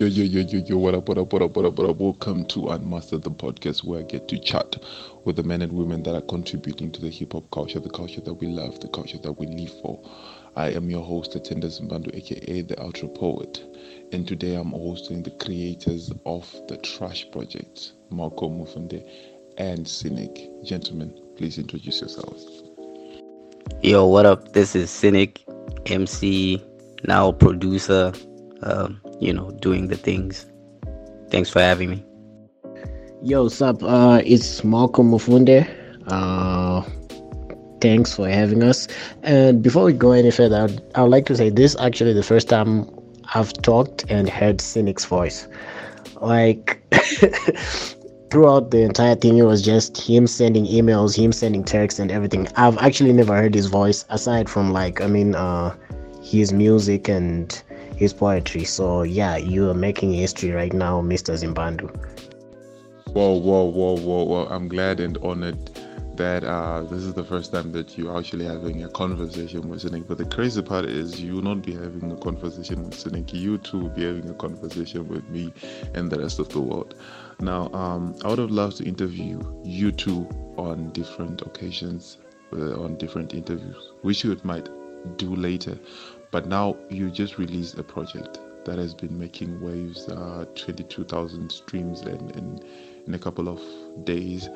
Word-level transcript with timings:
Yo, 0.00 0.06
yo, 0.06 0.24
yo, 0.24 0.40
yo, 0.40 0.64
yo, 0.64 0.78
what 0.78 0.94
up, 0.94 1.06
what 1.10 1.18
up, 1.18 1.30
what 1.30 1.42
up, 1.42 1.54
what 1.54 1.66
up, 1.66 1.78
what 1.78 1.90
up? 1.90 1.96
Welcome 1.98 2.46
to 2.46 2.60
Unmaster 2.70 3.18
the 3.18 3.30
podcast 3.30 3.84
where 3.84 4.00
I 4.00 4.02
get 4.02 4.28
to 4.28 4.38
chat 4.38 4.76
with 5.26 5.36
the 5.36 5.42
men 5.42 5.60
and 5.60 5.70
women 5.70 6.02
that 6.04 6.14
are 6.14 6.22
contributing 6.22 6.90
to 6.92 7.02
the 7.02 7.10
hip 7.10 7.34
hop 7.34 7.50
culture, 7.50 7.80
the 7.80 7.90
culture 7.90 8.22
that 8.22 8.32
we 8.32 8.46
love, 8.46 8.80
the 8.80 8.88
culture 8.88 9.18
that 9.18 9.32
we 9.32 9.46
live 9.46 9.78
for. 9.82 10.02
I 10.56 10.70
am 10.70 10.88
your 10.88 11.04
host, 11.04 11.32
Atenda 11.32 11.66
Zimbando, 11.66 12.16
aka 12.16 12.62
the 12.62 12.80
Ultra 12.80 13.08
Poet, 13.08 13.62
and 14.10 14.26
today 14.26 14.54
I'm 14.54 14.70
hosting 14.70 15.22
the 15.22 15.32
creators 15.32 16.10
of 16.24 16.50
the 16.68 16.78
Trash 16.78 17.30
Project, 17.30 17.92
Malcolm 18.10 18.58
Mufunde 18.58 19.06
and 19.58 19.86
Cynic. 19.86 20.48
Gentlemen, 20.64 21.12
please 21.36 21.58
introduce 21.58 22.00
yourselves. 22.00 22.62
Yo, 23.82 24.06
what 24.06 24.24
up? 24.24 24.54
This 24.54 24.74
is 24.74 24.90
Cynic, 24.90 25.44
MC, 25.84 26.64
now 27.06 27.32
producer, 27.32 28.14
um, 28.62 29.00
you 29.20 29.32
know, 29.32 29.50
doing 29.60 29.88
the 29.88 29.96
things. 29.96 30.46
Thanks 31.30 31.50
for 31.50 31.60
having 31.60 31.90
me. 31.90 32.04
Yo, 33.22 33.44
what's 33.44 33.60
up? 33.60 33.82
Uh, 33.82 34.22
it's 34.24 34.64
Malcolm 34.64 35.10
Mufunde. 35.10 35.68
Uh, 36.06 36.82
thanks 37.80 38.14
for 38.14 38.28
having 38.28 38.62
us. 38.62 38.88
And 39.22 39.62
before 39.62 39.84
we 39.84 39.92
go 39.92 40.12
any 40.12 40.30
further, 40.30 40.64
I'd, 40.64 40.80
I 40.94 41.02
would 41.02 41.10
like 41.10 41.26
to 41.26 41.36
say 41.36 41.50
this 41.50 41.76
actually 41.78 42.14
the 42.14 42.22
first 42.22 42.48
time 42.48 42.88
I've 43.34 43.52
talked 43.62 44.04
and 44.08 44.28
heard 44.28 44.60
Cynic's 44.60 45.04
voice. 45.04 45.48
Like, 46.20 46.82
throughout 48.30 48.70
the 48.70 48.82
entire 48.82 49.14
thing, 49.14 49.38
it 49.38 49.42
was 49.42 49.62
just 49.62 49.96
him 49.96 50.26
sending 50.26 50.66
emails, 50.66 51.16
him 51.16 51.32
sending 51.32 51.64
texts, 51.64 52.00
and 52.00 52.10
everything. 52.10 52.48
I've 52.56 52.78
actually 52.78 53.12
never 53.12 53.36
heard 53.36 53.54
his 53.54 53.66
voice 53.66 54.04
aside 54.08 54.48
from, 54.48 54.72
like, 54.72 55.00
I 55.00 55.06
mean, 55.06 55.34
uh, 55.34 55.76
his 56.22 56.52
music 56.52 57.08
and 57.08 57.62
his 58.00 58.14
poetry. 58.14 58.64
So, 58.64 59.02
yeah, 59.02 59.36
you 59.36 59.68
are 59.70 59.74
making 59.74 60.14
history 60.14 60.50
right 60.50 60.72
now, 60.72 61.02
Mr. 61.02 61.36
Zimbandu. 61.36 61.88
Whoa, 63.12 63.34
whoa, 63.34 63.64
whoa, 63.64 63.96
whoa, 63.96 64.24
whoa. 64.24 64.46
I'm 64.46 64.68
glad 64.68 65.00
and 65.00 65.18
honored 65.18 65.70
that 66.16 66.42
uh, 66.42 66.82
this 66.84 67.02
is 67.02 67.12
the 67.12 67.24
first 67.24 67.52
time 67.52 67.72
that 67.72 67.98
you're 67.98 68.16
actually 68.16 68.46
having 68.46 68.84
a 68.84 68.88
conversation 68.88 69.68
with 69.68 69.82
Cynic. 69.82 70.08
But 70.08 70.16
the 70.16 70.24
crazy 70.24 70.62
part 70.62 70.86
is 70.86 71.20
you 71.20 71.34
will 71.34 71.42
not 71.42 71.62
be 71.62 71.72
having 71.74 72.10
a 72.10 72.16
conversation 72.16 72.84
with 72.84 72.94
Cynic. 72.94 73.34
You 73.34 73.58
too 73.58 73.80
will 73.80 73.90
be 73.90 74.04
having 74.04 74.30
a 74.30 74.34
conversation 74.34 75.06
with 75.06 75.28
me 75.28 75.52
and 75.94 76.10
the 76.10 76.20
rest 76.20 76.38
of 76.38 76.48
the 76.48 76.60
world. 76.60 76.94
Now, 77.40 77.70
um, 77.74 78.16
I 78.24 78.28
would 78.28 78.38
have 78.38 78.50
loved 78.50 78.78
to 78.78 78.84
interview 78.84 79.40
you 79.62 79.92
two 79.92 80.26
on 80.56 80.90
different 80.92 81.42
occasions, 81.42 82.16
uh, 82.52 82.82
on 82.82 82.96
different 82.96 83.34
interviews, 83.34 83.92
which 84.02 84.24
you 84.24 84.38
might 84.42 84.68
do 85.16 85.34
later. 85.34 85.78
But 86.30 86.46
now 86.46 86.76
you 86.88 87.10
just 87.10 87.38
released 87.38 87.78
a 87.78 87.82
project 87.82 88.38
that 88.64 88.78
has 88.78 88.94
been 88.94 89.18
making 89.18 89.60
waves, 89.60 90.08
uh, 90.08 90.44
22,000 90.54 91.50
streams 91.50 92.02
in, 92.02 92.30
in, 92.30 92.60
in 93.06 93.14
a 93.14 93.18
couple 93.18 93.48
of 93.48 93.60
days 94.04 94.48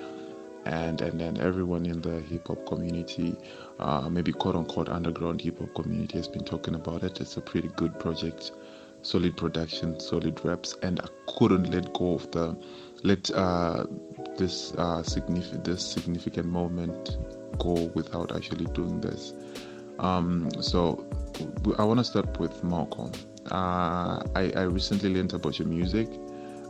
and 0.66 1.00
and 1.00 1.20
then 1.20 1.38
everyone 1.40 1.86
in 1.86 2.00
the 2.00 2.20
hip 2.20 2.48
hop 2.48 2.66
community, 2.66 3.36
uh, 3.78 4.08
maybe 4.08 4.32
quote 4.32 4.56
unquote 4.56 4.88
underground 4.88 5.40
hip 5.40 5.58
hop 5.58 5.74
community, 5.74 6.16
has 6.18 6.28
been 6.28 6.44
talking 6.44 6.74
about 6.74 7.02
it. 7.02 7.20
It's 7.20 7.36
a 7.36 7.40
pretty 7.40 7.68
good 7.76 7.98
project, 7.98 8.52
solid 9.02 9.36
production, 9.36 10.00
solid 10.00 10.42
reps, 10.44 10.76
and 10.82 11.00
I 11.00 11.08
couldn't 11.38 11.70
let 11.70 11.92
go 11.92 12.14
of 12.14 12.30
the 12.30 12.56
let 13.02 13.30
uh, 13.32 13.84
this 14.36 14.72
uh, 14.74 15.02
significant 15.02 15.64
this 15.64 15.86
significant 15.86 16.46
moment 16.46 17.18
go 17.58 17.90
without 17.94 18.34
actually 18.34 18.66
doing 18.66 19.00
this. 19.00 19.34
Um, 19.98 20.50
so 20.60 21.06
I 21.78 21.84
want 21.84 21.98
to 21.98 22.04
start 22.04 22.38
with 22.38 22.62
Malcolm. 22.62 23.10
Uh, 23.50 24.22
I, 24.36 24.52
I 24.54 24.62
recently 24.62 25.12
learned 25.12 25.34
about 25.34 25.58
your 25.58 25.66
music. 25.66 26.08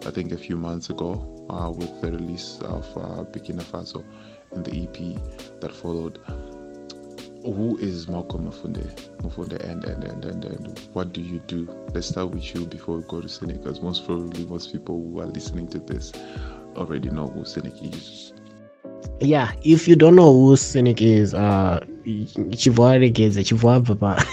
I 0.07 0.11
think 0.11 0.33
a 0.33 0.39
few 0.39 0.57
months 0.57 0.89
ago 0.89 1.47
uh, 1.51 1.71
with 1.71 2.01
the 2.01 2.13
release 2.13 2.59
of 2.63 2.85
uh, 2.97 3.25
Faso 3.25 4.05
and 4.53 4.65
the 4.65 4.83
EP 4.85 5.61
that 5.61 5.73
followed. 5.73 6.19
Who 7.45 7.77
is 7.77 8.09
Malcolm 8.09 8.51
Mufunde? 8.51 8.87
Mufunde 9.19 9.63
and, 9.69 9.85
and, 9.85 10.05
and, 10.05 10.25
and, 10.25 10.45
and 10.47 10.79
what 10.95 11.13
do 11.13 11.21
you 11.21 11.41
do? 11.41 11.69
Let's 11.93 12.09
start 12.09 12.31
with 12.31 12.55
you 12.55 12.65
before 12.65 12.97
we 12.97 13.03
go 13.03 13.21
to 13.21 13.29
Cynic, 13.29 13.63
because 13.63 13.83
most 13.83 14.07
probably 14.07 14.47
most 14.47 14.73
people 14.73 14.97
who 14.99 15.21
are 15.21 15.27
listening 15.27 15.69
to 15.69 15.79
this 15.79 16.11
already 16.75 17.11
know 17.11 17.27
who 17.27 17.45
Cynic 17.45 17.75
is. 17.83 18.33
Yeah, 19.21 19.53
if 19.63 19.87
you 19.87 19.95
don't 19.95 20.17
know 20.17 20.33
who 20.33 20.57
Cynic 20.57 21.03
is, 21.03 21.35
uh, 21.35 21.85
chivoaregeza 22.05 23.43
chivoabva 23.43 24.25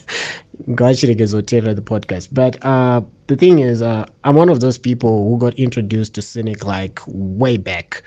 ngachiregezotera 0.70 1.74
the 1.74 1.82
podcast. 1.82 2.28
But 2.32 2.64
uh 2.64 3.00
the 3.26 3.36
thing 3.36 3.58
is 3.58 3.82
uh 3.82 4.06
i'm 4.24 4.36
one 4.36 4.48
of 4.48 4.60
those 4.60 4.78
people 4.78 5.28
who 5.28 5.38
got 5.38 5.54
introduced 5.54 6.14
to 6.14 6.22
cynic 6.22 6.64
like 6.64 7.00
way 7.06 7.56
back. 7.56 8.02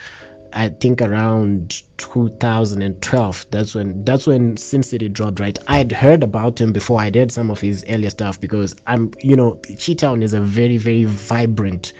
I 0.53 0.67
think 0.67 1.01
around 1.01 1.81
2012 1.97 3.45
that's 3.51 3.73
when 3.73 4.03
that's 4.03 4.27
when 4.27 4.57
sin 4.57 4.83
city 4.83 5.07
dropped 5.09 5.39
right? 5.39 5.57
I'd 5.67 5.91
heard 5.91 6.23
about 6.23 6.59
him 6.59 6.73
before 6.73 6.99
i 6.99 7.09
did 7.09 7.31
some 7.31 7.49
of 7.49 7.61
his 7.61 7.85
earlier 7.87 8.09
stuff 8.09 8.39
because 8.39 8.75
i'm 8.85 9.13
you 9.21 9.35
know 9.35 9.61
Chi-Town 9.79 10.21
is 10.21 10.33
a 10.33 10.41
very 10.41 10.77
very 10.77 11.05
vibrant 11.05 11.93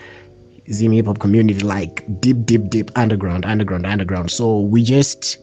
Zim 0.72 0.92
hip 0.92 1.08
hop 1.08 1.20
community, 1.20 1.60
like 1.62 2.06
deep, 2.22 2.46
deep, 2.46 2.70
deep 2.70 2.92
underground, 2.96 3.46
underground, 3.46 3.86
underground. 3.86 4.32
So 4.32 4.60
we 4.60 4.84
just 4.84 5.38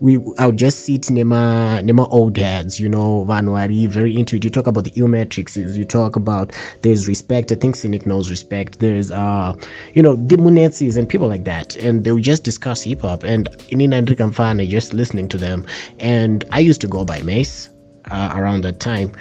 we 0.00 0.18
I'll 0.38 0.52
just 0.52 0.84
sit 0.84 1.02
nema 1.10 1.82
nema 1.82 2.08
old 2.10 2.36
heads, 2.36 2.78
you 2.78 2.88
know, 2.88 3.24
Vanuari, 3.26 3.86
very 3.88 4.16
into 4.16 4.36
it. 4.36 4.44
You 4.44 4.50
talk 4.50 4.66
about 4.66 4.84
the 4.84 4.92
ill 4.96 5.08
matrices, 5.08 5.76
you 5.76 5.84
talk 5.84 6.16
about 6.16 6.52
there's 6.82 7.08
respect. 7.08 7.50
I 7.52 7.56
think 7.56 7.76
Cynic 7.76 8.06
knows 8.06 8.30
respect. 8.30 8.78
There's 8.78 9.10
uh, 9.10 9.54
you 9.94 10.02
know, 10.02 10.16
the 10.16 10.36
Munetsis 10.36 10.96
and 10.96 11.08
people 11.08 11.28
like 11.28 11.44
that. 11.44 11.76
And 11.76 12.04
they 12.04 12.12
would 12.12 12.22
just 12.22 12.44
discuss 12.44 12.82
hip 12.82 13.02
hop 13.02 13.24
and 13.24 13.48
in 13.70 13.80
Kamfana, 13.80 14.68
just 14.68 14.94
listening 14.94 15.28
to 15.28 15.38
them. 15.38 15.66
And 15.98 16.44
I 16.52 16.60
used 16.60 16.80
to 16.82 16.86
go 16.88 17.04
by 17.04 17.22
Mace 17.22 17.68
uh, 18.10 18.32
around 18.34 18.62
that 18.64 18.80
time. 18.80 19.12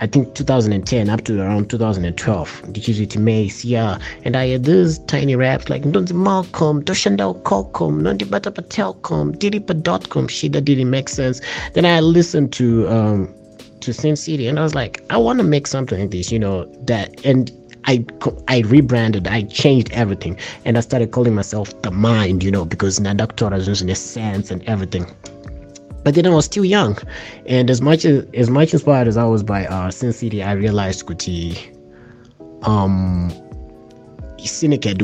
I 0.00 0.06
think 0.06 0.34
2010 0.34 1.08
up 1.10 1.24
to 1.24 1.40
around 1.40 1.70
2012. 1.70 2.62
Ndichiziti 2.66 3.18
Mace, 3.18 3.64
yeah. 3.64 3.98
And 4.24 4.36
I 4.36 4.46
had 4.48 4.64
these 4.64 4.98
tiny 5.00 5.34
raps 5.34 5.68
like 5.68 5.82
Ndonzi 5.82 6.12
Malcolm, 6.12 6.82
Doshandao 6.84 7.42
Kokom, 7.42 8.02
Nondi 8.02 8.24
Batapa 8.24 8.62
Telcom, 8.68 9.36
Diripa.com, 9.36 10.28
shit 10.28 10.52
that 10.52 10.64
didn't 10.64 10.90
make 10.90 11.08
sense. 11.08 11.40
Then 11.72 11.84
I 11.84 12.00
listened 12.00 12.52
to 12.54 12.88
um 12.88 13.34
to 13.80 13.92
Sin 13.92 14.16
City 14.16 14.46
and 14.46 14.58
I 14.58 14.62
was 14.62 14.74
like, 14.74 15.02
I 15.10 15.16
want 15.16 15.38
to 15.38 15.44
make 15.44 15.66
something 15.66 16.00
like 16.00 16.10
this, 16.10 16.30
you 16.30 16.38
know, 16.38 16.64
that 16.86 17.24
and 17.24 17.50
I 17.84 18.04
I 18.46 18.60
rebranded, 18.60 19.26
I 19.26 19.42
changed 19.42 19.90
everything, 19.92 20.38
and 20.64 20.76
I 20.76 20.80
started 20.80 21.10
calling 21.10 21.34
myself 21.34 21.80
the 21.82 21.90
Mind, 21.90 22.44
you 22.44 22.50
know, 22.50 22.64
because 22.64 23.00
Nadaktora 23.00 23.56
is 23.56 23.82
in 23.82 23.88
a 23.88 23.94
sense 23.94 24.50
and 24.50 24.62
everything 24.64 25.06
but 26.04 26.14
then 26.14 26.26
I 26.26 26.30
was 26.30 26.44
still 26.44 26.64
young, 26.64 26.98
and 27.46 27.70
as 27.70 27.80
much 27.80 28.04
as 28.04 28.24
as 28.34 28.50
much 28.50 28.72
inspired 28.72 29.08
as 29.08 29.16
I 29.16 29.24
was 29.24 29.42
by 29.42 29.66
uh, 29.66 29.90
Sin 29.90 30.12
City, 30.12 30.42
I 30.42 30.52
realized 30.52 31.06
Kuti, 31.06 31.56
um, 32.62 33.30
Cynic 34.44 34.84
had 34.84 35.02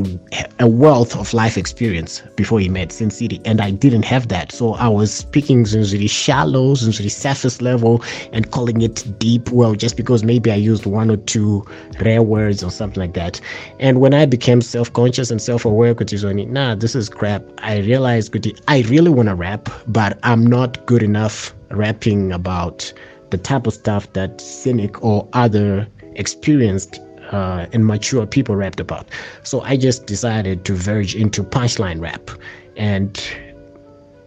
a 0.60 0.66
wealth 0.66 1.16
of 1.16 1.34
life 1.34 1.56
experience 1.56 2.22
before 2.36 2.60
he 2.60 2.68
met 2.68 2.92
Sin 2.92 3.10
City, 3.10 3.40
and 3.44 3.60
I 3.60 3.70
didn't 3.70 4.04
have 4.04 4.28
that. 4.28 4.52
So 4.52 4.74
I 4.74 4.88
was 4.88 5.12
speaking 5.12 5.64
Zunzuri 5.64 6.08
shallow, 6.08 6.74
Zunzuri 6.74 7.10
surface 7.10 7.60
level, 7.60 8.02
and 8.32 8.50
calling 8.50 8.82
it 8.82 9.04
deep. 9.18 9.50
Well, 9.50 9.74
just 9.74 9.96
because 9.96 10.24
maybe 10.24 10.50
I 10.50 10.56
used 10.56 10.86
one 10.86 11.10
or 11.10 11.16
two 11.16 11.64
rare 12.00 12.22
words 12.22 12.62
or 12.62 12.70
something 12.70 13.00
like 13.00 13.14
that. 13.14 13.40
And 13.80 14.00
when 14.00 14.14
I 14.14 14.26
became 14.26 14.60
self-conscious 14.60 15.30
and 15.30 15.40
self-aware, 15.40 15.94
Kuti 15.94 16.48
nah, 16.48 16.74
this 16.74 16.94
is 16.94 17.08
crap. 17.08 17.42
I 17.58 17.78
realized 17.78 18.32
Kuti, 18.32 18.58
I 18.68 18.82
really 18.82 19.10
want 19.10 19.28
to 19.28 19.34
rap, 19.34 19.68
but 19.88 20.18
I'm 20.22 20.46
not 20.46 20.84
good 20.86 21.02
enough 21.02 21.54
rapping 21.70 22.32
about 22.32 22.92
the 23.30 23.38
type 23.38 23.66
of 23.66 23.74
stuff 23.74 24.12
that 24.12 24.40
Cynic 24.40 25.02
or 25.02 25.28
other 25.32 25.88
experienced 26.14 27.00
uh, 27.34 27.66
and 27.72 27.84
mature 27.84 28.24
people 28.26 28.54
rapped 28.54 28.78
about. 28.78 29.08
So 29.42 29.60
I 29.62 29.76
just 29.76 30.06
decided 30.06 30.64
to 30.66 30.74
verge 30.74 31.16
into 31.16 31.42
punchline 31.42 32.00
rap, 32.00 32.30
and 32.76 33.20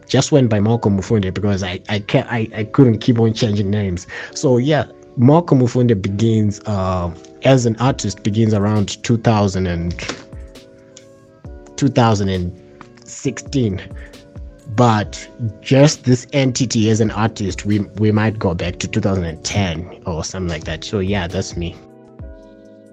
just 0.07 0.33
went 0.33 0.50
by 0.50 0.59
Malcolm 0.59 1.00
Mufunde 1.00 1.33
because 1.33 1.63
I 1.63 1.80
I 1.88 2.00
can't 2.00 2.30
I, 2.30 2.50
I 2.54 2.65
couldn't 2.65 3.00
keep 3.00 3.18
on 3.19 3.33
changing 3.33 3.69
names. 3.69 4.07
So 4.33 4.57
yeah, 4.57 4.88
Malcolm 5.15 5.62
Mufunde 5.62 6.01
begins 6.01 6.59
uh, 6.65 7.09
as 7.44 7.65
an 7.65 7.77
artist 7.77 8.24
begins 8.24 8.54
around 8.54 9.01
2000 9.04 9.68
and 9.68 9.98
2016 11.77 13.81
but 14.75 15.30
just 15.62 16.04
this 16.04 16.27
entity 16.33 16.89
as 16.89 17.00
an 17.00 17.12
artist 17.12 17.65
we 17.65 17.80
we 18.00 18.12
might 18.12 18.38
go 18.38 18.54
back 18.54 18.80
to 18.80 18.88
2010 18.88 20.01
or 20.06 20.24
something 20.24 20.50
like 20.50 20.65
that 20.65 20.83
so 20.83 21.00
yeah 21.00 21.27
that's 21.27 21.56
me 21.56 21.75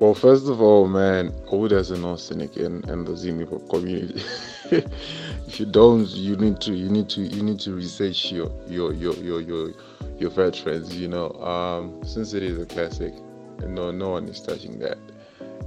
well, 0.05 0.15
first 0.15 0.49
of 0.49 0.61
all, 0.61 0.87
man, 0.87 1.33
who 1.47 1.67
doesn't 1.67 2.03
know 2.03 2.17
Cynic 2.17 2.57
and, 2.57 2.87
and 2.91 3.07
the 3.07 3.17
Zim 3.17 3.47
community? 3.71 4.23
if 4.71 5.59
you 5.59 5.65
don't, 5.65 6.07
you 6.11 6.37
need 6.37 6.61
to 6.61 6.75
you 6.75 6.91
need 6.91 7.09
to 7.09 7.23
you 7.23 7.43
need 7.43 7.59
to 7.61 7.73
research 7.73 8.31
your 8.31 8.53
your 8.69 8.93
your 8.93 9.15
your 9.15 9.41
your, 9.41 9.73
your 10.19 10.29
veterans. 10.29 10.95
You 10.95 11.09
know, 11.09 11.31
um, 11.41 12.05
Sin 12.05 12.27
City 12.27 12.49
is 12.49 12.59
a 12.59 12.67
classic, 12.67 13.15
no 13.67 13.91
no 13.91 14.11
one 14.11 14.29
is 14.29 14.43
touching 14.43 14.79
that. 14.81 14.99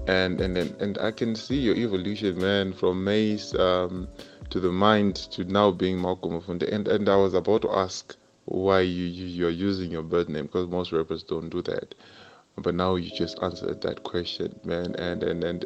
and 0.08 0.40
and 0.40 0.56
and, 0.56 0.80
and 0.80 1.00
I 1.00 1.10
can 1.10 1.34
see 1.34 1.58
your 1.58 1.76
evolution, 1.76 2.38
man, 2.38 2.74
from 2.74 3.04
Mace 3.04 3.56
um, 3.56 4.08
to 4.52 4.60
the 4.60 4.72
mind 4.72 5.16
to 5.32 5.46
now 5.46 5.72
being 5.72 6.00
Malcolm 6.00 6.40
Mufunda. 6.40 6.72
And 6.72 6.88
and 6.88 7.10
I 7.10 7.16
was 7.16 7.34
about 7.34 7.64
to 7.64 7.72
ask 7.72 8.16
why 8.46 8.82
you, 8.82 9.06
you 9.06 9.26
you're 9.26 9.50
using 9.50 9.90
your 9.90 10.04
birth 10.04 10.30
name 10.30 10.46
because 10.46 10.68
most 10.68 10.92
rappers 10.92 11.24
don't 11.24 11.50
do 11.50 11.64
that, 11.64 11.96
but 12.60 12.76
now 12.76 12.96
you 12.96 13.10
just 13.10 13.42
answered 13.42 13.82
that 13.82 14.04
question, 14.04 14.60
man. 14.64 14.96
And 14.96 15.24
and 15.24 15.44
and 15.44 15.66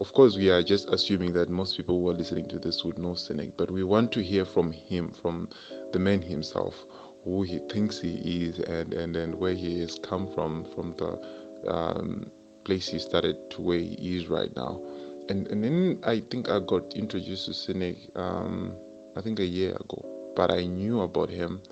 of 0.00 0.12
course 0.12 0.36
we 0.36 0.50
are 0.50 0.62
just 0.62 0.88
assuming 0.90 1.32
that 1.34 1.48
most 1.48 1.76
people 1.76 2.00
who 2.00 2.08
are 2.10 2.14
listening 2.14 2.48
to 2.48 2.58
this 2.58 2.84
would 2.84 2.98
know 2.98 3.14
Cynic, 3.14 3.56
but 3.56 3.70
we 3.70 3.84
want 3.84 4.12
to 4.12 4.22
hear 4.22 4.44
from 4.44 4.72
him, 4.72 5.10
from 5.10 5.48
the 5.92 5.98
man 5.98 6.22
himself, 6.22 6.86
who 7.24 7.42
he 7.42 7.58
thinks 7.70 8.00
he 8.00 8.46
is, 8.46 8.58
and 8.60 8.94
and 8.94 9.16
and 9.16 9.34
where 9.34 9.54
he 9.54 9.80
has 9.80 9.98
come 10.02 10.32
from, 10.32 10.64
from 10.74 10.94
the 10.96 11.70
um, 11.70 12.30
place 12.64 12.88
he 12.88 12.98
started 12.98 13.36
to 13.50 13.62
where 13.62 13.78
he 13.78 14.16
is 14.16 14.28
right 14.28 14.54
now. 14.56 14.80
And 15.28 15.46
and 15.48 15.62
then 15.62 16.00
I 16.04 16.20
think 16.20 16.48
I 16.48 16.60
got 16.60 16.94
introduced 16.94 17.46
to 17.46 17.54
Cynic 17.54 17.96
um, 18.16 18.74
I 19.16 19.20
think 19.20 19.38
a 19.40 19.46
year 19.46 19.72
ago, 19.72 20.32
but 20.36 20.50
I 20.50 20.64
knew 20.64 21.02
about 21.02 21.30
him 21.30 21.62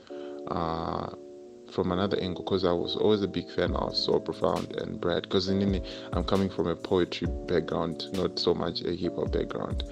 uh, 0.48 1.10
from 1.70 1.92
another 1.92 2.18
angle 2.20 2.44
because 2.44 2.64
I 2.64 2.72
was 2.72 2.96
always 2.96 3.22
a 3.22 3.28
big 3.28 3.50
fan 3.50 3.74
of 3.74 3.96
So 3.96 4.18
Profound 4.18 4.76
and 4.76 5.00
Brad 5.00 5.22
because 5.22 5.48
in 5.48 5.84
I'm 6.12 6.24
coming 6.24 6.50
from 6.50 6.66
a 6.66 6.76
poetry 6.76 7.28
background, 7.46 8.06
not 8.14 8.38
so 8.38 8.54
much 8.54 8.82
a 8.82 8.94
hip 8.94 9.16
hop 9.16 9.32
background. 9.32 9.84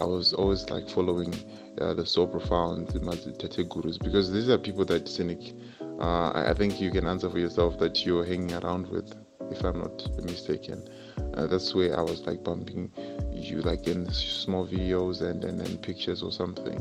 I 0.00 0.04
was 0.04 0.32
always 0.32 0.68
like 0.70 0.88
following 0.88 1.34
uh, 1.80 1.94
the 1.94 2.06
So 2.06 2.26
Profound, 2.26 2.88
the 2.88 3.32
Tate 3.38 3.68
Gurus 3.68 3.98
because 3.98 4.32
these 4.32 4.48
are 4.48 4.58
people 4.58 4.84
that 4.86 5.08
Cynic, 5.08 5.54
uh, 6.00 6.32
I 6.34 6.54
think 6.54 6.80
you 6.80 6.90
can 6.90 7.06
answer 7.06 7.28
for 7.30 7.38
yourself 7.38 7.78
that 7.78 8.04
you're 8.06 8.24
hanging 8.24 8.54
around 8.54 8.88
with 8.88 9.14
if 9.50 9.62
I'm 9.64 9.78
not 9.78 10.22
mistaken. 10.24 10.88
Uh, 11.34 11.46
that's 11.46 11.74
where 11.74 11.98
I 11.98 12.02
was 12.02 12.22
like 12.22 12.42
bumping 12.42 12.90
you 13.32 13.62
like 13.62 13.86
in 13.86 14.10
small 14.12 14.66
videos 14.66 15.22
and, 15.22 15.44
and, 15.44 15.60
and 15.60 15.82
pictures 15.82 16.22
or 16.22 16.32
something. 16.32 16.80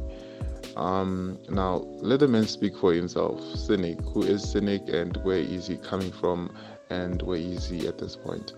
Um, 0.75 1.37
now 1.49 1.85
let 1.97 2.19
the 2.19 2.27
man 2.27 2.47
speak 2.47 2.77
for 2.77 2.93
himself. 2.93 3.41
Cynic, 3.55 3.99
who 4.01 4.23
is 4.23 4.49
Cynic 4.49 4.89
and 4.89 5.17
where 5.17 5.37
is 5.37 5.67
he 5.67 5.77
coming 5.77 6.11
from 6.11 6.55
and 6.89 7.21
where 7.21 7.37
is 7.37 7.67
he 7.67 7.87
at 7.87 7.97
this 7.97 8.15
point? 8.15 8.53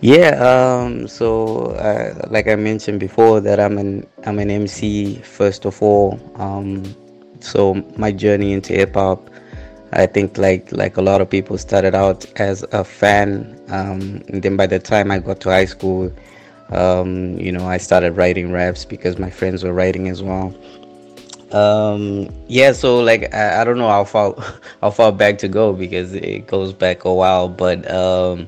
Yeah, 0.00 0.30
um, 0.38 1.08
so 1.08 1.72
uh, 1.72 2.28
like 2.30 2.46
I 2.46 2.54
mentioned 2.54 3.00
before, 3.00 3.40
that 3.40 3.58
I'm 3.58 3.78
an 3.78 4.06
I'm 4.24 4.38
an 4.38 4.50
MC 4.50 5.16
first 5.16 5.64
of 5.64 5.82
all. 5.82 6.20
Um, 6.36 6.94
so 7.40 7.74
my 7.96 8.12
journey 8.12 8.52
into 8.52 8.72
hip 8.72 8.94
hop 8.94 9.28
I 9.92 10.06
think 10.06 10.36
like 10.36 10.70
like 10.72 10.96
a 10.96 11.02
lot 11.02 11.20
of 11.20 11.30
people 11.30 11.56
started 11.56 11.94
out 11.94 12.26
as 12.36 12.62
a 12.72 12.84
fan, 12.84 13.58
um, 13.68 14.22
and 14.28 14.42
then 14.42 14.56
by 14.56 14.66
the 14.66 14.78
time 14.78 15.10
I 15.10 15.18
got 15.18 15.40
to 15.40 15.48
high 15.48 15.64
school, 15.64 16.12
um, 16.70 17.38
you 17.38 17.52
know, 17.52 17.66
I 17.66 17.78
started 17.78 18.12
writing 18.12 18.52
raps 18.52 18.84
because 18.84 19.18
my 19.18 19.30
friends 19.30 19.64
were 19.64 19.72
writing 19.72 20.08
as 20.08 20.22
well. 20.22 20.54
Um, 21.52 22.28
yeah, 22.46 22.72
so 22.72 23.00
like 23.00 23.32
I, 23.34 23.62
I, 23.62 23.64
don't 23.64 23.78
know 23.78 23.88
how 23.88 24.04
far 24.04 24.34
how 24.82 24.90
far 24.90 25.12
back 25.12 25.38
to 25.38 25.48
go 25.48 25.72
because 25.72 26.12
it 26.12 26.46
goes 26.46 26.74
back 26.74 27.04
a 27.04 27.14
while, 27.14 27.48
but 27.48 27.90
um, 27.90 28.46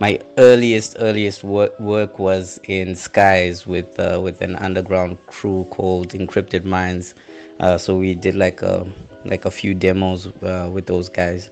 my 0.00 0.20
earliest 0.36 0.96
earliest 0.98 1.44
work, 1.44 1.78
work 1.80 2.18
was 2.18 2.60
in 2.64 2.94
Skies 2.94 3.66
with 3.66 3.98
uh, 3.98 4.20
with 4.22 4.42
an 4.42 4.56
underground 4.56 5.16
crew 5.28 5.64
called 5.70 6.10
Encrypted 6.10 6.64
Minds. 6.64 7.14
Uh, 7.58 7.78
so 7.78 7.96
we 7.96 8.14
did 8.14 8.34
like 8.34 8.60
a 8.60 8.86
like 9.24 9.46
a 9.46 9.50
few 9.50 9.72
demos 9.72 10.26
uh, 10.42 10.68
with 10.70 10.86
those 10.86 11.08
guys. 11.08 11.48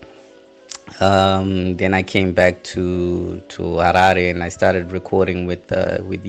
Um, 1.00 1.76
then 1.76 1.94
I 1.94 2.02
came 2.02 2.32
back 2.32 2.62
to 2.74 3.40
to 3.40 3.62
Harare 3.62 4.30
and 4.30 4.42
I 4.42 4.48
started 4.48 4.92
recording 4.92 5.46
with 5.46 5.72
uh, 5.72 5.98
with 6.04 6.22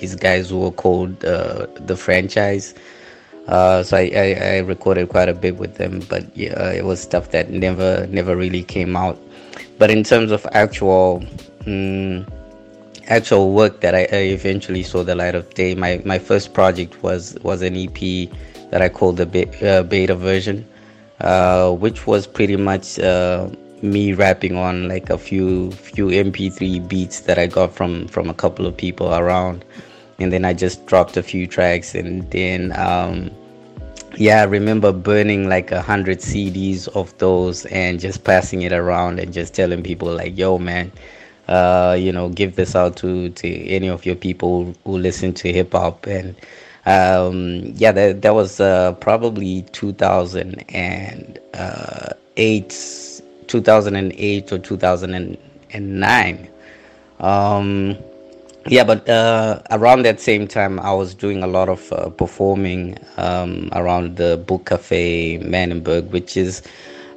these 0.00 0.14
guys 0.14 0.50
who 0.50 0.60
were 0.60 0.70
called 0.70 1.24
uh, 1.24 1.66
the 1.86 1.96
franchise. 1.96 2.74
Uh, 3.46 3.82
so 3.82 3.96
I, 3.96 4.10
I, 4.14 4.56
I, 4.56 4.58
recorded 4.58 5.08
quite 5.08 5.30
a 5.30 5.34
bit 5.34 5.56
with 5.56 5.76
them, 5.76 6.00
but 6.10 6.36
yeah, 6.36 6.70
it 6.70 6.84
was 6.84 7.00
stuff 7.00 7.30
that 7.30 7.48
never 7.50 8.06
never 8.10 8.36
really 8.36 8.62
came 8.62 8.96
out. 8.96 9.18
But 9.78 9.90
in 9.90 10.04
terms 10.04 10.32
of 10.32 10.46
actual 10.52 11.24
um, 11.66 12.26
actual 13.06 13.52
work 13.52 13.80
that 13.80 13.94
I, 13.94 14.06
I, 14.12 14.22
eventually 14.36 14.82
saw 14.82 15.02
the 15.02 15.14
light 15.14 15.34
of 15.34 15.48
day, 15.54 15.74
my, 15.74 16.02
my 16.04 16.18
first 16.18 16.52
project 16.52 17.02
was 17.02 17.36
was 17.42 17.62
an 17.62 17.74
EP 17.74 18.28
that 18.70 18.82
I 18.82 18.88
called 18.90 19.16
the 19.16 19.26
be- 19.26 19.48
uh, 19.66 19.82
beta 19.82 20.14
version. 20.14 20.66
Uh, 21.20 21.72
which 21.72 22.06
was 22.06 22.28
pretty 22.28 22.54
much 22.54 22.96
uh, 23.00 23.48
me 23.82 24.12
rapping 24.12 24.56
on 24.56 24.88
like 24.88 25.10
a 25.10 25.18
few 25.18 25.70
few 25.72 26.08
MP3 26.08 26.88
beats 26.88 27.20
that 27.20 27.38
I 27.38 27.46
got 27.46 27.74
from 27.74 28.08
from 28.08 28.28
a 28.28 28.34
couple 28.34 28.66
of 28.66 28.76
people 28.76 29.14
around, 29.14 29.64
and 30.18 30.32
then 30.32 30.44
I 30.44 30.52
just 30.52 30.86
dropped 30.86 31.16
a 31.16 31.22
few 31.22 31.46
tracks, 31.46 31.94
and 31.94 32.30
then 32.30 32.72
um, 32.76 33.30
yeah, 34.16 34.40
I 34.40 34.44
remember 34.44 34.92
burning 34.92 35.48
like 35.48 35.70
a 35.72 35.82
hundred 35.82 36.18
CDs 36.18 36.88
of 36.88 37.16
those 37.18 37.66
and 37.66 38.00
just 38.00 38.24
passing 38.24 38.62
it 38.62 38.72
around 38.72 39.20
and 39.20 39.32
just 39.32 39.54
telling 39.54 39.82
people 39.82 40.08
like, 40.14 40.36
"Yo, 40.36 40.58
man." 40.58 40.92
Uh, 41.48 41.96
you 41.98 42.12
know, 42.12 42.28
give 42.28 42.56
this 42.56 42.76
out 42.76 42.94
to, 42.94 43.30
to 43.30 43.48
any 43.48 43.88
of 43.88 44.04
your 44.04 44.14
people 44.14 44.74
who 44.84 44.98
listen 44.98 45.32
to 45.32 45.50
hip 45.50 45.72
hop 45.72 46.06
and 46.06 46.36
um, 46.88 47.72
yeah, 47.76 47.92
that, 47.92 48.22
that 48.22 48.34
was 48.34 48.60
uh, 48.60 48.92
probably 48.94 49.62
2008, 49.72 51.38
uh, 51.54 52.08
2008 53.48 54.52
or 54.52 54.58
2009. 54.58 56.48
Um, 57.20 57.96
yeah, 58.66 58.84
but 58.84 59.08
uh, 59.08 59.62
around 59.70 60.02
that 60.02 60.20
same 60.20 60.46
time, 60.46 60.78
I 60.80 60.92
was 60.92 61.14
doing 61.14 61.42
a 61.42 61.46
lot 61.46 61.68
of 61.68 61.90
uh, 61.92 62.10
performing 62.10 62.98
um, 63.16 63.70
around 63.72 64.16
the 64.16 64.36
Book 64.36 64.66
Cafe 64.66 65.38
Mannenberg, 65.38 66.10
which 66.10 66.36
is, 66.36 66.62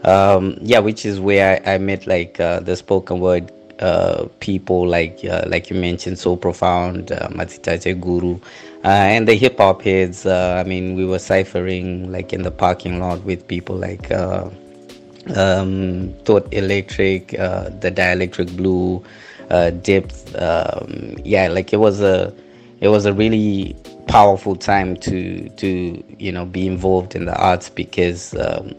um, 0.05 0.57
yeah, 0.61 0.79
which 0.79 1.05
is 1.05 1.19
where 1.19 1.61
I, 1.65 1.73
I 1.73 1.77
met 1.77 2.07
like 2.07 2.39
uh, 2.39 2.61
the 2.61 2.75
spoken 2.75 3.19
word 3.19 3.51
uh, 3.79 4.27
people 4.39 4.87
like 4.87 5.25
uh, 5.25 5.43
like 5.47 5.69
you 5.69 5.75
mentioned, 5.75 6.19
so 6.19 6.35
profound, 6.35 7.11
uh, 7.11 7.27
Matitaje 7.29 7.99
Guru, 7.99 8.39
uh, 8.83 8.87
and 8.87 9.27
the 9.27 9.33
hip 9.33 9.57
hop 9.57 9.81
heads. 9.81 10.25
I 10.25 10.63
mean, 10.63 10.95
we 10.95 11.03
were 11.05 11.19
ciphering 11.19 12.11
like 12.11 12.31
in 12.31 12.43
the 12.43 12.51
parking 12.51 12.99
lot 12.99 13.23
with 13.23 13.47
people 13.47 13.75
like 13.75 14.11
um, 15.35 16.13
Thought 16.25 16.51
Electric, 16.53 17.37
uh, 17.39 17.69
the 17.79 17.91
Dielectric 17.91 18.55
Blue, 18.55 19.03
uh, 19.49 19.71
Depth. 19.71 20.35
Um, 20.35 21.15
yeah, 21.23 21.47
like 21.47 21.73
it 21.73 21.77
was 21.77 22.01
a 22.01 22.33
it 22.79 22.87
was 22.87 23.05
a 23.05 23.13
really 23.13 23.75
powerful 24.07 24.55
time 24.55 24.97
to 24.97 25.47
to 25.49 26.03
you 26.19 26.31
know 26.31 26.45
be 26.45 26.67
involved 26.67 27.15
in 27.15 27.25
the 27.25 27.35
arts 27.37 27.69
because 27.69 28.35
um, 28.35 28.73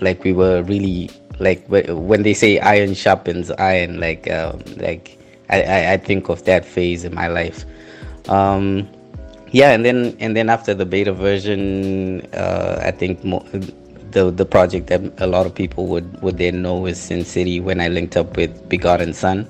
like 0.00 0.24
we 0.24 0.32
were 0.32 0.62
really 0.62 1.10
like 1.38 1.64
when 1.68 2.22
they 2.22 2.34
say 2.34 2.58
iron 2.60 2.94
sharpens 2.94 3.50
iron 3.52 4.00
like 4.00 4.30
um, 4.30 4.60
like 4.78 5.18
I, 5.50 5.92
I 5.92 5.96
think 5.96 6.28
of 6.28 6.44
that 6.44 6.64
phase 6.64 7.04
in 7.04 7.14
my 7.14 7.28
life 7.28 7.64
um, 8.28 8.88
yeah 9.52 9.70
and 9.70 9.84
then 9.84 10.16
and 10.20 10.36
then 10.36 10.48
after 10.50 10.74
the 10.74 10.84
beta 10.84 11.12
version 11.12 12.22
uh, 12.34 12.80
I 12.82 12.90
think 12.90 13.24
mo- 13.24 13.46
the 14.12 14.30
the 14.30 14.44
project 14.44 14.86
that 14.88 15.02
a 15.18 15.26
lot 15.26 15.46
of 15.46 15.54
people 15.54 15.86
would 15.86 16.20
would 16.22 16.38
then 16.38 16.62
know 16.62 16.86
is 16.86 17.00
Sin 17.00 17.24
City 17.24 17.60
when 17.60 17.80
I 17.80 17.88
linked 17.88 18.16
up 18.16 18.36
with 18.36 18.68
Begotten 18.68 19.12
Sun 19.12 19.48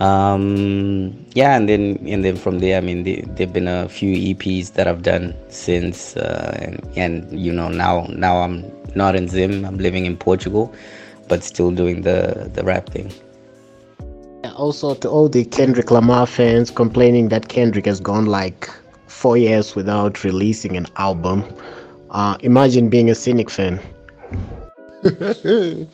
um, 0.00 1.26
yeah 1.34 1.56
and 1.56 1.68
then 1.68 1.98
and 2.06 2.24
then 2.24 2.36
from 2.36 2.58
there 2.58 2.78
I 2.78 2.80
mean 2.80 3.04
there've 3.34 3.52
been 3.52 3.68
a 3.68 3.88
few 3.88 4.34
EPs 4.34 4.74
that 4.74 4.86
I've 4.86 5.02
done 5.02 5.34
since 5.48 6.16
uh, 6.16 6.56
and, 6.60 6.86
and 6.96 7.38
you 7.38 7.52
know 7.52 7.68
now 7.68 8.06
now 8.10 8.38
I'm 8.38 8.64
not 8.94 9.16
in 9.16 9.28
Zim 9.28 9.64
I'm 9.64 9.78
living 9.78 10.06
in 10.06 10.16
Portugal 10.16 10.74
but 11.28 11.42
still 11.42 11.70
doing 11.70 12.02
the 12.02 12.50
the 12.54 12.62
rap 12.64 12.88
thing. 12.90 13.12
Also, 14.56 14.94
to 14.94 15.08
all 15.08 15.28
the 15.28 15.44
Kendrick 15.44 15.90
Lamar 15.90 16.26
fans 16.26 16.70
complaining 16.70 17.28
that 17.28 17.48
Kendrick 17.48 17.84
has 17.84 18.00
gone 18.00 18.26
like 18.26 18.70
four 19.06 19.36
years 19.36 19.74
without 19.74 20.24
releasing 20.24 20.76
an 20.76 20.86
album, 20.96 21.44
uh, 22.10 22.36
imagine 22.40 22.88
being 22.88 23.10
a 23.10 23.14
Cynic 23.14 23.50
fan. 23.50 23.80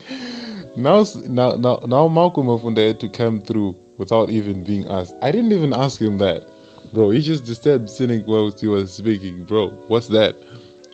now, 0.75 1.03
now, 1.27 1.55
now, 1.55 1.79
now, 1.85 2.07
Malcolm 2.07 2.47
Mufunda 2.47 2.87
had 2.87 2.99
to 2.99 3.09
come 3.09 3.41
through 3.41 3.75
without 3.97 4.29
even 4.29 4.63
being 4.63 4.87
asked. 4.89 5.15
I 5.21 5.31
didn't 5.31 5.51
even 5.51 5.73
ask 5.73 6.01
him 6.01 6.17
that, 6.19 6.47
bro. 6.93 7.09
He 7.11 7.21
just 7.21 7.45
disturbed 7.45 7.89
Cynic 7.89 8.25
while 8.25 8.51
he 8.51 8.67
was 8.67 8.93
speaking, 8.93 9.43
bro. 9.43 9.69
What's 9.87 10.07
that? 10.09 10.35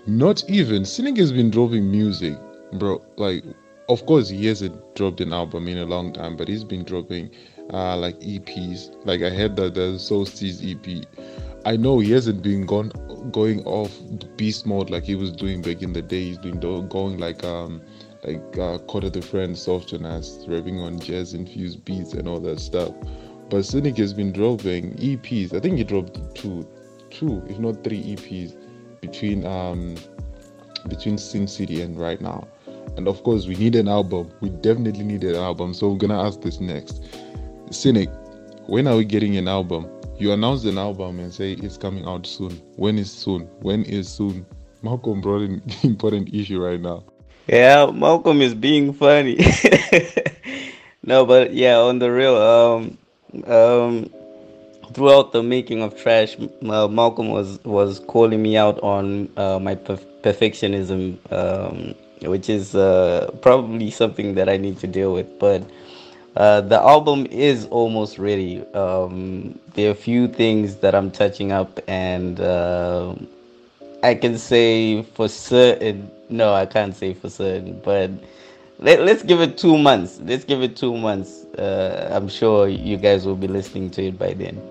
Not 0.08 0.50
even 0.50 0.86
Cynic 0.86 1.18
has 1.18 1.32
been 1.32 1.50
dropping 1.50 1.90
music, 1.90 2.38
bro. 2.74 3.02
Like 3.18 3.44
of 3.90 4.06
course 4.06 4.30
he 4.30 4.46
hasn't 4.46 4.96
dropped 4.96 5.20
an 5.20 5.34
album 5.34 5.68
in 5.68 5.80
a 5.80 5.86
long 5.86 6.14
time 6.14 6.38
but 6.38 6.48
he's 6.48 6.64
been 6.64 6.84
dropping 6.84 7.30
uh, 7.74 7.98
like 7.98 8.18
eps 8.20 8.96
like 9.06 9.22
i 9.24 9.30
had 9.30 9.56
that 9.56 9.74
the 9.74 9.92
the 9.92 10.00
solstice 10.00 10.62
ep 10.64 10.88
I 11.66 11.76
know 11.76 12.00
he 12.00 12.12
hasn't 12.12 12.42
been 12.42 12.66
gone 12.66 12.92
going 13.32 13.64
off 13.66 13.98
beast 14.38 14.66
mode 14.66 14.90
like 14.90 15.04
he 15.04 15.16
was 15.16 15.32
doing 15.32 15.62
back 15.62 15.82
in 15.82 15.94
the 15.94 16.02
day. 16.02 16.24
He's 16.26 16.38
been 16.38 16.60
going 16.60 17.18
like 17.18 17.44
um 17.44 17.82
like 18.24 18.58
uh, 18.58 18.78
Quarter 18.80 19.10
the 19.12 19.22
Friend, 19.22 19.58
Soft 19.58 19.94
and 19.94 20.06
Us, 20.06 20.46
rapping 20.48 20.80
on 20.80 21.00
jazz 21.00 21.34
infused 21.34 21.86
beats 21.86 22.14
and 22.14 22.28
all 22.28 22.40
that 22.42 22.60
stuff. 22.60 22.94
But 23.50 23.64
Cynic 23.64 23.98
has 23.98 24.14
been 24.14 24.32
dropping 24.32 24.96
EPs. 24.98 25.54
I 25.54 25.60
think 25.60 25.78
he 25.78 25.84
dropped 25.84 26.36
two, 26.36 26.68
two 27.10 27.44
if 27.48 27.58
not 27.60 27.84
three 27.84 28.04
EPs 28.16 28.56
between 29.02 29.46
um 29.46 29.96
between 30.88 31.18
Sin 31.18 31.48
City 31.48 31.82
and 31.82 32.00
right 32.00 32.22
now. 32.22 32.48
And 32.98 33.08
of 33.08 33.24
course, 33.24 33.48
we 33.48 33.56
need 33.56 33.76
an 33.76 33.88
album. 33.88 34.32
We 34.42 34.50
definitely 34.50 35.04
need 35.04 35.24
an 35.24 35.36
album. 35.36 35.74
So 35.74 35.90
we're 35.90 35.98
gonna 35.98 36.22
ask 36.22 36.42
this 36.42 36.60
next. 36.60 37.04
Cynic, 37.72 38.10
when 38.68 38.88
are 38.88 38.96
we 38.96 39.06
getting 39.06 39.38
an 39.38 39.48
album? 39.48 39.90
You 40.20 40.34
announced 40.34 40.66
an 40.66 40.78
album 40.78 41.22
and 41.22 41.34
say 41.34 41.54
it's 41.54 41.78
coming 41.78 42.06
out 42.06 42.28
soon. 42.28 42.52
When 42.76 42.98
is 42.98 43.10
soon? 43.10 43.44
When 43.62 43.86
is 43.86 44.10
soon? 44.10 44.46
Malcolm 44.82 45.22
brought 45.22 45.44
an 45.44 45.62
important 45.84 46.34
issue 46.34 46.62
right 46.62 46.80
now. 46.80 47.06
Yeah, 47.48 47.90
Malcolm 47.94 48.42
is 48.42 48.54
being 48.54 48.92
funny. 48.92 49.38
no, 51.04 51.26
but 51.26 51.54
yeah, 51.54 51.78
on 51.78 52.00
the 52.00 52.12
real, 52.12 52.36
um, 52.36 52.98
um, 53.48 54.10
throughout 54.94 55.32
the 55.32 55.42
making 55.42 55.82
of 55.82 55.96
Trash, 55.96 56.36
uh, 56.38 56.90
Malcolm 56.90 57.30
was 57.30 57.64
was 57.64 58.00
calling 58.00 58.42
me 58.42 58.58
out 58.58 58.78
on 58.82 59.30
uh, 59.38 59.58
my 59.58 59.76
perf- 59.76 60.06
perfectionism, 60.22 61.18
um, 61.32 61.96
which 62.30 62.50
is 62.50 62.76
uh, 62.76 63.32
probably 63.42 63.90
something 63.90 64.36
that 64.36 64.50
I 64.50 64.58
need 64.58 64.80
to 64.80 64.88
deal 64.88 65.14
with. 65.14 65.40
But 65.40 65.64
uh, 66.36 66.62
the 66.62 66.80
album 66.80 67.26
is 67.32 67.66
almost 67.68 68.18
ready. 68.18 68.66
Um, 68.74 69.60
there 69.74 69.90
are 69.90 69.92
a 69.92 69.96
few 69.96 70.28
things 70.28 70.78
that 70.78 70.96
I'm 70.96 71.12
touching 71.12 71.52
up, 71.52 71.80
and 71.88 72.40
uh, 72.40 73.16
I 74.04 74.16
can 74.16 74.38
say 74.38 75.04
for 75.04 75.28
certain. 75.28 76.10
No, 76.30 76.54
I 76.54 76.66
can't 76.66 76.96
say 76.96 77.14
for 77.14 77.30
certain, 77.30 77.80
but 77.84 78.12
let, 78.80 79.00
us 79.02 79.24
give 79.24 79.42
it 79.42 79.58
two 79.58 79.78
months. 79.78 80.20
Let's 80.24 80.46
give 80.46 80.62
it 80.62 80.78
two 80.78 80.96
months. 80.98 81.44
Uh, 81.58 82.10
I'm 82.12 82.30
sure 82.30 82.68
you 82.70 82.98
guys 82.98 83.26
will 83.26 83.36
be 83.36 83.48
listening 83.48 83.90
to 83.92 84.06
it 84.06 84.18
by 84.18 84.34
then. 84.34 84.62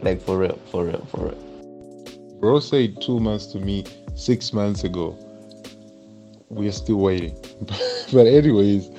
Like 0.00 0.20
for 0.20 0.38
real, 0.38 0.58
for 0.70 0.86
real, 0.86 1.06
for 1.10 1.26
real. 1.26 2.38
Bro 2.40 2.58
said 2.60 3.00
two 3.00 3.20
months 3.20 3.46
to 3.52 3.60
me 3.60 3.84
six 4.16 4.52
months 4.52 4.82
ago. 4.82 5.16
We 6.48 6.66
are 6.68 6.72
still 6.72 6.96
waiting. 6.96 7.36
but 8.12 8.26
anyways, 8.26 8.90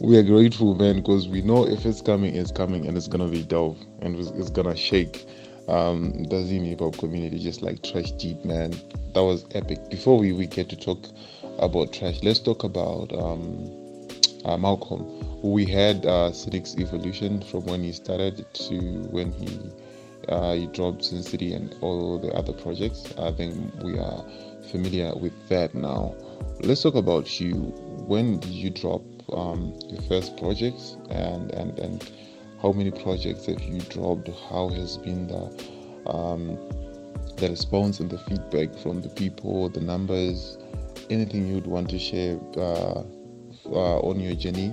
we 0.00 0.16
are 0.18 0.22
grateful, 0.22 0.74
man, 0.74 0.96
because 0.96 1.28
we 1.28 1.42
know 1.42 1.66
if 1.66 1.86
it's 1.86 2.02
coming, 2.02 2.34
it's 2.34 2.52
coming, 2.52 2.86
and 2.86 2.96
it's 2.96 3.08
gonna 3.08 3.28
be 3.28 3.42
dope, 3.42 3.78
and 4.00 4.16
it's, 4.16 4.50
gonna 4.50 4.76
shake 4.76 5.26
um, 5.68 6.24
the 6.24 6.44
Zim 6.44 6.64
hip 6.64 6.80
hop 6.80 6.98
community 6.98 7.38
just 7.38 7.62
like 7.62 7.82
Trash 7.82 8.12
Deep, 8.12 8.44
man. 8.44 8.72
That 9.14 9.22
was 9.22 9.46
epic. 9.52 9.88
Before 9.88 10.18
we, 10.18 10.32
we 10.32 10.46
get 10.46 10.68
to 10.68 10.76
talk 10.76 10.98
about 11.58 11.92
Trash, 11.92 12.22
let's 12.22 12.40
talk 12.40 12.64
about 12.64 13.12
um, 13.12 13.70
uh, 14.44 14.56
Malcolm. 14.56 15.42
We 15.42 15.64
had 15.64 16.04
uh, 16.04 16.32
evolution 16.78 17.40
from 17.42 17.64
when 17.66 17.82
he 17.82 17.92
started 17.92 18.46
to 18.54 18.78
when 19.10 19.32
he 19.32 19.58
uh, 20.28 20.52
you 20.52 20.66
dropped 20.68 21.04
Sin 21.04 21.22
City 21.22 21.54
and 21.54 21.74
all 21.80 22.18
the 22.18 22.32
other 22.32 22.52
projects. 22.52 23.14
I 23.18 23.32
think 23.32 23.72
we 23.82 23.98
are 23.98 24.24
familiar 24.70 25.14
with 25.14 25.32
that 25.48 25.74
now. 25.74 26.14
Let's 26.60 26.82
talk 26.82 26.96
about 26.96 27.40
you. 27.40 27.54
When 28.06 28.38
did 28.40 28.50
you 28.50 28.70
drop 28.70 29.02
um, 29.32 29.74
your 29.88 30.02
first 30.02 30.36
projects 30.36 30.96
and, 31.10 31.50
and, 31.52 31.78
and 31.78 32.10
how 32.62 32.72
many 32.72 32.90
projects 32.90 33.46
have 33.46 33.60
you 33.60 33.80
dropped? 33.80 34.28
How 34.50 34.68
has 34.68 34.96
been 34.98 35.26
the 35.26 36.10
um, 36.10 36.56
the 37.36 37.50
response 37.50 38.00
and 38.00 38.08
the 38.08 38.18
feedback 38.18 38.74
from 38.78 39.02
the 39.02 39.08
people, 39.10 39.68
the 39.68 39.80
numbers, 39.80 40.56
anything 41.10 41.46
you'd 41.46 41.66
want 41.66 41.90
to 41.90 41.98
share 41.98 42.38
uh, 42.56 43.02
uh, 43.66 43.98
on 44.00 44.20
your 44.20 44.34
journey 44.34 44.72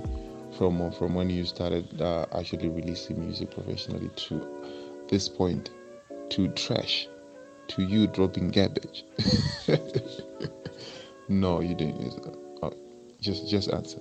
from 0.56 0.90
from 0.92 1.14
when 1.14 1.28
you 1.28 1.44
started 1.44 2.00
uh, 2.00 2.26
actually 2.32 2.68
releasing 2.68 3.20
music 3.20 3.50
professionally 3.50 4.10
to 4.16 5.06
this 5.08 5.28
point? 5.28 5.70
To 6.30 6.48
trash? 6.48 7.06
To 7.68 7.82
you 7.82 8.06
dropping 8.06 8.50
garbage? 8.50 9.04
No 11.28 11.60
you 11.60 11.74
didn't. 11.74 12.36
Uh, 12.62 12.70
just 13.20 13.48
just 13.48 13.70
answer 13.70 14.00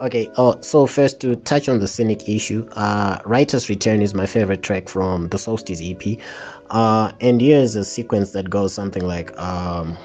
okay 0.00 0.30
oh 0.38 0.58
so 0.62 0.86
first 0.86 1.20
to 1.20 1.36
touch 1.36 1.68
on 1.68 1.78
the 1.78 1.86
cynic 1.88 2.26
issue 2.28 2.66
uh 2.72 3.18
writer's 3.26 3.68
return 3.68 4.00
is 4.00 4.14
my 4.14 4.24
favorite 4.26 4.62
track 4.62 4.88
from 4.88 5.28
the 5.28 5.38
solstice 5.38 5.80
ep 5.82 6.02
uh 6.70 7.12
and 7.20 7.40
here's 7.42 7.76
a 7.76 7.84
sequence 7.84 8.32
that 8.32 8.48
goes 8.48 8.72
something 8.72 9.06
like 9.06 9.38
um 9.38 9.96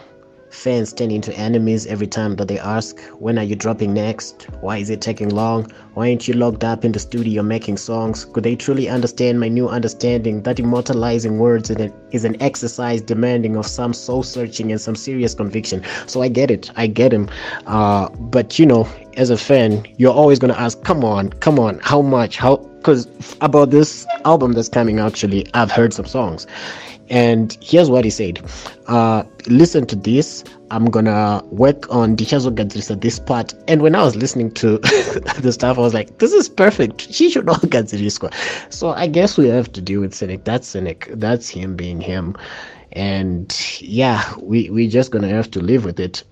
fans 0.56 0.94
turn 0.94 1.12
into 1.12 1.32
enemies 1.38 1.86
every 1.86 2.08
time 2.08 2.36
that 2.38 2.48
they 2.48 2.58
ask, 2.58 3.00
When 3.20 3.38
are 3.38 3.44
you 3.44 3.56
dropping 3.56 3.94
next? 3.94 4.48
Why 4.62 4.78
is 4.78 4.90
it 4.90 5.02
taking 5.02 5.30
long? 5.30 5.72
Why 5.94 6.10
aren't 6.10 6.28
you 6.28 6.34
locked 6.34 6.64
up 6.64 6.86
in 6.86 6.92
the 6.92 7.00
studio 7.00 7.44
making 7.44 7.78
songs? 7.78 8.26
Could 8.26 8.44
they 8.44 8.56
truly 8.56 8.90
understand 8.90 9.40
my 9.40 9.48
new 9.48 9.68
understanding 9.68 10.42
that 10.44 10.60
immortalizing 10.60 11.38
words 11.38 11.70
is 11.70 12.26
an 12.26 12.42
exercise 12.42 13.02
demanding 13.02 13.56
of 13.58 13.68
some 13.68 13.94
soul 13.94 14.24
searching 14.24 14.72
and 14.72 14.82
some 14.82 14.96
serious 14.96 15.34
conviction? 15.36 15.84
So 16.08 16.22
I 16.22 16.30
get 16.30 16.50
it, 16.50 16.72
I 16.76 16.88
get 16.88 17.14
him. 17.14 17.30
Uh, 17.68 18.10
but 18.10 18.58
you 18.58 18.66
know, 18.66 18.88
as 19.18 19.30
a 19.30 19.38
fan, 19.38 19.86
you're 19.98 20.14
always 20.14 20.40
gonna 20.40 20.54
ask, 20.54 20.82
Come 20.84 21.04
on, 21.04 21.30
come 21.32 21.60
on, 21.60 21.80
how 21.80 22.02
much? 22.02 22.38
How? 22.38 22.58
Because 22.58 23.08
about 23.42 23.72
this 23.72 24.06
album 24.26 24.54
that's 24.54 24.70
coming, 24.70 25.00
actually, 25.00 25.48
I've 25.56 25.72
heard 25.72 25.92
some 25.92 26.06
songs 26.06 26.46
and 27.10 27.58
here's 27.62 27.90
what 27.90 28.04
he 28.04 28.10
said. 28.10 28.42
Uh, 28.88 29.24
listen 29.48 29.86
to 29.88 29.96
this. 29.96 30.44
I'm 30.72 30.86
gonna 30.86 31.44
work 31.46 31.88
on 31.94 32.16
Dichazo 32.16 32.54
Gadzirisa 32.54 33.00
this 33.00 33.20
part. 33.20 33.54
And 33.68 33.82
when 33.82 33.96
i 33.96 34.04
was 34.04 34.16
listening 34.16 34.52
to 34.54 34.78
the 35.40 35.52
stuff 35.52 35.78
i 35.78 35.82
was 35.82 35.94
like 35.94 36.18
this 36.18 36.34
is 36.34 36.50
perfect. 36.50 37.14
She 37.14 37.30
should 37.30 37.46
know 37.46 37.54
Gadziriswa 37.54 38.34
so 38.74 38.90
i 38.90 39.08
guess 39.08 39.38
we 39.38 39.48
have 39.48 39.72
to 39.74 39.82
deal 39.82 40.02
with 40.02 40.14
cynic 40.14 40.44
that's 40.44 40.68
cynic 40.68 41.10
that's 41.14 41.48
him 41.50 41.76
being 41.76 42.02
him. 42.02 42.36
And 42.94 43.56
yeah 43.80 44.34
we 44.40 44.70
we're 44.70 44.90
just 44.90 45.12
gonna 45.12 45.30
have 45.30 45.52
to 45.52 45.60
live 45.60 45.86
with 45.86 46.00
it. 46.00 46.24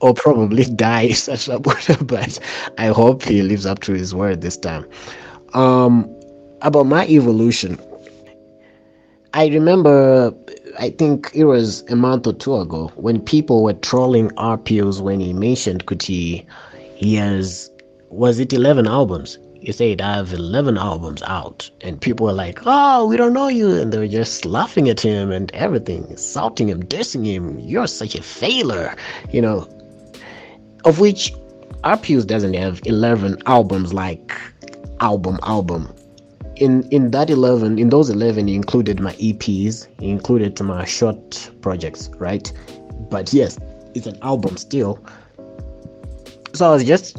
Or 0.00 0.14
probably 0.14 0.64
die 0.76 1.10
such 1.12 1.48
a 1.48 1.58
but 1.58 2.38
i 2.78 2.86
hope 2.86 3.22
he 3.24 3.42
lives 3.42 3.66
up 3.66 3.80
to 3.80 3.92
his 3.92 4.14
word 4.14 4.40
this 4.42 4.56
time. 4.56 4.86
Um 5.54 6.08
about 6.62 6.84
my 6.86 7.06
evolution 7.08 7.78
I 9.36 9.48
remember, 9.48 10.32
I 10.78 10.90
think 10.90 11.32
it 11.34 11.42
was 11.42 11.82
a 11.90 11.96
month 11.96 12.24
or 12.24 12.34
two 12.34 12.54
ago 12.54 12.92
when 12.94 13.20
people 13.20 13.64
were 13.64 13.72
trolling 13.72 14.30
RPOs 14.30 15.00
when 15.00 15.18
he 15.18 15.32
mentioned 15.32 15.86
Kuti. 15.86 16.46
He 16.94 17.16
has, 17.16 17.68
was 18.10 18.38
it 18.38 18.52
11 18.52 18.86
albums? 18.86 19.36
He 19.60 19.72
said, 19.72 20.00
I 20.00 20.18
have 20.18 20.32
11 20.32 20.78
albums 20.78 21.20
out. 21.24 21.68
And 21.80 22.00
people 22.00 22.26
were 22.26 22.32
like, 22.32 22.60
oh, 22.64 23.08
we 23.08 23.16
don't 23.16 23.32
know 23.32 23.48
you. 23.48 23.74
And 23.74 23.92
they 23.92 23.98
were 23.98 24.06
just 24.06 24.44
laughing 24.44 24.88
at 24.88 25.00
him 25.00 25.32
and 25.32 25.50
everything, 25.52 26.06
insulting 26.10 26.68
him, 26.68 26.84
dissing 26.84 27.26
him. 27.26 27.58
You're 27.58 27.88
such 27.88 28.14
a 28.14 28.22
failure, 28.22 28.94
you 29.32 29.42
know. 29.42 29.68
Of 30.84 31.00
which 31.00 31.34
RPOs 31.82 32.24
doesn't 32.24 32.54
have 32.54 32.80
11 32.84 33.42
albums 33.46 33.92
like 33.92 34.32
album, 35.00 35.40
album 35.42 35.92
in 36.56 36.82
in 36.90 37.10
that 37.10 37.30
11 37.30 37.78
in 37.78 37.88
those 37.90 38.10
11 38.10 38.48
he 38.48 38.54
included 38.54 39.00
my 39.00 39.12
eps 39.14 39.88
he 39.98 40.10
included 40.10 40.60
my 40.60 40.84
short 40.84 41.50
projects 41.60 42.10
right? 42.18 42.52
But 43.10 43.32
yes 43.32 43.58
it's 43.94 44.06
an 44.06 44.18
album 44.22 44.56
still. 44.56 45.04
So 46.52 46.66
i 46.66 46.70
was 46.72 46.84
just 46.84 47.18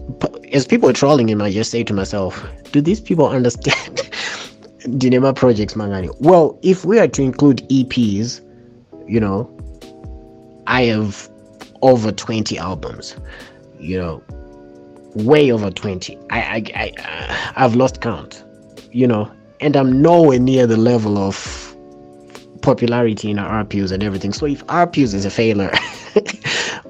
as 0.54 0.66
people 0.66 0.88
were 0.88 0.94
trolling 0.94 1.28
him 1.28 1.42
i 1.42 1.52
just 1.52 1.72
say 1.72 1.84
to 1.84 1.94
myself 1.94 2.46
do 2.72 2.82
these 2.82 3.02
people 3.02 3.28
understand 3.28 3.76
dinema 5.00 5.36
projects 5.36 5.74
mangani? 5.74 6.10
Well 6.20 6.58
if 6.62 6.86
we 6.86 7.00
are 7.00 7.08
to 7.08 7.22
include 7.22 7.68
eps 7.70 8.42
you 9.08 9.20
know 9.20 9.52
i 10.68 10.84
have 10.84 11.30
over 11.82 12.12
20 12.12 12.58
albums 12.58 13.18
you 13.80 13.98
know 13.98 14.24
way 15.16 15.52
over 15.52 15.70
20 15.70 16.18
i 16.30 16.40
i, 16.40 16.64
I 16.76 17.54
i've 17.58 17.76
lost 17.76 18.02
count 18.02 18.45
you 18.96 19.06
know, 19.06 19.30
and 19.60 19.76
I'm 19.76 20.02
nowhere 20.02 20.40
near 20.40 20.66
the 20.66 20.78
level 20.78 21.18
of 21.18 21.76
popularity 22.62 23.30
in 23.30 23.38
our 23.38 23.66
RPUs 23.66 23.92
and 23.92 24.02
everything. 24.02 24.32
So 24.32 24.46
if 24.46 24.66
RPUs 24.68 25.14
is 25.14 25.26
a 25.26 25.30
failure, 25.30 25.70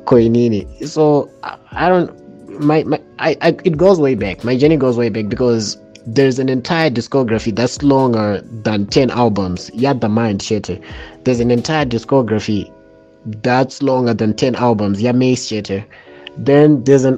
Koinini. 0.06 0.88
So 0.88 1.30
I, 1.72 1.90
don't 1.90 2.60
my, 2.62 2.84
my 2.84 3.02
I, 3.18 3.36
I 3.42 3.48
it 3.64 3.78
goes 3.78 4.00
way 4.00 4.14
back. 4.14 4.44
My 4.44 4.56
journey 4.56 4.78
goes 4.78 4.98
way 4.98 5.10
back 5.10 5.30
because 5.30 5.78
there's 6.06 6.38
an 6.38 6.48
entire 6.48 6.92
discography 6.92 7.54
that's 7.54 7.82
longer 7.82 8.40
than 8.42 8.86
10 8.86 9.10
albums. 9.10 9.72
Yet 9.74 10.02
the 10.02 10.10
mind 10.10 10.44
shatter. 10.44 10.78
There's 11.24 11.40
an 11.40 11.50
entire 11.50 11.88
discography 11.88 12.72
that's 13.42 13.82
longer 13.82 14.14
than 14.14 14.36
10 14.36 14.54
albums. 14.56 15.02
Yeah, 15.02 15.12
Mace 15.12 15.48
shatter. 15.48 15.84
Then 16.38 16.84
there's 16.84 17.04
an 17.04 17.18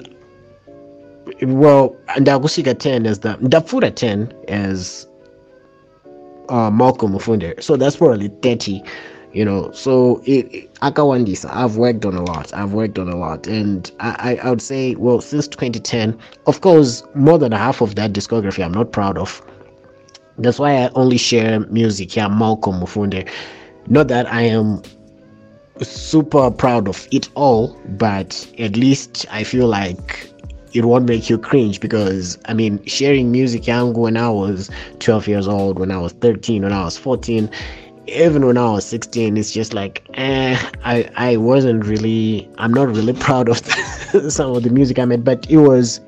well 1.48 1.96
ndakusvika 2.20 2.72
10 2.72 3.08
as 3.08 3.20
the 3.20 3.36
ndapfuura 3.42 3.90
10 3.90 4.28
as 4.48 5.08
uh, 6.50 6.70
Malcolm 6.72 7.12
Mufunde. 7.12 7.62
So 7.62 7.78
that's 7.78 7.98
probably 7.98 8.30
30 8.42 8.84
you 9.34 9.44
know. 9.46 9.72
So 9.72 10.22
it, 10.26 10.54
it 10.54 10.74
akawandisa 10.76 11.50
i've 11.54 11.78
worked 11.78 12.06
on 12.06 12.16
a 12.16 12.24
lot. 12.24 12.54
I've 12.54 12.74
worked 12.74 12.98
on 12.98 13.10
a 13.10 13.16
lot. 13.16 13.48
And 13.48 13.92
I, 14.00 14.40
I 14.44 14.50
would 14.50 14.62
say 14.62 14.96
well 14.96 15.22
since 15.22 15.48
2010 15.48 16.18
of 16.46 16.62
course 16.62 17.04
more 17.16 17.38
than 17.38 17.52
half 17.52 17.82
of 17.82 17.96
that 17.96 18.14
discography 18.14 18.64
i'm 18.64 18.74
not 18.74 18.92
proud 18.92 19.18
of. 19.18 19.42
That's 20.38 20.60
why 20.60 20.84
i 20.84 20.90
only 20.96 21.18
share 21.18 21.60
music 21.62 22.12
here 22.12 22.30
malcolm 22.30 22.80
mufunde. 22.80 23.30
Not 23.88 24.08
that 24.08 24.32
i 24.32 24.42
am 24.42 24.82
super 25.82 26.50
proud 26.50 26.88
of 26.88 27.08
it 27.12 27.30
all 27.36 27.80
but 28.00 28.48
at 28.58 28.76
least 28.76 29.26
i 29.30 29.44
feel 29.44 29.68
like 29.68 30.32
it 30.74 30.86
won't 30.86 31.06
make 31.06 31.30
you 31.30 31.38
cringe 31.38 31.80
because 31.80 32.38
I 32.46 32.54
mean 32.54 32.84
sharing 32.86 33.32
music 33.32 33.64
yangu 33.64 33.98
when 33.98 34.18
I 34.18 34.30
was 34.30 34.70
12 35.00 35.28
years 35.28 35.48
old, 35.48 35.80
when 35.80 35.92
I 35.92 35.98
was 35.98 36.14
13, 36.14 36.64
when 36.64 36.74
I 36.74 36.84
was 36.84 36.98
14, 36.98 37.50
even 38.08 38.46
when 38.46 38.58
I 38.58 38.72
was 38.72 38.86
16, 38.86 39.38
it's 39.38 39.52
just 39.52 39.74
like, 39.74 40.06
eh, 40.14 40.58
I, 40.84 41.10
I 41.16 41.38
wasn't 41.38 41.86
really, 41.86 42.50
I'm 42.58 42.74
not 42.74 42.88
really 42.88 43.14
proud 43.28 43.50
of 43.50 43.58
some 44.30 44.56
of 44.56 44.64
the 44.64 44.70
music 44.70 45.00
I 45.00 45.06
made, 45.06 45.24
but 45.24 45.50
it 45.50 45.58
was 45.58 46.00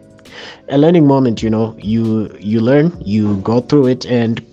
a 0.70 0.78
learning 0.78 1.08
moment, 1.08 1.44
you 1.44 1.50
know, 1.50 1.76
you, 1.80 2.36
you 2.40 2.62
learn, 2.62 2.96
you 3.02 3.38
go 3.38 3.60
through 3.60 3.88
it 3.88 4.06
and 4.06 4.46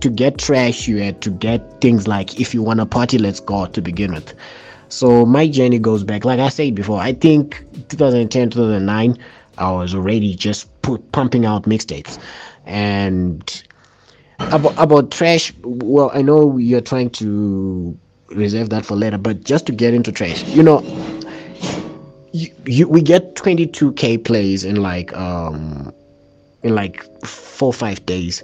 to 0.00 0.10
get 0.10 0.38
trash, 0.38 0.86
you 0.86 0.98
had 0.98 1.20
to 1.22 1.30
get 1.30 1.80
things 1.80 2.06
like, 2.06 2.40
if 2.40 2.54
you 2.54 2.62
want 2.62 2.80
a 2.80 2.86
party, 2.86 3.18
let's 3.18 3.40
go 3.40 3.66
to 3.66 3.80
begin 3.80 4.12
with. 4.12 4.34
So 4.88 5.26
my 5.26 5.48
journey 5.48 5.78
goes 5.78 6.04
back, 6.04 6.24
like 6.24 6.38
I 6.38 6.48
said 6.50 6.74
before, 6.74 7.00
I 7.00 7.14
think 7.14 7.64
2010, 7.88 8.50
2009, 8.50 9.18
I 9.58 9.70
was 9.70 9.94
already 9.94 10.34
just 10.34 10.68
put, 10.82 11.12
pumping 11.12 11.46
out 11.46 11.64
mixtapes. 11.64 12.18
And 12.66 13.62
about 14.38 14.74
about 14.78 15.10
trash 15.10 15.52
well 15.62 16.10
i 16.14 16.20
know 16.20 16.58
you're 16.58 16.80
trying 16.80 17.08
to 17.10 17.96
reserve 18.30 18.70
that 18.70 18.84
for 18.84 18.96
later 18.96 19.18
but 19.18 19.44
just 19.44 19.66
to 19.66 19.72
get 19.72 19.94
into 19.94 20.10
trash 20.12 20.42
you 20.44 20.62
know 20.62 20.80
you, 22.32 22.48
you 22.66 22.88
we 22.88 23.00
get 23.00 23.36
22k 23.36 24.24
plays 24.24 24.64
in 24.64 24.76
like 24.76 25.14
um 25.16 25.92
in 26.62 26.74
like 26.74 27.04
four 27.24 27.72
five 27.72 28.04
days 28.06 28.42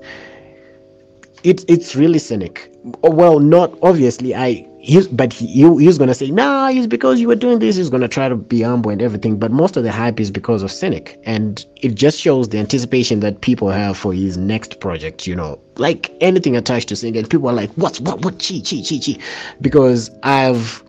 it's 1.44 1.64
it's 1.68 1.96
really 1.96 2.18
cynic. 2.18 2.72
Well 3.02 3.40
not 3.40 3.76
obviously 3.82 4.34
i 4.34 4.66
he's 4.78 5.06
but 5.08 5.32
he, 5.32 5.46
he 5.46 5.84
he's 5.84 5.98
gonna 5.98 6.14
say 6.14 6.30
nah 6.30 6.68
it's 6.68 6.86
because 6.86 7.20
you 7.20 7.28
were 7.28 7.34
doing 7.34 7.58
this. 7.58 7.76
He's 7.76 7.90
gonna 7.90 8.08
try 8.08 8.28
to 8.28 8.36
be 8.36 8.62
humble 8.62 8.90
and 8.90 9.02
everything 9.02 9.38
but 9.38 9.50
most 9.50 9.76
of 9.76 9.84
the 9.84 9.92
hype 9.92 10.20
is 10.20 10.30
because 10.30 10.62
of 10.62 10.70
cynic. 10.72 11.18
And 11.24 11.64
it 11.76 11.94
just 11.94 12.18
shows 12.18 12.48
the 12.48 12.58
anticipation 12.58 13.20
that 13.20 13.40
people 13.40 13.68
have 13.70 13.96
for 13.96 14.12
his 14.12 14.36
next 14.36 14.80
project 14.80 15.26
you 15.26 15.34
know 15.34 15.60
like 15.76 16.10
anything 16.20 16.56
attached 16.56 16.88
to 16.88 16.96
cynic. 16.96 17.28
People 17.28 17.48
are 17.48 17.54
like 17.54 17.70
what's 17.72 18.00
what 18.00 18.24
what 18.24 18.38
chi 18.38 18.60
chi 18.60 18.82
chi 18.88 18.98
chi? 18.98 19.18
Because 19.60 20.10
i've 20.22 20.82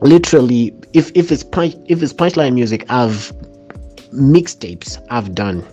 literally 0.00 0.74
if 0.92 1.10
if 1.14 1.32
it's 1.32 1.42
punch 1.42 1.74
if 1.86 2.02
it's 2.02 2.12
punchline 2.12 2.54
music 2.54 2.84
i've 2.90 3.32
mixtapes 4.12 5.04
i've 5.10 5.34
done 5.34 5.66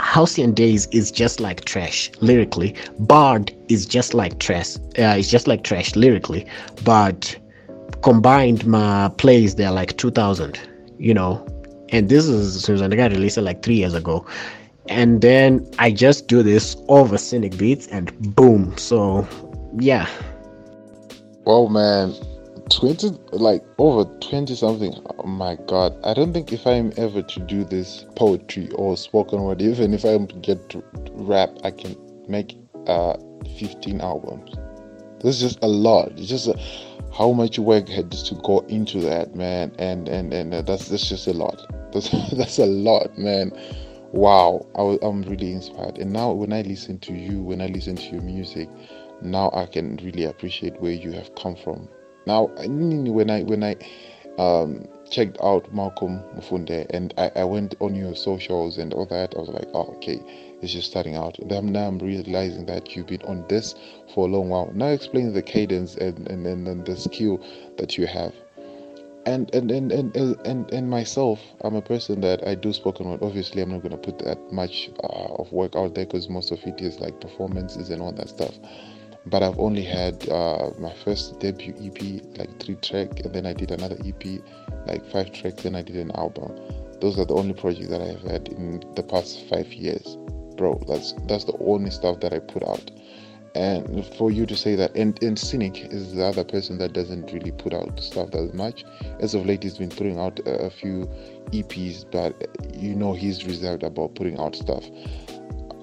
Halcyon 0.00 0.52
Days 0.54 0.86
is 0.88 1.10
just 1.10 1.40
like 1.40 1.64
trash 1.64 2.10
lyrically. 2.20 2.74
Bard 2.98 3.54
is 3.68 3.86
just 3.86 4.14
like 4.14 4.38
trash. 4.38 4.76
Uh, 4.98 5.16
it's 5.18 5.30
just 5.30 5.46
like 5.46 5.62
trash 5.62 5.94
lyrically, 5.94 6.46
but 6.84 7.36
combined 8.02 8.66
my 8.66 9.10
plays 9.18 9.54
they're 9.54 9.70
like 9.70 9.96
2000, 9.96 10.58
you 10.98 11.14
know. 11.14 11.46
And 11.90 12.08
this 12.08 12.26
is 12.26 12.62
Susan. 12.62 12.90
The 12.90 12.96
guy 12.96 13.08
released 13.08 13.36
it 13.36 13.42
like 13.42 13.62
three 13.62 13.76
years 13.76 13.94
ago, 13.94 14.26
and 14.88 15.20
then 15.20 15.68
I 15.78 15.90
just 15.90 16.28
do 16.28 16.42
this 16.42 16.76
over 16.88 17.18
Cynic 17.18 17.56
beats 17.56 17.86
and 17.88 18.34
boom. 18.34 18.76
So, 18.76 19.26
yeah. 19.78 20.08
Well, 21.44 21.68
man, 21.68 22.14
20 22.70 23.08
like 23.32 23.64
over 23.78 24.04
20 24.20 24.54
something 24.54 24.94
oh 25.18 25.26
my 25.26 25.56
god. 25.66 25.98
I 26.04 26.14
don't 26.14 26.32
think 26.32 26.52
if 26.52 26.66
i'm 26.66 26.92
ever 26.96 27.22
to 27.22 27.40
do 27.40 27.64
this 27.64 28.06
poetry 28.16 28.70
or 28.72 28.96
spoken 28.96 29.42
word 29.42 29.60
even 29.60 29.92
if 29.92 30.02
to 30.02 30.34
get 30.40 30.68
to 30.70 30.82
rap 31.12 31.50
i 31.64 31.70
can 31.70 31.96
make 32.28 32.56
uh 32.86 33.16
15 33.58 34.00
albums. 34.00 34.54
This 35.22 35.36
is 35.36 35.52
just 35.52 35.58
a 35.62 35.68
lot. 35.68 36.12
It's 36.12 36.28
just 36.28 36.48
a, 36.48 36.58
how 37.12 37.32
much 37.32 37.58
work 37.58 37.88
had 37.88 38.10
to 38.10 38.34
go 38.36 38.60
into 38.68 39.00
that 39.00 39.34
man. 39.34 39.72
And 39.78 40.08
and 40.08 40.32
and 40.32 40.54
uh, 40.54 40.62
that's 40.62 40.88
that's 40.88 41.08
just 41.08 41.26
a 41.26 41.32
lot. 41.32 41.66
That's 41.92 42.08
that's 42.30 42.58
a 42.60 42.66
lot 42.66 43.18
man. 43.18 43.50
Wow. 44.12 44.64
I, 44.76 44.96
i'm 45.04 45.22
really 45.22 45.52
inspired. 45.52 45.98
And 45.98 46.12
now 46.12 46.30
when 46.30 46.52
i 46.52 46.62
listen 46.62 47.00
to 47.00 47.12
you 47.12 47.42
when 47.42 47.60
i 47.60 47.66
listen 47.66 47.96
to 47.96 48.04
your 48.10 48.22
music 48.22 48.68
now 49.22 49.50
i 49.52 49.66
can 49.66 49.96
really 50.04 50.24
appreciate 50.24 50.80
where 50.80 50.92
you 50.92 51.10
have 51.12 51.34
come 51.34 51.56
from 51.56 51.88
now, 52.26 52.46
when 52.46 53.30
I 53.30 53.42
when 53.42 53.64
I 53.64 53.76
um, 54.38 54.86
checked 55.10 55.38
out 55.42 55.72
Malcolm 55.72 56.22
Mufunde 56.34 56.86
and 56.90 57.12
I, 57.18 57.30
I, 57.36 57.44
went 57.44 57.74
on 57.80 57.94
your 57.94 58.14
socials 58.14 58.78
and 58.78 58.94
all 58.94 59.06
that, 59.06 59.34
I 59.36 59.40
was 59.40 59.48
like, 59.48 59.68
oh, 59.74 59.94
okay, 59.96 60.20
it's 60.62 60.72
just 60.72 60.90
starting 60.90 61.16
out. 61.16 61.38
And 61.38 61.72
now 61.72 61.86
I'm 61.86 61.98
realizing 61.98 62.66
that 62.66 62.94
you've 62.94 63.08
been 63.08 63.22
on 63.22 63.44
this 63.48 63.74
for 64.14 64.28
a 64.28 64.30
long 64.30 64.48
while. 64.48 64.70
Now 64.72 64.86
explain 64.86 65.32
the 65.32 65.42
cadence 65.42 65.96
and, 65.96 66.28
and, 66.28 66.46
and, 66.46 66.66
and 66.68 66.86
the 66.86 66.96
skill 66.96 67.44
that 67.76 67.98
you 67.98 68.06
have. 68.06 68.32
And 69.26 69.54
and, 69.54 69.70
and, 69.70 69.92
and 69.92 70.16
and 70.16 70.72
and 70.72 70.88
myself, 70.88 71.40
I'm 71.60 71.74
a 71.74 71.82
person 71.82 72.22
that 72.22 72.46
I 72.48 72.54
do 72.54 72.72
spoken 72.72 73.10
word. 73.10 73.22
Obviously, 73.22 73.60
I'm 73.60 73.70
not 73.70 73.82
gonna 73.82 73.98
put 73.98 74.18
that 74.20 74.38
much 74.50 74.88
uh, 75.04 75.34
of 75.34 75.52
work 75.52 75.76
out 75.76 75.94
there 75.94 76.06
because 76.06 76.30
most 76.30 76.50
of 76.50 76.58
it 76.64 76.80
is 76.80 77.00
like 77.00 77.20
performances 77.20 77.90
and 77.90 78.00
all 78.00 78.12
that 78.12 78.30
stuff 78.30 78.54
but 79.26 79.42
I've 79.42 79.58
only 79.58 79.82
had 79.82 80.28
uh, 80.28 80.70
my 80.78 80.92
first 81.04 81.38
debut 81.40 81.74
EP, 81.80 82.38
like 82.38 82.62
three 82.62 82.76
track, 82.76 83.20
and 83.20 83.34
then 83.34 83.46
I 83.46 83.52
did 83.52 83.70
another 83.70 83.96
EP, 84.04 84.40
like 84.86 85.04
five 85.10 85.32
tracks, 85.32 85.62
then 85.62 85.76
I 85.76 85.82
did 85.82 85.96
an 85.96 86.10
album. 86.12 86.58
Those 87.00 87.18
are 87.18 87.24
the 87.24 87.34
only 87.34 87.54
projects 87.54 87.88
that 87.88 88.00
I 88.00 88.06
have 88.06 88.22
had 88.22 88.48
in 88.48 88.82
the 88.94 89.02
past 89.02 89.48
five 89.48 89.72
years, 89.72 90.16
bro. 90.56 90.82
That's 90.88 91.12
that's 91.26 91.44
the 91.44 91.56
only 91.60 91.90
stuff 91.90 92.20
that 92.20 92.32
I 92.32 92.38
put 92.38 92.62
out. 92.62 92.90
And 93.54 94.06
for 94.16 94.30
you 94.30 94.46
to 94.46 94.56
say 94.56 94.76
that, 94.76 94.94
and, 94.94 95.20
and 95.24 95.36
Cynic 95.36 95.76
is 95.92 96.14
the 96.14 96.24
other 96.24 96.44
person 96.44 96.78
that 96.78 96.92
doesn't 96.92 97.32
really 97.32 97.50
put 97.50 97.74
out 97.74 97.98
stuff 97.98 98.30
that 98.30 98.54
much. 98.54 98.84
As 99.18 99.34
of 99.34 99.44
late, 99.44 99.64
he's 99.64 99.76
been 99.76 99.88
putting 99.88 100.20
out 100.20 100.38
a 100.46 100.70
few 100.70 101.10
EPs, 101.50 102.04
but 102.12 102.32
you 102.72 102.94
know 102.94 103.12
he's 103.12 103.44
reserved 103.44 103.82
about 103.82 104.14
putting 104.14 104.38
out 104.38 104.54
stuff 104.54 104.84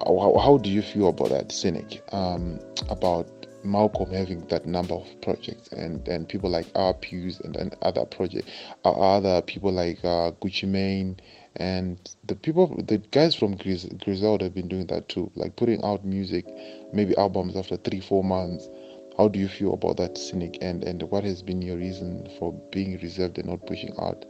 how, 0.06 0.38
how 0.42 0.58
do 0.58 0.70
you 0.70 0.82
feel 0.82 1.08
about 1.08 1.30
that, 1.30 1.52
Cynic? 1.52 2.02
Um, 2.12 2.58
about 2.88 3.28
Malcolm 3.64 4.10
having 4.12 4.46
that 4.46 4.66
number 4.66 4.94
of 4.94 5.06
projects 5.20 5.68
and, 5.72 6.06
and 6.08 6.28
people 6.28 6.50
like 6.50 6.66
RPUs 6.74 7.40
and, 7.40 7.56
and 7.56 7.76
other 7.82 8.04
project, 8.04 8.48
uh, 8.84 8.92
other 8.92 9.42
people 9.42 9.72
like 9.72 9.98
uh, 10.04 10.32
Gucci 10.40 10.66
Mane 10.68 11.18
and 11.56 11.98
the 12.24 12.36
people, 12.36 12.68
the 12.86 12.98
guys 12.98 13.34
from 13.34 13.56
Gris- 13.56 13.88
Griselda 14.04 14.44
have 14.44 14.54
been 14.54 14.68
doing 14.68 14.86
that 14.86 15.08
too, 15.08 15.30
like 15.34 15.56
putting 15.56 15.82
out 15.84 16.04
music, 16.04 16.46
maybe 16.92 17.16
albums 17.16 17.56
after 17.56 17.76
three, 17.76 18.00
four 18.00 18.22
months. 18.22 18.68
How 19.16 19.26
do 19.26 19.40
you 19.40 19.48
feel 19.48 19.74
about 19.74 19.96
that, 19.96 20.16
Cynic? 20.16 20.58
And 20.60 20.84
and 20.84 21.02
what 21.02 21.24
has 21.24 21.42
been 21.42 21.60
your 21.60 21.76
reason 21.76 22.28
for 22.38 22.52
being 22.70 22.98
reserved 23.00 23.38
and 23.38 23.48
not 23.48 23.66
pushing 23.66 23.92
out 23.98 24.24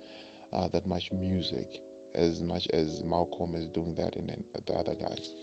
uh, 0.52 0.68
that 0.68 0.86
much 0.86 1.12
music 1.12 1.82
as 2.14 2.40
much 2.40 2.66
as 2.68 3.02
Malcolm 3.04 3.54
is 3.54 3.68
doing 3.68 3.94
that 3.96 4.16
and, 4.16 4.30
and 4.30 4.46
the 4.64 4.72
other 4.72 4.94
guys? 4.94 5.34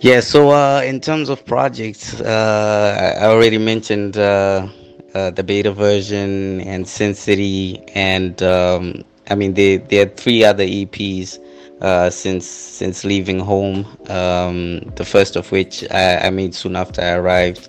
Yeah, 0.00 0.20
so 0.20 0.50
uh, 0.50 0.82
in 0.86 1.00
terms 1.00 1.28
of 1.28 1.44
projects, 1.44 2.20
uh, 2.20 3.16
I 3.20 3.24
already 3.26 3.58
mentioned 3.58 4.16
uh, 4.16 4.68
uh, 5.12 5.30
the 5.32 5.42
beta 5.42 5.72
version 5.72 6.60
and 6.60 6.86
Sin 6.86 7.16
City, 7.16 7.82
and 7.96 8.40
um, 8.40 9.02
I 9.28 9.34
mean 9.34 9.54
there 9.54 9.78
there 9.78 10.06
are 10.06 10.10
three 10.10 10.44
other 10.44 10.62
EPs 10.62 11.40
uh, 11.82 12.10
since 12.10 12.46
since 12.46 13.04
leaving 13.04 13.40
home. 13.40 13.86
Um, 14.08 14.82
the 14.94 15.04
first 15.04 15.34
of 15.34 15.50
which 15.50 15.82
I, 15.90 16.18
I, 16.18 16.30
made 16.30 16.54
soon 16.54 16.76
after 16.76 17.02
I 17.02 17.14
arrived, 17.14 17.68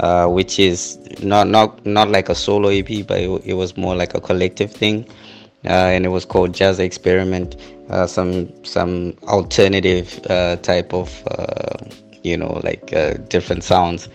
uh, 0.00 0.26
which 0.26 0.58
is 0.58 0.98
not 1.22 1.46
not 1.46 1.86
not 1.86 2.08
like 2.10 2.28
a 2.28 2.34
solo 2.34 2.70
EP, 2.70 3.06
but 3.06 3.20
it, 3.20 3.42
it 3.44 3.54
was 3.54 3.76
more 3.76 3.94
like 3.94 4.14
a 4.14 4.20
collective 4.20 4.72
thing, 4.72 5.06
and 5.64 6.04
it 6.04 6.08
was 6.08 6.24
called 6.24 6.54
Jazz 6.54 6.78
Experiment 6.78 7.56
uh, 7.90 8.06
some 8.06 8.52
some 8.64 9.16
alternative 9.24 10.20
uh, 10.28 10.56
type 10.56 10.92
of 10.92 11.26
uh, 11.28 11.76
you 12.22 12.36
know 12.36 12.60
like 12.62 12.92
uh, 12.92 13.14
different 13.28 13.64
sounds 13.64 14.08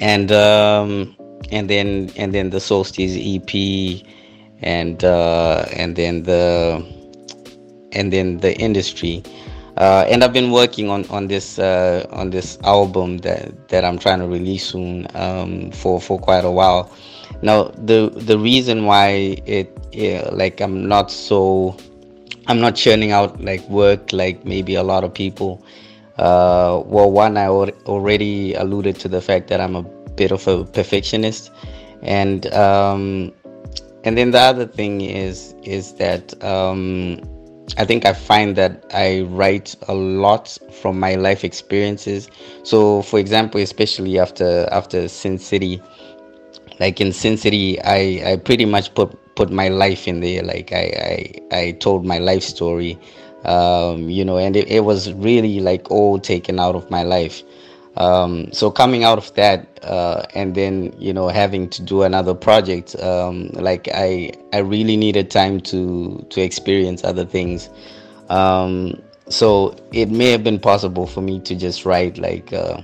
and 0.00 0.30
um, 0.32 1.16
and 1.50 1.70
then 1.70 2.10
and 2.16 2.34
then 2.34 2.50
the 2.50 2.60
solstice 2.60 3.16
ep 3.16 4.04
and 4.60 5.04
uh, 5.04 5.64
and 5.72 5.96
then 5.96 6.22
the 6.24 6.84
and 7.92 8.12
then 8.12 8.36
the 8.38 8.54
industry 8.58 9.22
uh, 9.78 10.04
and 10.08 10.22
I've 10.22 10.32
been 10.32 10.50
working 10.50 10.90
on 10.90 11.06
on 11.08 11.28
this 11.28 11.58
on 11.58 12.30
this 12.30 12.58
album 12.64 13.18
that 13.18 13.68
that 13.68 13.84
I'm 13.84 13.98
trying 13.98 14.18
to 14.18 14.26
release 14.26 14.66
soon 14.66 15.06
um, 15.14 15.70
for 15.70 16.00
for 16.00 16.18
quite 16.18 16.44
a 16.44 16.50
while. 16.50 16.92
Now 17.42 17.64
the 17.76 18.10
the 18.14 18.38
reason 18.38 18.84
why 18.84 19.36
it 19.46 19.76
yeah, 19.92 20.28
like 20.32 20.60
I'm 20.60 20.88
not 20.88 21.10
so 21.10 21.76
I'm 22.46 22.60
not 22.60 22.74
churning 22.76 23.12
out 23.12 23.40
like 23.40 23.66
work 23.68 24.12
like 24.12 24.44
maybe 24.44 24.74
a 24.74 24.82
lot 24.82 25.04
of 25.04 25.12
people. 25.14 25.64
Uh, 26.16 26.82
well, 26.86 27.10
one 27.10 27.36
I 27.36 27.46
already 27.46 28.54
alluded 28.54 28.98
to 29.00 29.08
the 29.08 29.20
fact 29.20 29.48
that 29.48 29.60
I'm 29.60 29.76
a 29.76 29.82
bit 29.82 30.32
of 30.32 30.48
a 30.48 30.64
perfectionist, 30.64 31.52
and 32.02 32.52
um, 32.52 33.32
and 34.04 34.18
then 34.18 34.32
the 34.32 34.40
other 34.40 34.66
thing 34.66 35.02
is 35.02 35.54
is 35.62 35.92
that 35.94 36.42
um, 36.42 37.20
I 37.76 37.84
think 37.84 38.06
I 38.06 38.14
find 38.14 38.56
that 38.56 38.84
I 38.94 39.20
write 39.22 39.76
a 39.86 39.94
lot 39.94 40.56
from 40.72 40.98
my 40.98 41.14
life 41.14 41.44
experiences. 41.44 42.28
So, 42.62 43.02
for 43.02 43.18
example, 43.18 43.60
especially 43.60 44.18
after 44.18 44.68
after 44.72 45.06
Sin 45.06 45.38
City, 45.38 45.82
like 46.80 47.00
in 47.00 47.12
Sin 47.12 47.36
City, 47.36 47.80
I 47.82 48.32
I 48.32 48.36
pretty 48.36 48.64
much 48.64 48.94
put 48.94 49.10
put 49.34 49.50
my 49.50 49.68
life 49.68 50.08
in 50.08 50.20
there. 50.20 50.42
Like 50.42 50.72
I 50.72 50.84
I, 51.52 51.56
I 51.56 51.72
told 51.72 52.04
my 52.04 52.18
life 52.18 52.42
story, 52.42 52.98
um, 53.44 54.08
you 54.10 54.24
know, 54.24 54.38
and 54.38 54.56
it, 54.56 54.68
it 54.68 54.80
was 54.84 55.12
really 55.14 55.60
like 55.60 55.90
all 55.90 56.18
taken 56.18 56.58
out 56.58 56.74
of 56.74 56.90
my 56.90 57.02
life. 57.02 57.42
Um, 57.96 58.52
so 58.52 58.70
coming 58.70 59.02
out 59.02 59.18
of 59.18 59.34
that, 59.34 59.80
uh, 59.82 60.22
and 60.34 60.54
then 60.54 60.94
you 60.98 61.12
know 61.12 61.28
having 61.28 61.68
to 61.70 61.82
do 61.82 62.02
another 62.02 62.34
project, 62.34 62.94
um, 63.02 63.48
like 63.54 63.88
I 63.92 64.32
I 64.52 64.58
really 64.58 64.96
needed 64.96 65.30
time 65.30 65.60
to 65.72 66.24
to 66.30 66.40
experience 66.40 67.02
other 67.02 67.24
things. 67.24 67.68
Um, 68.28 69.02
so 69.28 69.74
it 69.92 70.10
may 70.10 70.30
have 70.30 70.44
been 70.44 70.58
possible 70.58 71.06
for 71.06 71.20
me 71.20 71.40
to 71.40 71.54
just 71.54 71.84
write 71.84 72.18
like 72.18 72.52
uh, 72.52 72.80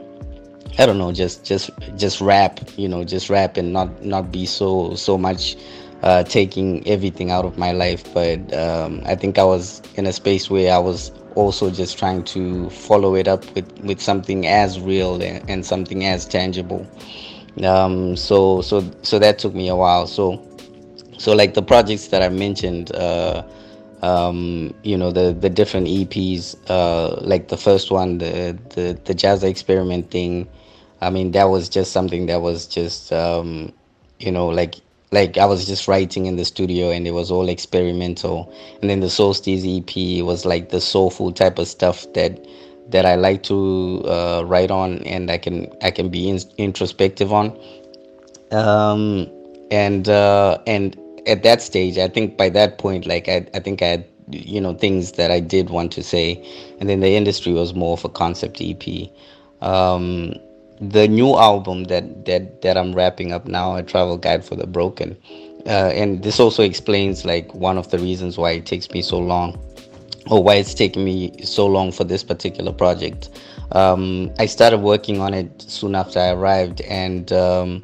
I 0.76 0.86
don't 0.86 0.98
know, 0.98 1.12
just 1.12 1.44
just 1.44 1.70
just 1.96 2.20
rap, 2.20 2.58
you 2.76 2.88
know, 2.88 3.04
just 3.04 3.30
rap 3.30 3.56
and 3.56 3.72
not 3.72 4.04
not 4.04 4.32
be 4.32 4.44
so 4.44 4.96
so 4.96 5.16
much 5.16 5.56
uh, 6.02 6.24
taking 6.24 6.86
everything 6.88 7.30
out 7.30 7.44
of 7.44 7.56
my 7.56 7.70
life. 7.70 8.12
But 8.12 8.52
um, 8.52 9.00
I 9.06 9.14
think 9.14 9.38
I 9.38 9.44
was 9.44 9.80
in 9.94 10.06
a 10.06 10.12
space 10.12 10.50
where 10.50 10.74
I 10.74 10.78
was 10.78 11.12
also 11.36 11.70
just 11.70 11.96
trying 11.96 12.24
to 12.24 12.68
follow 12.70 13.14
it 13.14 13.28
up 13.28 13.44
with, 13.54 13.70
with 13.84 14.00
something 14.00 14.46
as 14.46 14.80
real 14.80 15.22
and, 15.22 15.48
and 15.48 15.64
something 15.64 16.04
as 16.04 16.26
tangible. 16.26 16.84
Um, 17.62 18.16
so 18.16 18.60
so 18.60 18.90
so 19.02 19.20
that 19.20 19.38
took 19.38 19.54
me 19.54 19.68
a 19.68 19.76
while. 19.76 20.08
So 20.08 20.42
so 21.18 21.36
like 21.36 21.54
the 21.54 21.62
projects 21.62 22.08
that 22.08 22.20
I 22.20 22.30
mentioned, 22.30 22.92
uh, 22.96 23.44
um, 24.02 24.74
you 24.82 24.96
know 24.96 25.12
the 25.12 25.32
the 25.32 25.50
different 25.50 25.86
EPs, 25.86 26.56
uh, 26.68 27.20
like 27.20 27.46
the 27.46 27.56
first 27.56 27.92
one, 27.92 28.18
the 28.18 28.58
the 28.70 28.98
the 29.04 29.14
jazz 29.14 29.44
experiment 29.44 30.10
thing. 30.10 30.48
I 31.06 31.10
mean 31.10 31.32
that 31.32 31.44
was 31.44 31.68
just 31.68 31.92
something 31.92 32.26
that 32.26 32.40
was 32.40 32.66
just 32.66 33.12
um, 33.12 33.72
you 34.18 34.32
know 34.32 34.48
like 34.48 34.76
like 35.14 35.38
I 35.38 35.46
was 35.46 35.64
just 35.64 35.86
writing 35.86 36.26
in 36.26 36.36
the 36.36 36.44
studio 36.44 36.90
and 36.90 37.06
it 37.06 37.12
was 37.12 37.30
all 37.30 37.48
experimental. 37.48 38.52
And 38.80 38.90
then 38.90 39.00
the 39.00 39.08
Solstice 39.08 39.64
EP 39.64 40.22
was 40.24 40.44
like 40.44 40.70
the 40.70 40.80
soulful 40.80 41.32
type 41.32 41.58
of 41.58 41.68
stuff 41.68 42.04
that 42.14 42.44
that 42.90 43.06
I 43.06 43.14
like 43.14 43.42
to 43.44 44.02
uh, 44.06 44.42
write 44.44 44.70
on 44.70 44.98
and 45.04 45.30
I 45.30 45.38
can 45.38 45.72
I 45.82 45.90
can 45.90 46.08
be 46.10 46.28
in, 46.28 46.40
introspective 46.58 47.32
on. 47.32 47.56
Um, 48.50 49.30
and 49.70 50.08
uh, 50.08 50.58
and 50.66 50.98
at 51.26 51.42
that 51.44 51.62
stage, 51.62 51.96
I 51.96 52.08
think 52.08 52.36
by 52.36 52.50
that 52.50 52.78
point, 52.78 53.06
like 53.06 53.28
I, 53.28 53.46
I 53.54 53.60
think 53.60 53.82
I 53.82 53.86
had 53.86 54.04
you 54.30 54.60
know 54.60 54.74
things 54.74 55.12
that 55.12 55.30
I 55.30 55.40
did 55.40 55.70
want 55.70 55.92
to 55.92 56.02
say, 56.02 56.44
and 56.80 56.88
then 56.88 57.00
the 57.00 57.14
industry 57.14 57.52
was 57.52 57.72
more 57.72 57.92
of 57.94 58.04
a 58.04 58.08
concept 58.08 58.60
EP. 58.60 59.08
Um, 59.62 60.34
the 60.80 61.06
new 61.06 61.36
album 61.36 61.84
that 61.84 62.24
that 62.26 62.62
that 62.62 62.76
I'm 62.76 62.94
wrapping 62.94 63.32
up 63.32 63.46
now, 63.46 63.76
a 63.76 63.82
travel 63.82 64.16
guide 64.16 64.44
for 64.44 64.56
the 64.56 64.66
broken, 64.66 65.16
uh, 65.66 65.92
and 65.94 66.22
this 66.22 66.40
also 66.40 66.62
explains 66.62 67.24
like 67.24 67.54
one 67.54 67.78
of 67.78 67.90
the 67.90 67.98
reasons 67.98 68.36
why 68.36 68.52
it 68.52 68.66
takes 68.66 68.90
me 68.90 69.02
so 69.02 69.18
long, 69.18 69.58
or 70.30 70.42
why 70.42 70.56
it's 70.56 70.74
taking 70.74 71.04
me 71.04 71.42
so 71.42 71.66
long 71.66 71.92
for 71.92 72.04
this 72.04 72.24
particular 72.24 72.72
project. 72.72 73.30
Um, 73.72 74.32
I 74.38 74.46
started 74.46 74.78
working 74.78 75.20
on 75.20 75.32
it 75.32 75.62
soon 75.62 75.94
after 75.94 76.18
I 76.18 76.30
arrived, 76.30 76.80
and 76.82 77.32
um, 77.32 77.82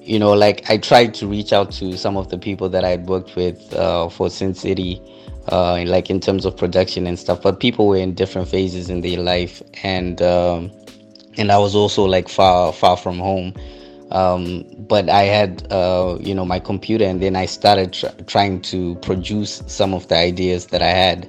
you 0.00 0.18
know, 0.18 0.32
like 0.32 0.68
I 0.70 0.78
tried 0.78 1.14
to 1.14 1.26
reach 1.26 1.52
out 1.52 1.72
to 1.72 1.96
some 1.96 2.16
of 2.16 2.30
the 2.30 2.38
people 2.38 2.68
that 2.68 2.84
I'd 2.84 3.06
worked 3.06 3.34
with 3.34 3.72
uh, 3.74 4.08
for 4.08 4.30
Sin 4.30 4.54
City. 4.54 5.00
Uh, 5.52 5.84
like 5.86 6.08
in 6.08 6.20
terms 6.20 6.46
of 6.46 6.56
production 6.56 7.06
and 7.06 7.18
stuff, 7.18 7.42
but 7.42 7.60
people 7.60 7.86
were 7.86 7.98
in 7.98 8.14
different 8.14 8.48
phases 8.48 8.88
in 8.88 9.02
their 9.02 9.18
life, 9.18 9.62
and 9.82 10.22
um, 10.22 10.72
and 11.36 11.50
I 11.50 11.58
was 11.58 11.74
also 11.74 12.04
like 12.04 12.28
far 12.28 12.72
far 12.72 12.96
from 12.96 13.18
home. 13.18 13.54
Um, 14.10 14.64
but 14.86 15.08
I 15.08 15.22
had 15.22 15.66
uh, 15.72 16.18
you 16.20 16.34
know 16.34 16.44
my 16.44 16.60
computer, 16.60 17.04
and 17.04 17.20
then 17.20 17.36
I 17.36 17.46
started 17.46 17.92
tr- 17.92 18.06
trying 18.26 18.60
to 18.62 18.94
produce 18.96 19.62
some 19.66 19.94
of 19.94 20.08
the 20.08 20.16
ideas 20.16 20.66
that 20.66 20.82
I 20.82 20.90
had. 20.90 21.28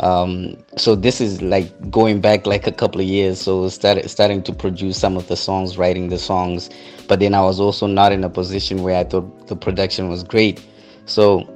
Um, 0.00 0.56
so 0.76 0.96
this 0.96 1.20
is 1.20 1.40
like 1.40 1.90
going 1.90 2.20
back 2.20 2.46
like 2.46 2.66
a 2.66 2.72
couple 2.72 3.00
of 3.00 3.06
years. 3.06 3.40
So 3.40 3.68
started 3.68 4.08
starting 4.10 4.42
to 4.44 4.52
produce 4.52 4.98
some 4.98 5.16
of 5.16 5.28
the 5.28 5.36
songs, 5.36 5.78
writing 5.78 6.08
the 6.08 6.18
songs. 6.18 6.70
But 7.06 7.20
then 7.20 7.34
I 7.34 7.40
was 7.42 7.60
also 7.60 7.86
not 7.86 8.10
in 8.10 8.24
a 8.24 8.30
position 8.30 8.82
where 8.82 8.98
I 8.98 9.04
thought 9.04 9.46
the 9.46 9.56
production 9.56 10.08
was 10.08 10.24
great. 10.24 10.64
So 11.06 11.48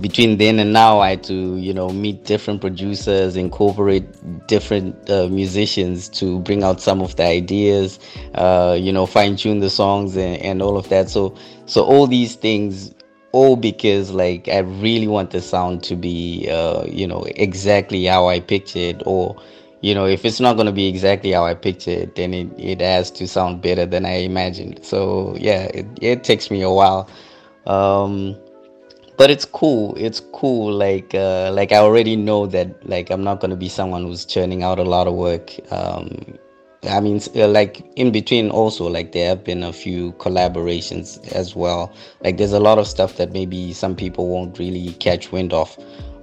between 0.00 0.38
then 0.38 0.58
and 0.58 0.72
now 0.72 1.00
i 1.00 1.10
had 1.10 1.22
to 1.24 1.56
you 1.56 1.72
know 1.72 1.88
meet 1.90 2.24
different 2.24 2.60
producers 2.60 3.36
incorporate 3.36 4.06
different 4.46 5.08
uh, 5.10 5.28
musicians 5.28 6.08
to 6.08 6.40
bring 6.40 6.62
out 6.62 6.80
some 6.80 7.00
of 7.00 7.16
the 7.16 7.24
ideas 7.24 7.98
uh, 8.34 8.76
you 8.78 8.92
know 8.92 9.06
fine 9.06 9.36
tune 9.36 9.60
the 9.60 9.70
songs 9.70 10.16
and, 10.16 10.36
and 10.42 10.62
all 10.62 10.76
of 10.76 10.88
that. 10.88 11.08
So 11.08 11.34
so 11.66 11.84
all 11.84 12.06
these 12.06 12.34
things 12.34 12.94
all 13.32 13.56
because 13.56 14.10
like 14.10 14.48
i 14.48 14.58
really 14.58 15.06
want 15.06 15.30
the 15.30 15.40
sound 15.40 15.82
to 15.82 15.94
be 15.96 16.48
uh, 16.50 16.84
you 16.86 17.06
know 17.06 17.24
exactly 17.36 18.04
how 18.04 18.26
i 18.28 18.40
pictured 18.40 19.02
or 19.04 19.36
you 19.82 19.94
know 19.94 20.06
if 20.06 20.24
it's 20.24 20.40
not 20.40 20.54
going 20.54 20.66
to 20.66 20.72
be 20.72 20.86
exactly 20.86 21.32
how 21.32 21.44
i 21.44 21.54
pictured 21.54 22.14
then 22.14 22.32
it, 22.32 22.48
it 22.58 22.80
has 22.80 23.10
to 23.10 23.28
sound 23.28 23.60
better 23.60 23.84
than 23.86 24.04
i 24.06 24.14
imagined. 24.14 24.84
So 24.84 25.36
yeah 25.38 25.64
it, 25.74 25.86
it 26.00 26.24
takes 26.24 26.50
me 26.50 26.62
a 26.62 26.70
while. 26.70 27.08
Um, 27.66 28.34
but 29.18 29.30
it's 29.30 29.44
cool 29.44 29.94
it's 29.98 30.20
cool 30.32 30.72
like 30.72 31.14
uh, 31.14 31.50
like 31.52 31.72
i 31.72 31.76
already 31.76 32.16
know 32.16 32.46
that 32.46 32.88
like 32.88 33.10
i'm 33.10 33.22
not 33.22 33.40
going 33.40 33.50
to 33.50 33.56
be 33.56 33.68
someone 33.68 34.04
who's 34.04 34.24
churning 34.24 34.62
out 34.62 34.78
a 34.78 34.84
lot 34.84 35.06
of 35.06 35.14
work 35.14 35.52
um, 35.72 36.38
i 36.88 37.00
mean 37.00 37.20
uh, 37.34 37.48
like 37.48 37.84
in 37.96 38.12
between 38.12 38.48
also 38.50 38.86
like 38.86 39.10
there 39.12 39.28
have 39.28 39.42
been 39.44 39.64
a 39.64 39.72
few 39.72 40.12
collaborations 40.12 41.26
as 41.32 41.56
well. 41.56 41.92
Like 42.22 42.36
there's 42.36 42.52
a 42.52 42.60
lot 42.60 42.78
of 42.78 42.86
stuff 42.86 43.16
that 43.16 43.32
maybe 43.32 43.72
some 43.72 43.96
people 43.96 44.28
won't 44.28 44.58
really 44.58 44.92
catch 44.94 45.32
wind 45.32 45.52
of. 45.52 45.76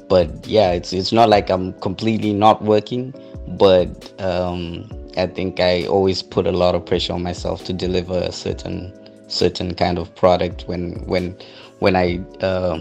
But 0.07 0.47
yeah 0.47 0.71
it's 0.71 0.93
it's 0.93 1.11
not 1.11 1.29
like 1.29 1.49
i'm 1.49 1.73
completely 1.81 2.31
not 2.31 2.63
working 2.63 3.13
but 3.57 4.13
um, 4.21 4.87
i 5.17 5.25
think 5.25 5.59
i 5.59 5.83
always 5.87 6.21
put 6.21 6.45
a 6.45 6.51
lot 6.51 6.75
of 6.75 6.85
pressure 6.85 7.13
on 7.13 7.23
myself 7.23 7.63
to 7.65 7.73
deliver 7.73 8.19
a 8.19 8.31
certain 8.31 8.93
certain 9.27 9.73
kind 9.73 9.97
of 9.97 10.13
product 10.15 10.63
when 10.67 11.03
when 11.07 11.35
when 11.79 11.95
I 11.95 12.19
uh, 12.41 12.79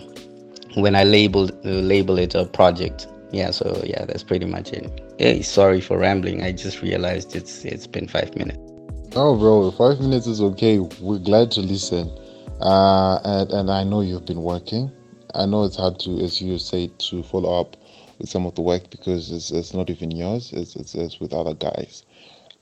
when 0.75 0.97
I 0.97 1.05
labeled 1.05 1.53
uh, 1.65 1.69
label 1.69 2.19
it 2.19 2.35
a 2.35 2.45
project. 2.45 3.07
Yeah, 3.33 3.51
so 3.51 3.83
yeah, 3.85 4.05
that's 4.05 4.23
pretty 4.23 4.47
much 4.47 4.73
it. 4.73 5.01
Hey, 5.19 5.43
sorry 5.43 5.81
for 5.81 5.99
rambling. 5.99 6.43
I 6.43 6.53
just 6.53 6.83
realized 6.83 7.35
it's 7.35 7.65
it's 7.65 7.87
been 7.87 8.09
five 8.09 8.35
minutes. 8.37 8.59
Oh, 9.17 9.37
bro, 9.37 9.71
five 9.71 10.01
minutes 10.01 10.27
is 10.27 10.41
okay. 10.41 10.79
We're 11.01 11.19
glad 11.19 11.51
to 11.53 11.61
listen, 11.61 12.09
uh, 12.61 13.19
and 13.25 13.51
and 13.51 13.71
I 13.71 13.85
know 13.85 14.01
you've 14.01 14.27
been 14.27 14.43
working. 14.43 14.91
I 15.35 15.47
know 15.47 15.65
it's 15.65 15.77
hard 15.77 15.99
to, 16.01 16.21
as 16.21 16.41
you 16.41 16.59
say, 16.59 16.91
to 16.99 17.23
follow 17.25 17.61
up 17.61 17.77
with 18.19 18.29
some 18.29 18.47
of 18.47 18.55
the 18.55 18.63
work 18.63 18.91
because 18.91 19.33
it's, 19.33 19.51
it's 19.51 19.75
not 19.75 19.91
even 19.91 20.13
yours. 20.13 20.53
It's, 20.53 20.77
it's, 20.77 20.95
it's 20.95 21.19
with 21.19 21.33
other 21.33 21.55
guys. 21.55 22.05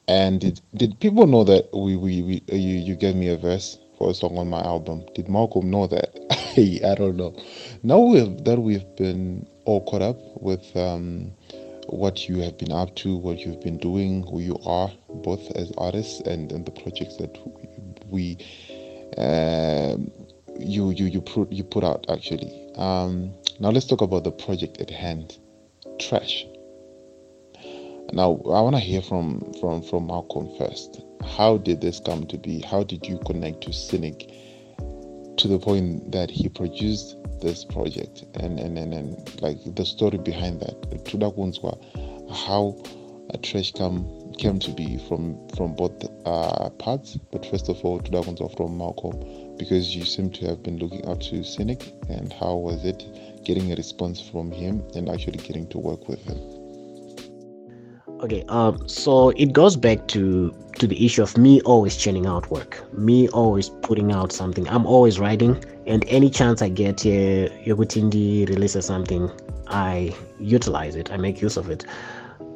And 0.08 0.40
did 0.40 0.60
did 0.74 0.98
people 0.98 1.26
know 1.26 1.44
that 1.44 1.68
we 1.72 1.96
we, 1.96 2.22
we 2.22 2.42
you 2.52 2.78
you 2.78 2.96
gave 2.96 3.14
me 3.14 3.28
a 3.28 3.36
verse 3.36 3.78
for 4.02 4.10
a 4.10 4.14
song 4.14 4.36
on 4.36 4.50
my 4.50 4.60
album. 4.60 5.04
Did 5.14 5.28
Malcolm 5.28 5.70
know 5.70 5.86
that? 5.86 6.10
I 6.84 6.94
don't 6.96 7.16
know. 7.16 7.36
Now 7.84 8.00
we've, 8.00 8.44
that 8.44 8.58
we've 8.58 8.96
been 8.96 9.46
all 9.64 9.84
caught 9.84 10.02
up 10.02 10.18
with 10.42 10.76
um, 10.76 11.30
what 11.86 12.28
you 12.28 12.40
have 12.40 12.58
been 12.58 12.72
up 12.72 12.96
to, 12.96 13.16
what 13.16 13.38
you've 13.38 13.60
been 13.60 13.78
doing, 13.78 14.24
who 14.24 14.40
you 14.40 14.58
are, 14.66 14.90
both 15.08 15.48
as 15.52 15.70
artists 15.78 16.20
and, 16.22 16.50
and 16.50 16.66
the 16.66 16.72
projects 16.72 17.16
that 17.18 17.38
we 18.08 18.38
uh, 19.18 19.96
you 20.58 20.90
you 20.90 21.06
you 21.06 21.20
put 21.20 21.52
you 21.52 21.62
put 21.62 21.84
out 21.84 22.04
actually. 22.08 22.50
Um, 22.74 23.32
now 23.60 23.70
let's 23.70 23.86
talk 23.86 24.00
about 24.00 24.24
the 24.24 24.32
project 24.32 24.80
at 24.80 24.90
hand, 24.90 25.38
Trash. 26.00 26.44
Now 28.12 28.32
I 28.46 28.60
want 28.62 28.74
to 28.74 28.80
hear 28.80 29.00
from 29.00 29.52
from 29.60 29.80
from 29.82 30.08
Malcolm 30.08 30.50
first 30.58 31.00
how 31.24 31.58
did 31.58 31.80
this 31.80 32.00
come 32.00 32.26
to 32.26 32.38
be? 32.38 32.60
How 32.60 32.82
did 32.82 33.06
you 33.06 33.18
connect 33.26 33.62
to 33.62 33.72
Cynic 33.72 34.28
to 35.38 35.48
the 35.48 35.58
point 35.58 36.12
that 36.12 36.30
he 36.30 36.48
produced 36.48 37.16
this 37.40 37.64
project 37.64 38.24
and 38.34 38.58
and, 38.58 38.78
and, 38.78 38.94
and 38.94 39.42
like 39.42 39.58
the 39.74 39.84
story 39.84 40.18
behind 40.18 40.60
that? 40.60 40.80
Tudakunzwa, 41.04 41.76
how 42.34 42.82
a 43.30 43.38
trash 43.38 43.72
come 43.72 44.06
came 44.38 44.58
to 44.58 44.70
be 44.72 44.98
from 45.08 45.48
from 45.56 45.74
both 45.74 46.04
uh, 46.26 46.70
parts, 46.70 47.16
but 47.30 47.44
first 47.46 47.68
of 47.68 47.84
all, 47.84 48.00
Tudakunzwa 48.00 48.56
from 48.56 48.76
Malcolm, 48.76 49.56
because 49.56 49.94
you 49.94 50.04
seem 50.04 50.30
to 50.30 50.46
have 50.46 50.62
been 50.62 50.78
looking 50.78 51.06
up 51.06 51.20
to 51.20 51.42
Cynic, 51.44 51.92
and 52.08 52.32
how 52.32 52.56
was 52.56 52.84
it 52.84 53.04
getting 53.44 53.72
a 53.72 53.76
response 53.76 54.20
from 54.20 54.50
him 54.50 54.82
and 54.94 55.08
actually 55.08 55.38
getting 55.38 55.68
to 55.68 55.78
work 55.78 56.08
with 56.08 56.22
him? 56.24 56.61
Okay, 58.22 58.44
um, 58.48 58.86
so 58.88 59.30
it 59.30 59.52
goes 59.52 59.76
back 59.76 60.06
to 60.08 60.54
to 60.78 60.86
the 60.86 61.04
issue 61.04 61.22
of 61.22 61.36
me 61.36 61.60
always 61.62 61.96
churning 61.96 62.24
out 62.24 62.48
work, 62.52 62.80
me 62.96 63.28
always 63.30 63.68
putting 63.68 64.12
out 64.12 64.30
something. 64.30 64.68
I'm 64.68 64.86
always 64.86 65.18
writing, 65.18 65.62
and 65.88 66.04
any 66.06 66.30
chance 66.30 66.62
I 66.62 66.68
get 66.68 67.00
here, 67.00 67.48
Yogutindi 67.66 68.48
releases 68.48 68.86
something, 68.86 69.28
I 69.66 70.14
utilize 70.38 70.94
it. 70.94 71.10
I 71.10 71.16
make 71.16 71.42
use 71.42 71.56
of 71.56 71.68
it. 71.68 71.84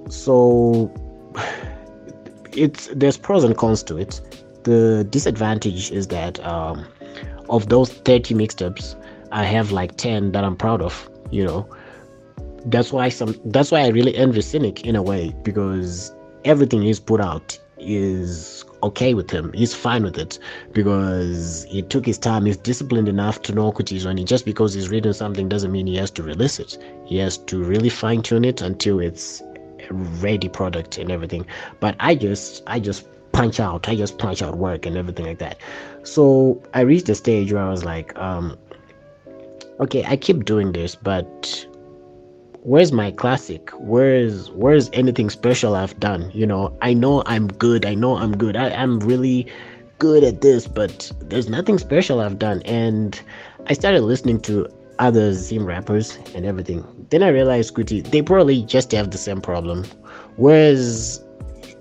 So 0.08 0.92
it's 2.52 2.88
there's 2.94 3.16
pros 3.16 3.42
and 3.42 3.56
cons 3.56 3.82
to 3.84 3.96
it. 3.96 4.20
The 4.62 5.04
disadvantage 5.10 5.90
is 5.90 6.06
that 6.08 6.38
um, 6.46 6.86
of 7.48 7.68
those 7.70 7.92
30 7.92 8.34
mixtapes, 8.34 8.94
I 9.32 9.42
have 9.42 9.72
like 9.72 9.96
10 9.96 10.30
that 10.30 10.44
I'm 10.44 10.56
proud 10.56 10.80
of. 10.80 11.10
You 11.32 11.44
know, 11.44 11.68
that's 12.66 12.92
why 12.92 13.08
some 13.08 13.34
that's 13.46 13.70
why 13.70 13.80
I 13.80 13.88
really 13.88 14.16
envy 14.16 14.42
Cynic 14.42 14.84
in 14.84 14.96
a 14.96 15.02
way 15.02 15.34
because 15.42 16.14
everything 16.44 16.82
he's 16.82 17.00
put 17.00 17.20
out 17.20 17.58
is 17.78 18.64
okay 18.82 19.14
with 19.14 19.30
him. 19.30 19.52
He's 19.52 19.74
fine 19.74 20.02
with 20.02 20.18
it 20.18 20.38
because 20.72 21.64
he 21.64 21.82
took 21.82 22.06
his 22.06 22.18
time. 22.18 22.46
He's 22.46 22.56
disciplined 22.56 23.08
enough 23.08 23.42
to 23.42 23.52
know 23.52 23.70
what 23.70 23.88
he's 23.88 24.06
running. 24.06 24.26
Just 24.26 24.44
because 24.44 24.74
he's 24.74 24.88
reading 24.88 25.12
something 25.12 25.48
doesn't 25.48 25.72
mean 25.72 25.86
he 25.86 25.96
has 25.96 26.10
to 26.12 26.22
release 26.22 26.58
it. 26.58 26.78
He 27.04 27.18
has 27.18 27.38
to 27.38 27.62
really 27.62 27.88
fine 27.88 28.22
tune 28.22 28.44
it 28.44 28.62
until 28.62 29.00
it's 29.00 29.42
a 29.88 29.92
ready 29.92 30.48
product 30.48 30.98
and 30.98 31.10
everything. 31.10 31.46
But 31.80 31.96
I 32.00 32.14
just 32.14 32.62
I 32.66 32.80
just 32.80 33.06
punch 33.32 33.60
out. 33.60 33.88
I 33.88 33.94
just 33.94 34.18
punch 34.18 34.42
out 34.42 34.56
work 34.56 34.86
and 34.86 34.96
everything 34.96 35.26
like 35.26 35.38
that. 35.38 35.58
So 36.02 36.62
I 36.74 36.80
reached 36.80 37.08
a 37.08 37.14
stage 37.14 37.52
where 37.52 37.62
I 37.62 37.68
was 37.68 37.84
like, 37.84 38.16
um, 38.18 38.56
okay, 39.80 40.04
I 40.04 40.16
keep 40.16 40.44
doing 40.44 40.72
this, 40.72 40.94
but 40.94 41.66
where's 42.66 42.90
my 42.90 43.12
classic? 43.12 43.70
Where's 43.78 44.50
where's 44.50 44.90
anything 44.92 45.30
special 45.30 45.76
i've 45.76 45.98
done? 46.00 46.32
You 46.34 46.46
know 46.46 46.76
i 46.82 46.92
know 46.92 47.22
i'm 47.24 47.46
good 47.46 47.86
i 47.86 47.94
know 47.94 48.16
i'm 48.16 48.36
good 48.36 48.56
I, 48.56 48.70
i'm 48.70 48.98
really 48.98 49.46
good 50.00 50.24
at 50.24 50.40
this 50.40 50.66
but 50.66 51.12
there's 51.20 51.48
nothing 51.48 51.78
special 51.78 52.20
i've 52.20 52.40
done. 52.40 52.62
And 52.62 53.20
i 53.68 53.72
started 53.72 54.00
listening 54.00 54.40
to 54.42 54.68
other 54.98 55.32
zim 55.32 55.64
rappers 55.64 56.18
and 56.34 56.44
everything. 56.44 56.84
Then 57.10 57.22
i 57.22 57.28
realized 57.28 57.74
Kuti, 57.74 58.02
they 58.10 58.20
probably 58.20 58.62
just 58.64 58.90
have 58.90 59.12
the 59.12 59.18
same 59.18 59.40
problem. 59.40 59.84
Where's 60.34 61.22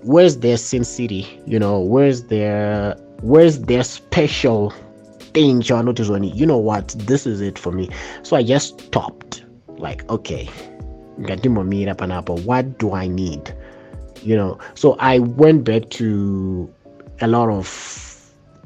where's 0.02 0.36
their 0.36 0.56
sin 0.56 0.84
city? 0.84 1.42
You 1.46 1.58
know 1.58 1.80
where's 1.80 2.22
their 2.24 2.94
where's 3.22 3.58
their 3.62 3.82
special 3.82 4.72
thing 5.34 5.62
you 5.62 6.46
know 6.46 6.56
what? 6.56 6.94
This 6.96 7.26
is 7.26 7.40
it 7.40 7.58
for 7.58 7.72
me. 7.72 7.90
So 8.22 8.36
i 8.36 8.42
just 8.44 8.80
stopped. 8.80 9.42
Like 9.78 10.08
okay 10.08 10.48
ngatimomira 11.20 11.94
panapa 11.94 12.32
what 12.44 12.78
do 12.78 12.94
i 12.94 13.08
need 13.08 13.54
you 14.22 14.36
know 14.36 14.58
so 14.74 14.96
i 14.98 15.18
went 15.18 15.64
back 15.64 15.88
to 15.90 16.68
a 17.20 17.26
lot 17.26 17.48
of 17.48 17.66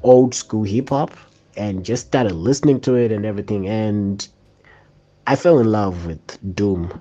old 0.03 0.35
school 0.35 0.65
hip 0.65 0.89
hop 0.91 1.11
and 1.57 1.85
just 1.85 2.07
started 2.07 2.33
listening 2.33 2.81
to 2.81 2.95
it 2.95 3.13
and 3.13 3.25
everything 3.25 3.69
and 3.69 4.29
i 5.27 5.37
fell 5.37 5.59
in 5.59 5.71
love 5.71 6.07
with 6.07 6.55
doom 6.55 7.01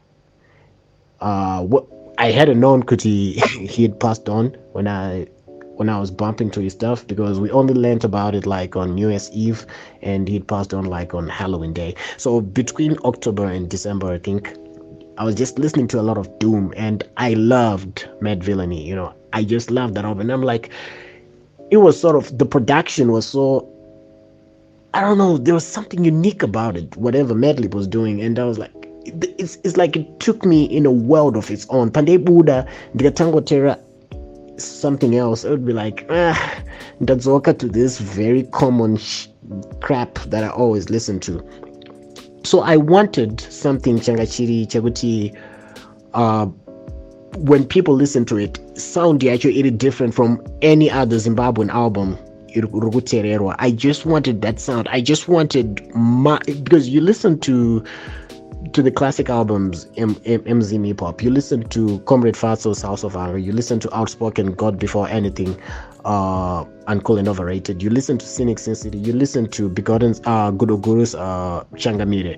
uh 1.22 1.62
what 1.62 1.86
i 2.18 2.32
had 2.32 2.50
a 2.50 2.56
known 2.56 2.82
because 2.82 3.04
he 3.04 3.34
he 3.74 3.84
had 3.84 4.00
passed 4.00 4.30
on 4.30 4.48
when 4.74 4.88
i 4.88 5.26
when 5.80 5.88
I 5.88 5.98
was 5.98 6.12
bumping 6.12 6.52
to 6.52 6.60
his 6.60 6.74
stuff 6.74 7.08
because 7.08 7.40
we 7.40 7.50
only 7.52 7.74
learned 7.74 8.04
about 8.04 8.36
it 8.36 8.46
like 8.46 8.76
on 8.76 8.96
New 8.96 9.10
Year's 9.10 9.32
Eve 9.32 9.66
and 10.02 10.28
he'd 10.28 10.46
passed 10.46 10.74
on 10.74 10.84
like 10.84 11.14
on 11.14 11.30
Halloween 11.30 11.72
Day. 11.72 11.96
So 12.18 12.42
between 12.42 12.98
October 13.06 13.46
and 13.46 13.70
December, 13.70 14.12
I 14.12 14.18
think 14.18 14.58
I 15.20 15.26
was 15.26 15.36
just 15.36 15.60
listening 15.60 15.90
to 15.90 16.00
a 16.00 16.02
lot 16.02 16.18
of 16.18 16.40
Doom 16.40 16.74
and 16.78 17.04
I 17.18 17.34
loved 17.34 18.08
Madvillainy. 18.22 18.86
You 18.86 18.96
know, 18.96 19.14
I 19.34 19.44
just 19.44 19.70
loved 19.70 19.96
that 19.96 20.06
album. 20.06 20.22
And 20.22 20.32
I'm 20.32 20.44
like, 20.44 20.72
it 21.70 21.78
was 21.78 22.00
sort 22.00 22.16
of 22.16 22.38
the 22.38 22.46
production 22.46 23.12
was 23.12 23.26
so 23.28 23.68
I 24.94 25.02
don't 25.02 25.18
know, 25.18 25.38
there 25.38 25.54
was 25.54 25.68
something 25.68 26.06
unique 26.06 26.42
about 26.42 26.78
it, 26.78 26.96
whatever 26.96 27.36
Madlib 27.36 27.74
was 27.74 27.86
doing, 27.86 28.22
and 28.22 28.40
I 28.40 28.46
was 28.46 28.58
like 28.58 28.72
it's 29.04 29.58
it's 29.66 29.76
like 29.76 29.98
it 29.98 30.20
took 30.22 30.46
me 30.46 30.64
in 30.64 30.86
a 30.86 30.92
world 30.92 31.36
of 31.36 31.52
its 31.52 31.68
own. 31.70 31.92
Pandey 31.92 32.24
Buddha, 32.24 32.66
Tango 32.98 33.42
Terra, 33.42 33.78
something 34.58 35.16
else. 35.16 35.44
It 35.44 35.50
would 35.50 35.66
be 35.66 35.74
like, 35.74 36.06
ah, 36.10 36.64
Dadzoka 37.02 37.60
to 37.60 37.68
this 37.68 38.00
very 38.00 38.44
common 38.44 38.96
sh- 38.96 39.28
crap 39.82 40.16
that 40.30 40.46
I 40.46 40.50
always 40.50 40.90
listen 40.90 41.20
to 41.22 41.44
so 42.44 42.62
I 42.62 42.78
wanted 42.78 43.42
something 43.42 43.98
changachiri 44.00 44.68
chaguti 44.68 45.38
uh, 46.14 46.46
when 47.38 47.66
people 47.66 47.94
listen 47.94 48.26
to 48.26 48.38
it 48.38 48.60
sound 48.80 49.24
actually 49.24 49.56
really 49.56 49.72
different 49.72 50.14
from 50.14 50.42
any 50.62 50.90
other 50.90 51.18
Zimbabwean 51.18 51.70
album 51.70 52.18
I 53.60 53.72
just 53.72 54.06
wanted 54.06 54.42
that 54.42 54.60
sound. 54.60 54.88
I 54.88 55.02
just 55.02 55.28
wanted 55.28 55.94
my 55.94 56.40
because 56.40 56.90
you 56.90 57.02
listen 57.02 57.40
to 57.42 57.84
to 58.74 58.82
the 58.82 58.92
classic 58.92 59.30
albums 59.30 59.88
M- 59.98 60.18
M- 60.26 60.42
MZ. 60.42 61.22
You 61.22 61.30
listen 61.30 61.64
to 61.70 62.00
Comrade 62.02 62.36
Fatso's 62.36 62.82
House 62.82 63.04
of 63.04 63.14
Hunger. 63.14 63.38
You 63.38 63.52
listen 63.52 63.80
to 63.82 63.96
Outspoken 63.96 64.54
God 64.54 64.80
Before 64.80 65.08
Anything 65.08 65.60
uh, 66.06 66.64
Uncool 66.88 67.20
and 67.20 67.28
Overrated. 67.28 67.82
You 67.82 67.90
listen 67.90 68.18
to 68.18 68.26
Cynic 68.26 68.60
Sin 68.60 68.76
City. 68.76 68.98
You 68.98 69.14
listen 69.14 69.50
to 69.50 69.70
Begotten's 69.70 70.22
uh, 70.26 70.52
Guru's 70.52 71.16
uh, 71.16 71.64
Changamire. 71.76 72.38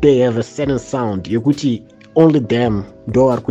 They 0.00 0.18
have 0.18 0.36
a 0.36 0.42
certain 0.42 0.78
sound. 0.78 1.24
Yoguchi, 1.24 1.86
only 2.16 2.40
them, 2.40 2.86
do 3.10 3.28
are 3.28 3.42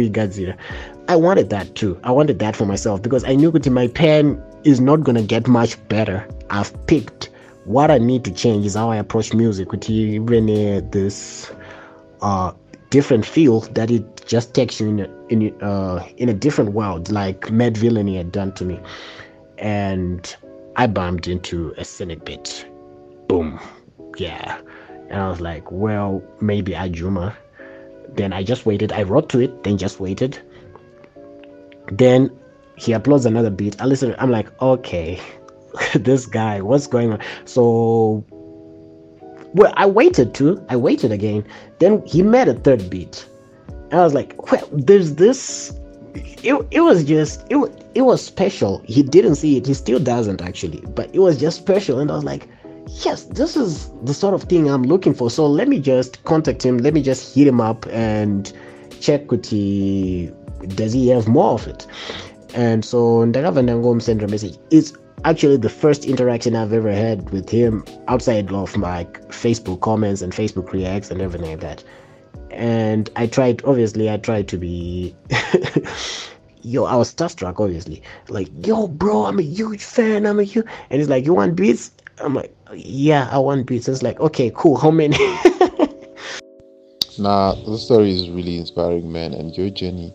I 1.08 1.16
wanted 1.16 1.50
that 1.50 1.76
too. 1.76 2.00
I 2.04 2.12
wanted 2.12 2.40
that 2.40 2.56
for 2.56 2.66
myself 2.66 3.02
because 3.02 3.24
I 3.24 3.36
knew 3.36 3.52
that 3.52 3.70
my 3.70 3.88
pen 3.88 4.42
is 4.64 4.80
not 4.80 5.04
going 5.04 5.16
to 5.16 5.24
get 5.24 5.48
much 5.48 5.76
better. 5.88 6.28
I've 6.50 6.74
picked 6.88 7.30
what 7.66 7.92
I 7.92 7.98
need 7.98 8.24
to 8.26 8.32
change 8.32 8.66
is 8.66 8.76
how 8.76 8.90
I 8.90 8.98
approach 8.98 9.34
music 9.34 9.72
with 9.72 9.90
even 9.90 10.50
uh, 10.50 10.82
this 10.92 11.52
uh, 12.22 12.52
different 12.90 13.26
feel 13.26 13.62
that 13.62 13.92
it 13.92 14.26
just 14.26 14.54
takes 14.54 14.80
you 14.80 14.90
in 14.90 15.00
a, 15.00 15.28
in, 15.30 15.62
uh, 15.62 16.06
in 16.18 16.30
a 16.30 16.34
different 16.34 16.74
world 16.74 17.12
like 17.12 17.42
Madvillainy 17.42 18.18
had 18.18 18.32
done 18.32 18.54
to 18.54 18.66
me 18.66 18.80
and 19.60 20.36
I 20.76 20.88
bumped 20.88 21.28
into 21.28 21.74
a 21.78 21.86
cynic 21.86 22.26
bit. 22.26 22.66
Boom. 23.28 23.60
Yeah. 24.18 24.60
And 25.10 25.22
I 25.22 25.30
was 25.30 25.42
like, 25.42 25.72
well, 25.72 26.24
maybe 26.42 26.74
Ajuma. 26.74 27.36
Then 28.16 28.34
I 28.34 28.44
just 28.44 28.66
waited. 28.66 28.92
I 28.92 29.04
wrote 29.04 29.30
to 29.30 29.40
it, 29.40 29.64
then 29.64 29.78
just 29.78 30.00
waited. 30.00 30.40
Then 31.92 32.32
he 32.76 32.94
uploads 32.94 33.26
another 33.26 33.50
beat. 33.50 33.80
I 33.82 33.86
listen. 33.86 34.16
I'm 34.18 34.32
like, 34.32 34.50
okay, 34.62 35.20
this 35.96 36.26
guy, 36.26 36.62
what's 36.62 36.88
going 36.88 37.12
on? 37.12 37.20
So, 37.46 38.24
well, 39.54 39.74
I 39.76 39.86
waited 39.86 40.34
too. 40.34 40.64
I 40.70 40.76
waited 40.76 41.12
again. 41.12 41.46
Then 41.80 42.04
he 42.06 42.22
made 42.22 42.48
a 42.48 42.54
third 42.54 42.90
beat. 42.90 43.28
I 43.92 43.98
was 43.98 44.14
like, 44.14 44.52
well, 44.52 44.68
there's 44.72 45.16
this 45.16 45.74
it, 46.16 46.68
it 46.72 46.82
was 46.82 47.04
just 47.04 47.46
it, 47.50 47.58
it 47.96 48.02
was 48.02 48.24
special. 48.24 48.82
He 48.86 49.04
didn't 49.04 49.36
see 49.36 49.58
it. 49.58 49.68
He 49.68 49.74
still 49.74 50.00
doesn't 50.00 50.42
actually. 50.42 50.82
But 50.96 51.14
it 51.14 51.20
was 51.20 51.40
just 51.40 51.58
special. 51.58 52.00
And 52.00 52.12
i 52.12 52.16
was 52.16 52.24
like 52.24 52.48
yes 53.04 53.26
this 53.26 53.56
is 53.56 53.92
the 54.04 54.16
sort 54.16 54.34
of 54.34 54.44
thing 54.44 54.70
i'm 54.70 54.84
looking 54.84 55.14
for. 55.14 55.30
So 55.30 55.46
let 55.48 55.68
me 55.68 55.80
just 55.80 56.24
contact 56.24 56.64
him. 56.64 56.78
Let 56.80 56.94
me 56.94 57.02
just 57.02 57.36
hit 57.36 57.48
him 57.48 57.62
up 57.62 57.86
and 57.88 58.52
check 59.00 59.32
with 59.32 59.46
he 59.46 60.32
does 60.76 60.94
he 60.94 61.08
have 61.10 61.28
more 61.28 61.54
of 61.54 61.68
it? 61.68 61.88
And 62.54 62.84
so 62.84 63.26
ndakava 63.26 64.02
send 64.02 64.24
a 64.24 64.28
message 64.28 64.58
it's 64.72 64.94
actually 65.26 65.58
the 65.58 65.70
first 65.70 66.06
interaction 66.06 66.56
i've 66.56 66.72
ever 66.74 66.92
had 66.92 67.30
with 67.32 67.50
him 67.50 67.84
outside 68.08 68.52
of 68.52 68.78
like 68.78 69.22
facebook 69.28 69.82
comments 69.82 70.22
and 70.22 70.34
facebook 70.34 70.72
reacts 70.72 71.12
and 71.12 71.22
everything 71.22 71.52
like 71.52 71.60
that 71.60 71.84
and 72.52 73.10
I 73.16 73.28
tried 73.28 73.64
obviously 73.66 74.10
I 74.10 74.18
tried 74.18 74.48
to 74.50 74.58
be 74.58 75.16
yo 76.62 76.86
I 76.86 76.96
was 76.96 77.14
starstruck 77.14 77.60
obviously. 77.60 78.02
Like 78.28 78.50
yo 78.66 78.88
bro 78.88 79.26
I'm 79.26 79.40
a 79.40 79.44
huge 79.44 79.84
fan 79.84 80.26
I'm 80.26 80.40
a 80.40 80.44
huge 80.44 80.66
and 80.90 81.00
he's 81.00 81.10
like 81.10 81.26
you 81.26 81.34
want 81.34 81.56
beats? 81.56 81.92
I'm 82.20 82.36
like 82.36 82.56
yeah 82.74 83.30
I 83.32 83.38
want 83.38 83.66
beats. 83.68 83.88
It's 83.88 84.04
like 84.04 84.20
okay 84.20 84.52
cool 84.56 84.78
how 84.78 84.92
many? 84.92 85.18
Nah 87.18 87.54
the 87.54 87.78
story 87.78 88.16
is 88.16 88.30
really 88.30 88.58
inspiring 88.58 89.12
man 89.12 89.34
and 89.34 89.54
your 89.58 89.70
journey. 89.70 90.14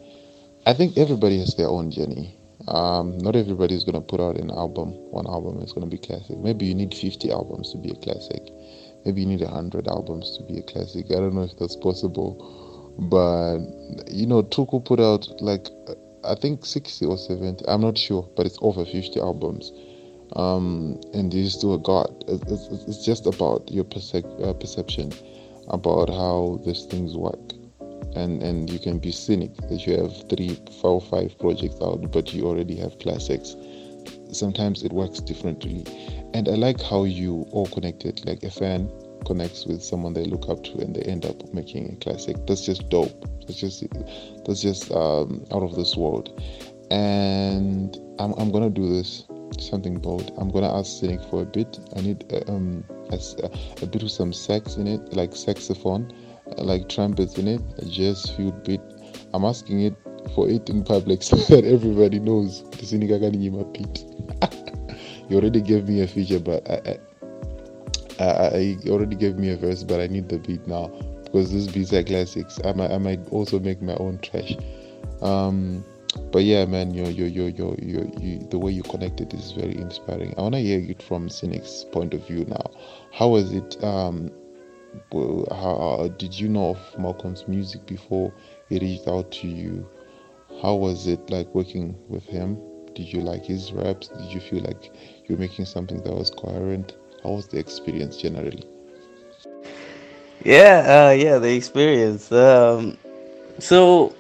I 0.67 0.73
think 0.73 0.97
everybody 0.97 1.39
has 1.39 1.55
their 1.55 1.69
own 1.69 1.91
journey. 1.91 2.35
Um, 2.67 3.19
not 3.19 3.37
everybody 3.37 3.75
is 3.75 3.85
gonna 3.85 4.01
put 4.01 4.21
out 4.21 4.39
an 4.39 4.51
album 4.51 4.93
one 5.11 5.27
album 5.27 5.61
is 5.61 5.73
gonna 5.73 5.87
be 5.87 5.99
classic. 5.99 6.39
Maybe 6.39 6.65
you 6.65 6.75
need 6.75 6.95
50 6.95 7.31
albums 7.31 7.73
to 7.73 7.79
be 7.79 7.91
a 7.91 7.97
classic 7.97 8.41
maybe 9.05 9.23
you 9.23 9.27
need 9.27 9.43
a 9.43 9.49
hundred 9.49 9.89
albums 9.89 10.37
to 10.37 10.45
be 10.45 10.59
a 10.59 10.63
classic. 10.63 11.07
I 11.11 11.15
don't 11.17 11.35
know 11.35 11.43
if 11.43 11.57
that's 11.59 11.77
possible, 11.77 12.39
but 12.99 13.59
you 14.11 14.27
know, 14.27 14.43
Tuku 14.43 14.85
put 14.85 15.01
out 15.01 15.29
like 15.41 15.69
I 16.25 16.35
think 16.35 16.65
sixty 16.65 17.07
or 17.07 17.19
seventy. 17.19 17.65
I'm 17.69 17.81
not 17.81 17.99
sure, 17.99 18.29
but 18.37 18.47
it's 18.47 18.59
over 18.63 18.85
fifty 18.85 19.21
albums. 19.21 19.73
Um, 20.37 21.01
and 21.13 21.33
he's 21.33 21.53
still 21.53 21.75
a 21.75 21.79
god. 21.79 22.25
It's, 22.27 22.51
it's, 22.51 22.85
it's 22.89 23.05
just 23.05 23.27
about 23.27 23.71
your 23.71 23.85
uh, 23.85 24.53
perception 24.55 25.13
about 25.69 26.09
how 26.09 26.61
these 26.65 26.85
things 26.87 27.17
work. 27.17 27.53
and 28.17 28.43
and 28.43 28.71
you 28.71 28.79
can 28.79 28.99
be 28.99 29.11
cynic 29.11 29.55
that 29.69 29.87
you 29.87 29.97
have 29.97 30.29
three, 30.29 30.59
four, 30.81 31.01
five 31.01 31.37
projects 31.39 31.77
out, 31.83 32.11
but 32.13 32.33
you 32.33 32.47
already 32.47 32.77
have 32.77 32.99
classics. 32.99 33.57
Sometimes 34.33 34.83
it 34.83 34.93
works 34.93 35.21
differently, 35.21 35.85
and 36.35 36.49
I 36.49 36.53
like 36.53 36.81
how 36.81 37.05
you 37.05 37.47
all 37.53 37.67
connected. 37.67 38.25
Like 38.27 38.43
a 38.43 38.51
fan 38.51 38.91
connects 39.25 39.67
with 39.67 39.83
someone 39.83 40.13
they 40.13 40.25
look 40.25 40.49
up 40.49 40.63
to, 40.65 40.79
and 40.79 40.95
they 40.95 41.03
end 41.03 41.25
up 41.25 41.53
making 41.53 41.93
a 41.93 41.97
classic. 42.05 42.37
That's 42.47 42.65
just 42.65 42.89
dope. 42.89 43.25
That's 43.47 43.59
just 43.59 43.85
that's 44.45 44.63
just 44.63 44.91
um, 44.93 45.45
out 45.53 45.63
of 45.63 45.75
this 45.75 45.97
world. 45.97 46.43
And 46.91 47.97
I'm 48.19 48.33
I'm 48.35 48.51
gonna 48.51 48.71
do 48.71 48.89
this 48.89 49.25
something 49.59 49.99
bold. 49.99 50.33
I'm 50.39 50.51
gonna 50.51 50.73
ask 50.73 51.01
Cynic 51.01 51.23
for 51.31 51.43
a 51.43 51.47
bit. 51.47 51.79
I 51.97 52.01
need 52.01 52.25
um 52.49 52.85
a, 53.11 53.19
a 53.83 53.87
bit 53.87 54.03
of 54.03 54.11
some 54.11 54.33
sax 54.33 54.77
in 54.77 54.87
it, 54.87 55.13
like 55.13 55.37
saxophone 55.37 56.13
like 56.59 56.89
trumpets 56.89 57.39
in 57.39 57.49
it, 57.49 57.61
a 57.79 57.85
jazz 57.87 58.31
fueled 58.31 58.65
beat. 58.65 58.81
I'm 59.33 59.45
asking 59.45 59.83
it 59.83 59.95
for 60.35 60.49
it 60.49 60.69
in 60.69 60.85
public 60.85 61.23
so 61.31 61.37
that 61.37 61.65
everybody 61.65 62.19
knows 62.19 62.63
this 62.71 62.93
beat. 63.73 64.05
you 65.29 65.37
already 65.37 65.61
gave 65.61 65.89
me 65.89 66.03
a 66.03 66.07
feature, 66.07 66.41
but 66.41 66.69
I, 66.71 66.99
I, 68.19 68.25
I, 68.25 68.77
already 68.89 69.17
gave 69.17 69.37
me 69.37 69.51
a 69.51 69.57
verse, 69.57 69.83
but 69.83 70.01
I 70.01 70.07
need 70.07 70.29
the 70.29 70.39
beat 70.39 70.67
now 70.67 70.89
because 71.25 71.53
these 71.53 71.69
beats 71.69 71.93
are 71.93 72.03
classics. 72.03 72.61
I 72.65 72.73
might, 72.73 72.91
I 72.91 72.99
might 72.99 73.27
also 73.31 73.59
make 73.59 73.83
my 73.83 73.95
own 73.95 74.19
trash. 74.19 74.57
Um, 75.21 75.85
but 76.31 76.45
yeah, 76.45 76.65
man, 76.65 76.95
your 76.95 77.09
your 77.09 77.27
your 77.27 77.75
your 77.77 78.05
you, 78.21 78.39
the 78.51 78.59
way 78.59 78.71
you 78.71 78.83
connected 78.83 79.35
is 79.35 79.53
very 79.53 79.77
inspiring. 79.77 80.35
I 80.39 80.43
wanna 80.43 80.61
hear 80.61 80.79
it 80.79 81.03
from 81.03 81.29
Cynic's 81.29 81.85
point 81.91 82.15
of 82.15 82.27
view 82.27 82.45
now. 82.45 82.71
How 83.13 83.29
was 83.29 83.53
it? 83.53 83.83
Um, 83.83 84.31
how, 85.51 86.09
did 86.19 86.39
you 86.39 86.49
know 86.49 86.71
of 86.71 86.99
Malcolm's 86.99 87.49
music 87.49 87.85
before 87.87 88.33
he 88.69 88.79
reached 88.79 89.09
out 89.09 89.33
to 89.33 89.49
you? 89.49 89.89
How 90.63 90.75
was 90.75 91.07
it 91.07 91.31
like 91.31 91.55
working 91.55 91.95
with 92.09 92.25
him? 92.25 92.59
Did 92.95 93.13
you 93.13 93.21
like 93.21 93.45
his 93.45 93.73
raps? 93.73 94.09
Did 94.09 94.33
you 94.33 94.41
feel 94.41 94.63
like 94.63 94.93
you 95.27 95.37
were 95.37 95.41
making 95.41 95.65
something 95.67 96.03
that 96.03 96.13
was 96.13 96.31
coherent? 96.31 96.97
How 97.23 97.31
was 97.31 97.49
the 97.49 97.59
experience 97.59 98.17
generally? 98.17 98.65
Yeah, 100.45 101.09
uh, 101.09 101.13
yeah, 101.13 101.39
the 101.39 101.55
experience. 101.55 102.31
Um, 102.31 102.99
so, 103.59 104.15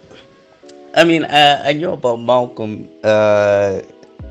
I 0.94 1.04
mean, 1.04 1.24
I, 1.24 1.70
I 1.70 1.72
knew 1.72 1.92
about 1.92 2.16
Malcolm 2.20 2.88
uh, 3.02 3.80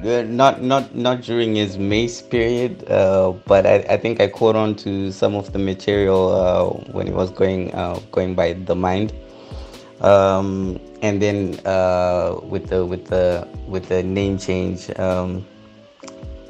uh, 0.03 0.23
not 0.23 0.61
not 0.61 0.93
not 0.95 1.21
during 1.21 1.55
his 1.55 1.77
Mace 1.77 2.21
period, 2.21 2.89
uh, 2.89 3.31
but 3.47 3.65
I, 3.65 3.75
I 3.89 3.97
think 3.97 4.19
I 4.19 4.27
caught 4.27 4.55
on 4.55 4.75
to 4.83 5.11
some 5.11 5.35
of 5.35 5.53
the 5.53 5.59
material 5.59 6.29
uh, 6.33 6.91
when 6.91 7.07
he 7.07 7.13
was 7.13 7.29
going 7.31 7.73
uh, 7.73 7.99
going 8.11 8.35
by 8.35 8.53
the 8.53 8.75
mind, 8.75 9.13
um, 10.01 10.79
and 11.03 11.21
then 11.21 11.59
uh, 11.65 12.39
with 12.41 12.67
the 12.69 12.83
with 12.85 13.05
the 13.07 13.47
with 13.67 13.89
the 13.89 14.01
name 14.01 14.37
change, 14.39 14.89
um, 14.97 15.45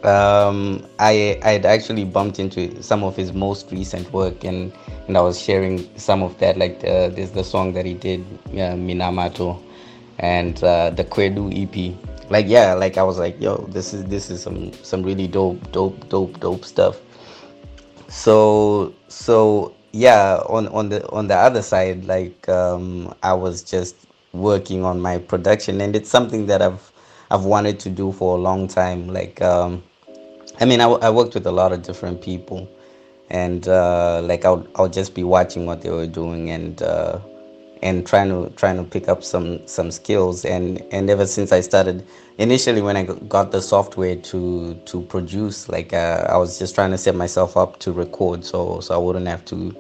um, 0.04 0.86
I 1.00 1.40
I 1.44 1.52
had 1.54 1.66
actually 1.66 2.06
bumped 2.06 2.40
into 2.40 2.82
some 2.82 3.04
of 3.04 3.16
his 3.16 3.34
most 3.34 3.72
recent 3.72 4.14
work, 4.14 4.44
and 4.44 4.72
and 5.08 5.18
I 5.18 5.22
was 5.22 5.42
sharing 5.42 5.90
some 5.98 6.22
of 6.22 6.38
that. 6.38 6.58
Like 6.58 6.80
the, 6.82 7.12
there's 7.14 7.32
the 7.32 7.44
song 7.44 7.74
that 7.74 7.86
he 7.86 7.96
did, 7.96 8.24
Minamato, 8.52 9.60
and 10.20 10.56
the 10.58 11.06
Kwedu 11.10 11.52
EP 11.52 11.98
like 12.30 12.48
yeah 12.48 12.74
like 12.74 12.98
i 12.98 13.04
was 13.04 13.20
like 13.20 13.40
yo 13.42 13.58
this 13.68 13.94
is 13.94 14.06
this 14.06 14.30
is 14.30 14.42
some 14.42 14.72
some 14.82 15.04
really 15.04 15.28
dope 15.28 15.60
dope 15.74 16.08
dope 16.08 16.40
dope 16.40 16.64
stuff 16.64 17.02
so 18.08 18.94
so 19.10 19.76
yeah 19.92 20.42
on 20.48 20.70
on 20.70 20.88
the 20.88 21.08
on 21.12 21.28
the 21.28 21.36
other 21.36 21.62
side 21.62 22.06
like 22.06 22.48
um 22.48 23.14
i 23.24 23.34
was 23.34 23.62
just 23.62 24.08
working 24.34 24.84
on 24.84 25.00
my 25.00 25.18
production 25.18 25.82
and 25.82 25.96
it's 25.96 26.10
something 26.10 26.48
that 26.48 26.62
i've 26.62 26.92
i've 27.32 27.46
wanted 27.46 27.80
to 27.80 27.90
do 27.90 28.12
for 28.12 28.38
a 28.38 28.42
long 28.42 28.68
time 28.68 29.08
like 29.08 29.42
um 29.42 29.82
i 30.60 30.66
mean 30.66 30.82
i, 30.82 30.86
I 30.86 31.10
worked 31.10 31.36
with 31.36 31.46
a 31.48 31.52
lot 31.52 31.72
of 31.72 31.84
different 31.84 32.22
people 32.22 32.68
and 33.30 33.68
uh 33.68 34.22
like 34.24 34.44
i'll 34.46 34.68
i'll 34.76 34.90
just 34.90 35.14
be 35.14 35.24
watching 35.24 35.66
what 35.66 35.82
they 35.82 35.90
were 35.92 36.08
doing 36.08 36.50
and 36.50 36.82
uh 36.82 37.20
and 37.84 38.08
trying 38.08 38.30
to 38.30 38.50
trying 38.56 38.78
to 38.78 38.84
pick 38.84 39.10
up 39.10 39.24
some 39.24 39.66
some 39.68 39.92
skills 39.92 40.46
and 40.46 40.82
and 40.92 41.10
ever 41.10 41.28
since 41.28 41.52
I 41.52 41.60
started 41.60 42.08
initially 42.38 42.82
when 42.82 42.96
I 42.96 43.04
got 43.04 43.52
the 43.52 43.62
software 43.62 44.16
to 44.16 44.74
to 44.86 45.02
produce 45.02 45.68
like 45.68 45.94
uh, 45.94 46.26
I 46.30 46.38
was 46.38 46.58
just 46.58 46.76
trying 46.76 46.92
to 46.92 46.98
set 46.98 47.14
myself 47.14 47.58
up 47.58 47.80
to 47.80 47.92
record 47.92 48.46
so 48.46 48.80
so 48.80 48.96
I 48.96 48.98
wouldn't 48.98 49.28
have 49.28 49.44
to 49.46 49.76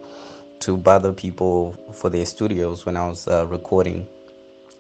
to 0.60 0.78
bother 0.78 1.14
people 1.14 1.72
for 1.94 2.10
their 2.10 2.26
studios 2.26 2.86
when 2.86 2.98
I 2.98 3.08
was 3.08 3.28
uh, 3.28 3.48
recording 3.48 4.06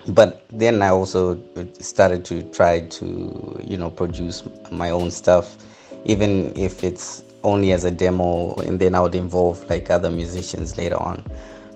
but 0.08 0.46
then 0.50 0.82
I 0.82 0.89
also 0.89 1.42
started 1.80 2.26
to 2.26 2.44
try 2.52 2.82
to 2.82 3.62
you 3.63 3.78
know 3.78 3.89
produce 3.89 4.44
my 4.72 4.89
own 4.89 5.12
stuff 5.12 5.58
even 6.06 6.52
if 6.58 6.84
it's 6.84 7.24
only 7.44 7.72
as 7.72 7.84
a 7.84 7.92
demo 7.92 8.56
and 8.56 8.80
then 8.80 8.96
I 8.96 9.02
would 9.02 9.16
involve 9.16 9.70
like 9.70 9.89
other 9.89 10.10
musicians 10.10 10.78
later 10.78 10.98
on. 10.98 11.24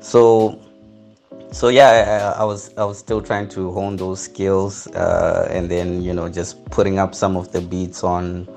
So 0.02 0.60
so 1.52 1.70
yeah 1.70 2.34
I, 2.36 2.42
I, 2.42 2.44
was 2.44 2.74
i 2.78 2.84
was 2.84 2.98
still 2.98 3.22
trying 3.22 3.48
to 3.50 3.72
hone 3.72 3.96
those 3.96 4.20
skills 4.20 4.88
uh, 4.88 5.48
and 5.50 5.72
then 5.72 6.02
you 6.02 6.14
know 6.14 6.28
just 6.28 6.64
putting 6.66 7.00
up 7.00 7.16
some 7.16 7.38
of 7.38 7.52
the 7.52 7.62
beats 7.62 8.04
on 8.04 8.48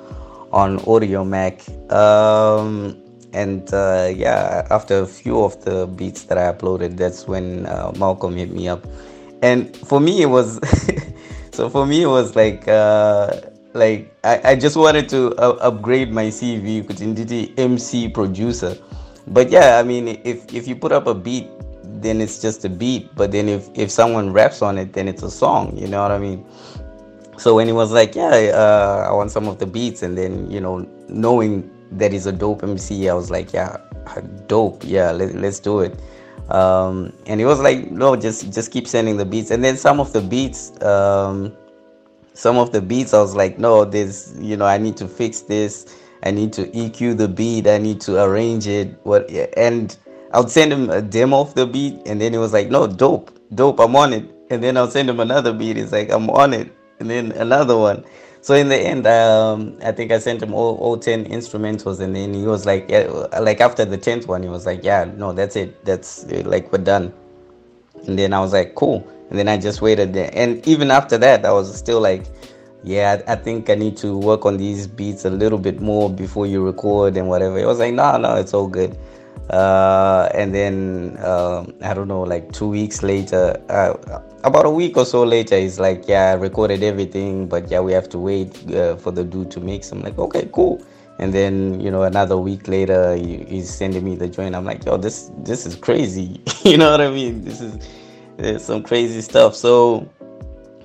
on 0.52 0.80
Audiomack 0.80 1.62
um, 1.92 3.00
and 3.33 3.72
uh, 3.72 4.12
yeah 4.14 4.66
after 4.70 5.00
a 5.00 5.06
few 5.06 5.42
of 5.42 5.64
the 5.64 5.87
beats 5.87 6.24
that 6.24 6.37
i 6.37 6.52
uploaded 6.52 6.96
that's 6.96 7.28
when 7.28 7.64
uh, 7.66 7.92
malcolm 7.96 8.37
hit 8.37 8.50
me 8.50 8.68
up 8.68 8.85
and 9.42 9.76
for 9.76 10.00
me 10.00 10.22
it 10.22 10.26
was 10.26 10.61
so 11.53 11.68
for 11.68 11.87
me 11.87 12.03
it 12.03 12.09
was 12.09 12.37
like 12.37 12.66
uh, 12.68 13.40
like 13.74 14.14
I, 14.24 14.53
I 14.53 14.57
just 14.57 14.76
wanted 14.76 15.09
to 15.11 15.35
uh, 15.37 15.57
upgrade 15.61 16.12
my 16.12 16.26
cv 16.26 16.85
kutinditi 16.85 17.57
mc 17.59 18.09
producer 18.09 18.76
but 19.29 19.50
yeah 19.50 19.79
i 19.79 19.83
mean 19.83 20.20
if 20.24 20.53
if 20.53 20.66
you 20.66 20.76
put 20.76 20.92
up 20.92 21.07
a 21.07 21.14
beat 21.14 21.48
then 22.03 22.20
it's 22.20 22.40
just 22.40 22.64
a 22.64 22.68
beat. 22.68 23.14
But 23.14 23.33
then 23.33 23.48
if 23.48 23.68
if 23.74 23.90
someone 23.90 24.33
raps 24.33 24.62
on 24.62 24.79
it, 24.79 24.92
then 24.92 25.09
it's 25.09 25.22
a 25.22 25.31
song. 25.31 25.76
You 25.76 25.88
know 25.88 26.03
what 26.03 26.11
I 26.11 26.18
mean? 26.18 26.44
So 27.38 27.55
when 27.55 27.66
he 27.66 27.72
was 27.72 27.92
like, 27.92 28.14
yeah, 28.14 28.53
uh, 28.55 29.07
I 29.09 29.12
want 29.12 29.31
some 29.31 29.48
of 29.48 29.59
the 29.59 29.66
beats, 29.66 30.03
and 30.03 30.16
then 30.16 30.50
you 30.50 30.61
know, 30.61 30.87
knowing 31.09 31.70
that 31.92 32.12
he's 32.12 32.26
a 32.26 32.33
dope 32.33 32.62
MC, 32.62 33.09
I 33.09 33.14
was 33.14 33.31
like, 33.31 33.53
yeah, 33.53 33.79
dope, 34.46 34.83
yeah, 34.85 35.11
let, 35.11 35.35
let's 35.35 35.59
do 35.59 35.81
it. 35.81 35.98
Um, 36.50 37.12
and 37.26 37.40
he 37.40 37.46
was 37.46 37.60
like, 37.60 37.90
no, 37.90 38.16
just 38.16 38.52
just 38.52 38.72
keep 38.72 38.88
sending 38.88 39.16
the 39.16 39.24
beats. 39.24 39.50
And 39.50 39.62
then 39.62 39.76
some 39.76 40.00
of 40.00 40.12
the 40.12 40.20
beats, 40.20 40.80
um, 40.82 41.56
some 42.34 42.58
of 42.58 42.72
the 42.72 42.80
beats, 42.80 43.14
I 43.14 43.20
was 43.20 43.36
like, 43.36 43.58
no, 43.58 43.84
there's, 43.84 44.34
you 44.38 44.56
know, 44.56 44.66
I 44.66 44.78
need 44.78 44.96
to 44.98 45.08
fix 45.08 45.40
this. 45.42 45.96
I 46.22 46.30
need 46.30 46.52
to 46.54 46.66
EQ 46.68 47.16
the 47.16 47.28
beat. 47.28 47.66
I 47.66 47.78
need 47.78 48.00
to 48.02 48.22
arrange 48.22 48.66
it. 48.66 48.98
What 49.04 49.30
and 49.56 49.96
I 50.32 50.40
would 50.40 50.50
send 50.50 50.72
him 50.72 50.90
a 50.90 51.00
demo 51.00 51.40
of 51.40 51.54
the 51.54 51.66
beat, 51.66 52.00
and 52.06 52.20
then 52.20 52.32
he 52.32 52.38
was 52.38 52.52
like, 52.52 52.68
"No, 52.70 52.86
dope, 52.86 53.30
dope, 53.54 53.80
I'm 53.80 53.96
on 53.96 54.12
it." 54.12 54.24
And 54.50 54.62
then 54.62 54.76
I'll 54.76 54.90
send 54.90 55.08
him 55.08 55.20
another 55.20 55.52
beat. 55.52 55.76
He's 55.76 55.92
like, 55.92 56.10
"I'm 56.10 56.28
on 56.30 56.52
it," 56.52 56.70
and 56.98 57.08
then 57.08 57.32
another 57.32 57.76
one. 57.76 58.04
So 58.42 58.55
in 58.55 58.68
the 58.68 58.76
end, 58.76 59.07
um, 59.07 59.76
I 59.85 59.92
think 59.92 60.12
I 60.12 60.18
sent 60.18 60.42
him 60.42 60.55
all, 60.55 60.76
all 60.76 60.96
ten 60.96 61.26
instrumentals, 61.26 62.00
and 62.00 62.16
then 62.16 62.33
he 62.33 62.44
was 62.44 62.64
like, 62.64 62.90
yeah, 62.90 63.07
like 63.40 63.61
after 63.61 63.85
the 63.85 63.98
tenth 63.98 64.26
one, 64.26 64.42
he 64.42 64.48
was 64.48 64.64
like, 64.64 64.83
"Yeah, 64.83 65.05
no, 65.05 65.33
that's 65.33 65.57
it. 65.57 65.85
That's 65.85 66.24
like 66.26 66.72
we're 66.72 66.79
done." 66.79 67.12
And 68.07 68.18
then 68.18 68.33
I 68.33 68.40
was 68.40 68.55
like, 68.55 68.74
"Cool." 68.74 69.07
And 69.29 69.38
then 69.38 69.46
I 69.46 69.59
just 69.59 69.83
waited 69.83 70.14
there, 70.14 70.31
and 70.33 70.66
even 70.66 70.90
after 70.90 71.18
that, 71.18 71.44
I 71.44 71.53
was 71.53 71.76
still 71.76 72.00
like, 72.00 72.24
yeah, 72.83 73.22
I 73.29 73.37
think 73.37 73.68
I 73.68 73.74
need 73.74 73.96
to 73.98 74.16
work 74.16 74.46
on 74.46 74.57
these 74.57 74.87
beats 74.87 75.24
a 75.26 75.31
little 75.31 75.59
bit 75.59 75.81
more 75.81 76.09
before 76.11 76.46
you 76.46 76.64
record 76.64 77.16
and 77.16 77.29
whatever. 77.29 77.59
It 77.59 77.66
was 77.66 77.79
like, 77.79 77.92
no, 77.92 78.16
no, 78.16 78.37
it's 78.37 78.55
all 78.55 78.66
good 78.66 78.98
uh, 79.50 80.28
and 80.32 80.54
then 80.54 81.16
um, 81.24 81.74
I 81.82 81.92
don't 81.92 82.08
know, 82.08 82.22
like 82.22 82.52
two 82.52 82.68
weeks 82.68 83.02
later, 83.02 83.60
uh, 83.68 84.20
about 84.44 84.64
a 84.64 84.70
week 84.70 84.96
or 84.96 85.04
so 85.04 85.24
later, 85.24 85.58
he's 85.58 85.80
like, 85.80 86.06
"Yeah, 86.06 86.30
I 86.30 86.34
recorded 86.34 86.82
everything, 86.82 87.48
but 87.48 87.68
yeah, 87.68 87.80
we 87.80 87.92
have 87.92 88.08
to 88.10 88.18
wait 88.18 88.70
uh, 88.72 88.96
for 88.96 89.10
the 89.10 89.24
dude 89.24 89.50
to 89.52 89.60
mix." 89.60 89.90
I'm 89.90 90.02
like, 90.02 90.18
"Okay, 90.18 90.48
cool." 90.52 90.81
And 91.18 91.35
then 91.35 91.81
you 91.81 91.90
know, 91.90 92.04
another 92.04 92.37
week 92.37 92.68
later, 92.68 93.16
he, 93.16 93.44
he's 93.44 93.68
sending 93.68 94.04
me 94.04 94.14
the 94.14 94.29
joint. 94.29 94.54
I'm 94.54 94.64
like, 94.64 94.85
"Yo, 94.85 94.96
this 94.96 95.33
this 95.38 95.66
is 95.66 95.75
crazy." 95.75 96.40
you 96.64 96.77
know 96.77 96.90
what 96.90 97.00
I 97.00 97.10
mean? 97.10 97.44
This 97.44 97.60
is 97.60 98.64
some 98.64 98.83
crazy 98.83 99.20
stuff. 99.20 99.56
So 99.56 100.08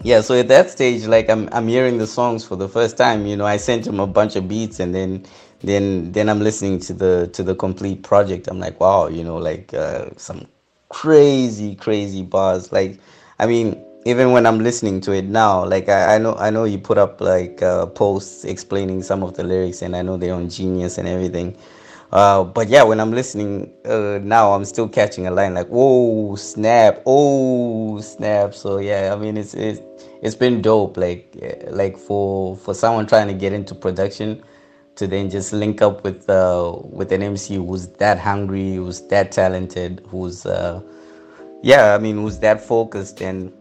yeah, 0.05 0.21
so 0.21 0.39
at 0.39 0.47
that 0.49 0.69
stage, 0.71 1.05
like 1.07 1.29
I'm 1.29 1.49
I'm 1.51 1.67
hearing 1.67 1.97
the 1.99 2.07
songs 2.07 2.45
for 2.45 2.55
the 2.57 2.69
first 2.69 2.97
time. 2.97 3.25
You 3.27 3.37
know, 3.37 3.45
I 3.45 3.57
sent 3.57 3.87
him 3.87 3.99
a 3.99 4.07
bunch 4.07 4.35
of 4.37 4.47
beats, 4.47 4.79
and 4.79 4.95
then 4.95 5.25
then 5.61 6.11
then 6.11 6.29
i'm 6.29 6.41
listening 6.41 6.79
to 6.79 6.93
the 6.93 7.29
to 7.33 7.43
the 7.43 7.55
complete 7.55 8.03
project 8.03 8.47
i'm 8.47 8.59
like 8.59 8.79
wow 8.79 9.07
you 9.07 9.23
know 9.23 9.37
like 9.37 9.73
uh, 9.73 10.05
some 10.17 10.45
crazy 10.89 11.75
crazy 11.75 12.21
bars 12.23 12.71
like 12.71 12.99
i 13.39 13.47
mean 13.47 13.81
even 14.05 14.31
when 14.33 14.45
i'm 14.45 14.59
listening 14.59 15.01
to 15.01 15.13
it 15.13 15.25
now 15.25 15.65
like 15.65 15.89
i, 15.89 16.15
I 16.15 16.17
know 16.19 16.35
i 16.35 16.51
know 16.51 16.65
you 16.65 16.77
put 16.77 16.97
up 16.99 17.21
like 17.21 17.63
uh, 17.63 17.87
posts 17.87 18.45
explaining 18.45 19.03
some 19.03 19.23
of 19.23 19.35
the 19.35 19.43
lyrics 19.43 19.81
and 19.81 19.95
i 19.95 20.03
know 20.03 20.17
they're 20.17 20.35
on 20.35 20.49
genius 20.49 20.97
and 20.99 21.07
everything 21.07 21.57
Uh, 22.11 22.43
but 22.43 22.69
yeah, 22.69 22.83
when 22.83 22.99
I'm 23.01 23.11
listening 23.11 23.73
uh, 23.85 24.19
now, 24.23 24.53
I'm 24.53 24.63
still 24.65 24.87
catching 24.87 25.27
a 25.27 25.31
line 25.31 25.55
like 25.55 25.67
"Whoa, 25.67 26.35
snap! 26.37 27.01
Oh, 27.05 27.99
snap!" 28.01 28.53
So 28.55 28.77
yeah, 28.79 29.11
I 29.13 29.17
mean 29.19 29.37
it's 29.37 29.53
it's 29.53 29.81
it's 30.25 30.35
been 30.35 30.61
dope. 30.61 30.97
Like 30.97 31.37
like 31.69 31.97
for 31.97 32.57
for 32.57 32.73
someone 32.73 33.05
trying 33.05 33.27
to 33.27 33.33
get 33.33 33.53
into 33.53 33.75
production, 33.75 34.43
to 34.95 35.07
then 35.07 35.29
just 35.29 35.53
link 35.53 35.81
up 35.81 36.03
with 36.03 36.29
uh, 36.29 36.77
with 36.83 37.11
an 37.11 37.21
MC 37.21 37.55
who's 37.55 37.87
that 38.03 38.17
hungry, 38.17 38.75
who's 38.75 39.01
that 39.07 39.31
talented, 39.31 40.01
who's 40.09 40.45
uh, 40.45 40.81
yeah, 41.61 41.93
I 41.93 41.99
mean 41.99 42.17
who's 42.17 42.39
that 42.39 42.59
focused 42.59 43.21
and 43.21 43.53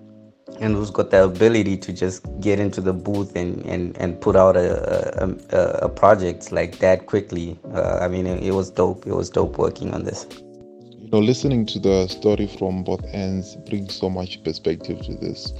and 0.61 0.75
who's 0.75 0.91
got 0.91 1.11
the 1.11 1.25
ability 1.25 1.77
to 1.77 1.93
just 1.93 2.25
get 2.41 2.59
into 2.59 2.81
the 2.81 2.95
booth 2.95 3.37
and 3.37 3.65
and, 3.67 3.97
and 3.99 4.19
put 4.21 4.35
out 4.35 4.57
a, 4.57 5.23
a, 5.23 5.59
a 5.83 5.89
project 5.89 6.51
like 6.51 6.79
that 6.79 7.07
quickly. 7.07 7.59
Uh, 7.75 7.99
I 8.01 8.09
mean, 8.09 8.27
it, 8.27 8.43
it 8.43 8.53
was 8.53 8.71
dope. 8.71 9.07
It 9.07 9.15
was 9.15 9.29
dope 9.29 9.59
working 9.59 9.93
on 9.93 10.05
this. 10.05 10.27
You 10.31 11.11
know, 11.11 11.19
listening 11.19 11.67
to 11.67 11.79
the 11.79 12.07
story 12.09 12.47
from 12.47 12.85
both 12.85 13.05
ends 13.12 13.57
brings 13.69 13.95
so 13.95 14.09
much 14.09 14.43
perspective 14.43 15.05
to 15.05 15.15
this 15.17 15.53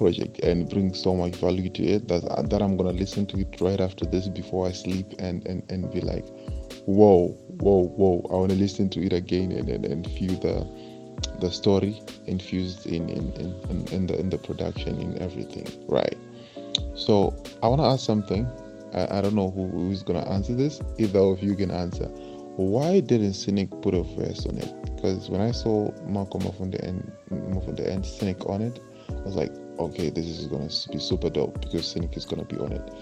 project 0.00 0.38
and 0.40 0.68
bring 0.70 0.94
so 0.94 1.14
much 1.14 1.34
value 1.36 1.68
to 1.68 1.82
it 1.84 2.08
that 2.08 2.22
that 2.48 2.62
I'm 2.62 2.74
gonna 2.78 2.98
listen 3.04 3.26
to 3.26 3.36
it 3.38 3.60
right 3.60 3.80
after 3.80 4.06
this 4.06 4.28
before 4.28 4.66
I 4.66 4.72
sleep 4.72 5.08
and 5.18 5.46
and, 5.46 5.62
and 5.68 5.92
be 5.92 6.00
like, 6.00 6.26
whoa, 6.86 7.28
whoa, 7.64 7.84
whoa! 7.98 8.14
I 8.32 8.36
wanna 8.40 8.54
listen 8.54 8.88
to 8.96 9.04
it 9.04 9.12
again 9.12 9.52
and, 9.52 9.68
and, 9.68 9.84
and 9.84 10.10
feel 10.16 10.36
the 10.46 10.56
the 11.40 11.50
story 11.50 12.00
infused 12.26 12.86
in 12.86 13.10
in, 13.10 13.24
in, 13.42 13.88
in 13.92 14.06
the 14.06 14.18
in 14.18 14.30
the 14.30 14.38
production 14.38 14.98
in 15.04 15.20
everything, 15.20 15.68
right? 15.86 16.16
So 16.94 17.36
I 17.62 17.68
wanna 17.68 17.92
ask 17.92 18.06
something. 18.06 18.48
I, 18.94 19.18
I 19.18 19.20
don't 19.20 19.34
know 19.34 19.50
who, 19.50 19.68
who's 19.68 20.02
gonna 20.02 20.26
answer 20.36 20.54
this. 20.54 20.80
Either 20.98 21.20
of 21.20 21.42
you 21.42 21.54
can 21.54 21.70
answer. 21.70 22.08
Why 22.56 23.00
didn't 23.00 23.34
Cynic 23.34 23.70
put 23.82 23.94
a 23.94 24.02
verse 24.02 24.44
on 24.46 24.56
it? 24.58 24.72
Because 24.96 25.30
when 25.30 25.40
I 25.40 25.52
saw 25.52 25.92
Malcolm 26.06 26.42
the 26.70 26.84
end, 26.84 27.12
from 27.28 27.76
the 27.76 28.02
Cynic 28.02 28.44
on 28.46 28.60
it, 28.60 28.80
I 29.08 29.22
was 29.22 29.36
like, 29.36 29.52
okay, 29.80 30.10
this 30.10 30.26
is 30.26 30.46
gonna 30.46 30.68
be 30.92 30.98
super 30.98 31.30
dope 31.30 31.60
because 31.60 31.86
Cynic 31.86 32.16
is 32.16 32.26
gonna 32.26 32.44
be 32.44 32.56
on 32.58 32.72
it. 32.72 32.92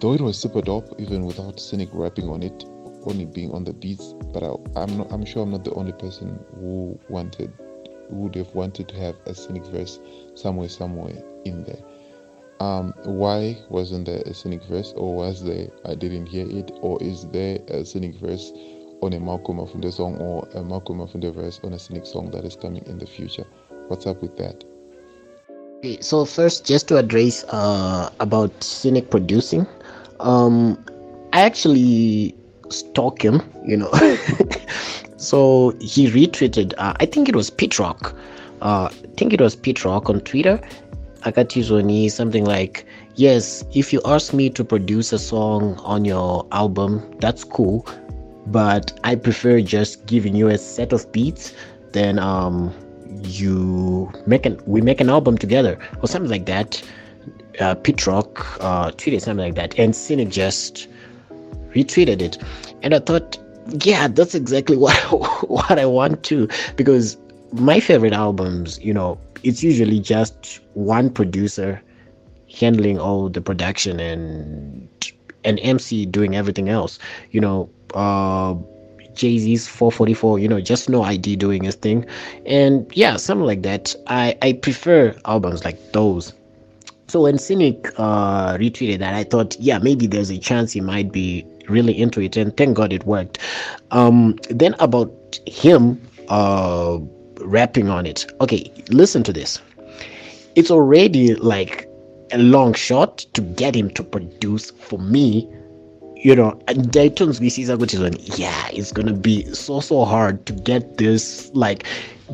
Though 0.00 0.12
it 0.12 0.20
was 0.20 0.38
super 0.38 0.62
dope, 0.62 0.94
even 0.98 1.24
without 1.24 1.58
Cynic 1.58 1.88
rapping 1.92 2.28
on 2.28 2.42
it, 2.42 2.64
only 3.06 3.26
being 3.26 3.52
on 3.52 3.64
the 3.64 3.72
beats, 3.72 4.14
but 4.32 4.42
I, 4.42 4.82
am 4.82 4.98
not. 4.98 5.12
I'm 5.12 5.24
sure 5.24 5.42
I'm 5.42 5.50
not 5.50 5.64
the 5.64 5.74
only 5.74 5.92
person 5.92 6.38
who 6.58 6.98
wanted, 7.08 7.52
would 8.08 8.34
have 8.34 8.54
wanted 8.54 8.88
to 8.88 8.96
have 8.96 9.16
a 9.26 9.34
Cynic 9.34 9.64
verse 9.66 10.00
somewhere, 10.34 10.68
somewhere 10.68 11.22
in 11.44 11.64
there. 11.64 11.82
Um, 12.60 12.94
why 13.04 13.58
wasn't 13.68 14.06
there 14.06 14.22
a 14.24 14.32
Cynic 14.32 14.62
verse, 14.64 14.92
or 14.96 15.14
was 15.14 15.44
there? 15.44 15.68
I 15.84 15.94
didn't 15.94 16.26
hear 16.26 16.48
it, 16.48 16.70
or 16.80 17.02
is 17.02 17.26
there 17.28 17.58
a 17.68 17.84
Cynic 17.84 18.14
verse 18.14 18.52
on 19.02 19.12
a 19.12 19.20
Malcolm 19.20 19.58
Mufunde 19.58 19.92
song, 19.92 20.16
or 20.18 20.48
a 20.54 20.62
Malcolm 20.62 20.98
Mufunde 20.98 21.34
verse 21.34 21.60
on 21.62 21.74
a 21.74 21.78
Cynic 21.78 22.06
song 22.06 22.30
that 22.30 22.44
is 22.44 22.56
coming 22.56 22.84
in 22.86 22.98
the 22.98 23.06
future? 23.06 23.46
What's 23.88 24.06
up 24.06 24.22
with 24.22 24.36
that? 24.38 24.64
Okay, 25.84 26.00
so 26.00 26.24
first, 26.24 26.64
just 26.64 26.88
to 26.88 26.96
address 26.96 27.44
uh, 27.50 28.08
about 28.18 28.64
Cynic 28.64 29.10
producing, 29.10 29.66
um, 30.18 30.82
I 31.34 31.42
actually 31.42 32.34
stalk 32.70 33.22
him, 33.22 33.42
you 33.66 33.76
know. 33.76 33.92
so 35.18 35.74
he 35.82 36.08
retweeted, 36.08 36.72
uh, 36.78 36.94
I 37.00 37.04
think 37.04 37.28
it 37.28 37.36
was 37.36 37.50
Pete 37.50 37.78
Rock. 37.78 38.16
Uh, 38.62 38.88
I 38.90 39.08
think 39.18 39.34
it 39.34 39.42
was 39.42 39.54
Pete 39.54 39.84
Rock 39.84 40.08
on 40.08 40.22
Twitter. 40.22 40.58
Akatizoni, 41.20 42.10
something 42.10 42.46
like, 42.46 42.86
Yes, 43.16 43.62
if 43.74 43.92
you 43.92 44.00
ask 44.06 44.32
me 44.32 44.48
to 44.48 44.64
produce 44.64 45.12
a 45.12 45.18
song 45.18 45.74
on 45.80 46.06
your 46.06 46.46
album, 46.52 47.14
that's 47.20 47.44
cool. 47.44 47.86
But 48.46 48.98
I 49.04 49.16
prefer 49.16 49.60
just 49.60 50.06
giving 50.06 50.34
you 50.34 50.48
a 50.48 50.56
set 50.56 50.94
of 50.94 51.12
beats 51.12 51.52
than 51.92 52.18
um 52.18 52.72
you 53.22 54.10
make 54.26 54.46
an 54.46 54.60
we 54.66 54.80
make 54.80 55.00
an 55.00 55.10
album 55.10 55.38
together 55.38 55.78
or 56.02 56.08
something 56.08 56.30
like 56.30 56.46
that. 56.46 56.82
Uh, 57.60 57.74
Pete 57.74 58.06
Rock 58.06 58.60
uh, 58.60 58.90
tweeted 58.90 59.20
something 59.20 59.44
like 59.44 59.54
that, 59.54 59.78
and 59.78 59.94
just 60.30 60.88
retweeted 61.74 62.20
it, 62.20 62.38
and 62.82 62.94
I 62.94 62.98
thought, 62.98 63.38
yeah, 63.84 64.08
that's 64.08 64.34
exactly 64.34 64.76
what 64.84 64.96
what 65.48 65.78
I 65.78 65.86
want 65.86 66.22
to 66.24 66.48
because 66.76 67.16
my 67.52 67.78
favorite 67.80 68.12
albums, 68.12 68.80
you 68.80 68.92
know, 68.92 69.18
it's 69.44 69.62
usually 69.62 70.00
just 70.00 70.60
one 70.74 71.10
producer 71.10 71.80
handling 72.52 72.98
all 72.98 73.28
the 73.28 73.40
production 73.40 74.00
and 74.00 74.88
an 75.44 75.58
MC 75.58 76.06
doing 76.06 76.34
everything 76.34 76.68
else. 76.68 76.98
You 77.30 77.40
know, 77.40 77.70
uh, 77.94 78.54
Jay 79.14 79.38
Z's 79.38 79.66
444, 79.68 80.38
you 80.38 80.48
know, 80.48 80.60
just 80.60 80.88
no 80.88 81.02
ID 81.02 81.36
doing 81.36 81.64
his 81.64 81.74
thing. 81.74 82.06
And 82.46 82.90
yeah, 82.96 83.16
something 83.16 83.46
like 83.46 83.62
that. 83.62 83.94
I, 84.06 84.36
I 84.42 84.52
prefer 84.54 85.16
albums 85.24 85.64
like 85.64 85.92
those. 85.92 86.32
So 87.08 87.22
when 87.22 87.38
Cynic 87.38 87.92
uh, 87.98 88.56
retweeted 88.56 88.98
that, 88.98 89.14
I 89.14 89.24
thought, 89.24 89.56
yeah, 89.60 89.78
maybe 89.78 90.06
there's 90.06 90.30
a 90.30 90.38
chance 90.38 90.72
he 90.72 90.80
might 90.80 91.12
be 91.12 91.46
really 91.68 91.96
into 91.98 92.20
it. 92.20 92.36
And 92.36 92.56
thank 92.56 92.76
God 92.76 92.92
it 92.92 93.04
worked. 93.04 93.38
Um, 93.90 94.38
then 94.50 94.74
about 94.80 95.38
him 95.46 96.00
uh, 96.28 96.98
rapping 97.40 97.88
on 97.88 98.06
it. 98.06 98.26
Okay, 98.40 98.70
listen 98.88 99.22
to 99.24 99.32
this. 99.32 99.60
It's 100.56 100.70
already 100.70 101.34
like 101.34 101.88
a 102.32 102.38
long 102.38 102.74
shot 102.74 103.18
to 103.34 103.40
get 103.40 103.74
him 103.74 103.90
to 103.90 104.02
produce 104.02 104.70
for 104.70 104.98
me 104.98 105.48
you 106.24 106.34
know 106.34 106.52
ndaitonzwisisa 106.76 107.76
kuti 107.76 107.98
one 107.98 108.18
yeah 108.38 108.74
it's 108.78 108.94
gonna 108.94 109.12
be 109.12 109.46
so 109.52 109.80
so 109.80 110.04
hard 110.04 110.44
to 110.44 110.52
get 110.52 110.96
this 110.96 111.50
like 111.54 111.86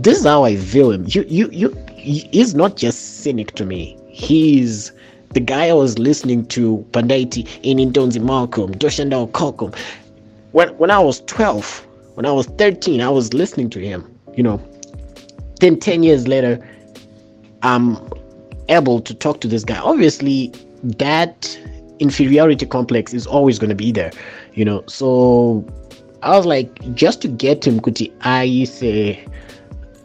this 0.03 0.19
is 0.19 0.25
how 0.25 0.45
i 0.47 0.57
feel. 0.57 0.93
Him 0.93 1.05
you 1.09 1.25
you 1.29 1.49
you 1.53 1.77
he's 1.97 2.55
not 2.55 2.77
just 2.77 3.23
cynic 3.23 3.55
to 3.55 3.67
me. 3.67 3.97
He's 4.09 4.93
the 5.35 5.41
guy 5.41 5.69
i 5.69 5.73
was 5.73 5.99
listening 5.99 6.47
to 6.47 6.85
pandaiti 6.93 7.47
in 7.63 7.79
intonzi 7.79 8.21
malcolm 8.21 8.73
doshandao 8.75 9.27
kokom 9.27 9.73
when 10.53 10.69
when 10.79 10.91
i 10.91 10.99
was 10.99 11.21
12 11.27 11.87
when 12.15 12.27
i 12.27 12.33
was 12.33 12.47
13 12.47 13.01
i 13.01 13.09
was 13.09 13.35
listening 13.35 13.69
to 13.71 13.81
him 13.81 14.05
you 14.37 14.43
know. 14.43 14.61
Then 15.61 15.79
10 15.79 16.03
years 16.05 16.27
later 16.29 16.59
i'm 17.63 17.97
able 18.69 19.01
to 19.01 19.15
talk 19.15 19.41
to 19.41 19.49
this 19.49 19.65
guy. 19.65 19.79
Obviously 19.79 20.53
that 20.99 21.59
inferiority 22.01 22.67
complex 22.67 23.15
is 23.15 23.27
always 23.27 23.59
going 23.59 23.71
to 23.71 23.77
be 23.77 23.93
there, 23.93 24.11
you 24.55 24.65
know. 24.65 24.83
So 24.87 25.65
I 26.23 26.37
was 26.37 26.47
like, 26.47 26.95
just 26.95 27.23
to 27.23 27.29
get 27.29 27.67
him, 27.67 27.81
kuti 27.81 28.13
I 28.23 28.65
say, 28.65 29.25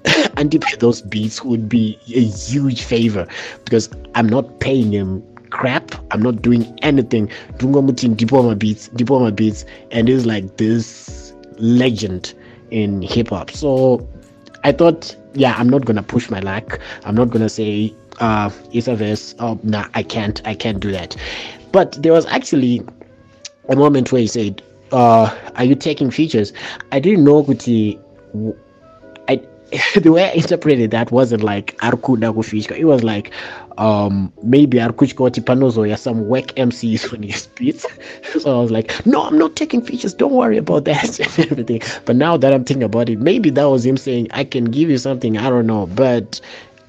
and 0.38 0.52
those 0.80 1.02
beats 1.02 1.44
would 1.44 1.68
be 1.68 2.00
a 2.14 2.24
huge 2.24 2.84
favor 2.84 3.28
because 3.64 3.90
I'm 4.14 4.28
not 4.28 4.60
paying 4.60 4.94
him 4.94 5.24
crap. 5.50 5.96
I'm 6.12 6.22
not 6.22 6.42
doing 6.42 6.78
anything. 6.82 7.30
Dungomutin 7.58 8.18
diploma 8.18 8.56
beats, 8.56 8.90
diploma 8.90 9.32
beats, 9.32 9.66
and 9.92 10.08
he's 10.08 10.26
like 10.26 10.58
this 10.58 11.34
legend 11.58 12.34
in 12.72 13.02
hip 13.02 13.30
hop. 13.30 13.52
So 13.52 14.08
I 14.64 14.72
thought, 14.72 15.16
yeah, 15.34 15.56
I'm 15.58 15.70
not 15.70 15.86
gonna 15.86 16.04
push 16.04 16.30
my 16.30 16.40
luck. 16.40 16.80
I'm 17.04 17.16
not 17.16 17.30
gonna 17.30 17.50
say 17.50 17.94
uh 18.20 18.50
it's 18.74 18.88
a 18.88 18.96
verse. 18.96 19.36
Oh 19.40 19.60
nah, 19.64 19.88
I 19.94 20.04
can't, 20.04 20.42
I 20.46 20.56
can't 20.56 20.80
do 20.80 20.92
that. 20.92 21.16
But 21.76 22.02
there 22.02 22.14
was 22.14 22.26
actually 22.28 22.82
a 23.68 23.76
moment 23.76 24.14
where 24.14 24.22
he 24.22 24.28
said, 24.28 24.62
uh, 24.94 25.30
"Are 25.58 25.66
you 25.66 25.76
taking 25.76 26.10
features?" 26.10 26.54
I 26.94 27.02
didn't 27.02 27.26
know 27.26 27.44
Kuti. 27.44 28.00
I 29.28 29.42
the 30.00 30.14
way 30.14 30.24
I 30.24 30.32
interpreted 30.32 30.92
that 30.92 31.12
wasn't 31.12 31.44
like 31.44 31.76
Arkuda 31.80 32.34
kufishka. 32.34 32.78
It 32.78 32.86
was 32.86 33.04
like 33.04 33.34
um 33.78 34.32
maybe 34.42 34.78
Arkuchka 34.78 35.30
Panozo 35.44 35.92
or 35.92 35.98
some 35.98 36.30
whack 36.30 36.56
MCs 36.56 37.12
on 37.12 37.24
his 37.24 37.42
speaks. 37.42 37.86
so 38.40 38.58
I 38.58 38.62
was 38.62 38.72
like, 38.72 39.06
no, 39.06 39.24
I'm 39.24 39.38
not 39.38 39.58
taking 39.58 39.82
features. 39.82 40.14
Don't 40.14 40.32
worry 40.32 40.58
about 40.58 40.86
that 40.86 41.20
and 41.38 41.52
everything. 41.52 41.82
But 42.06 42.16
now 42.16 42.38
that 42.38 42.54
I'm 42.54 42.64
thinking 42.64 42.84
about 42.84 43.10
it, 43.10 43.20
maybe 43.20 43.50
that 43.50 43.66
was 43.66 43.86
him 43.86 43.98
saying, 43.98 44.30
I 44.32 44.46
can 44.46 44.64
give 44.64 44.90
you 44.90 44.98
something. 44.98 45.38
I 45.38 45.50
don't 45.50 45.68
know, 45.68 45.88
but 45.88 46.40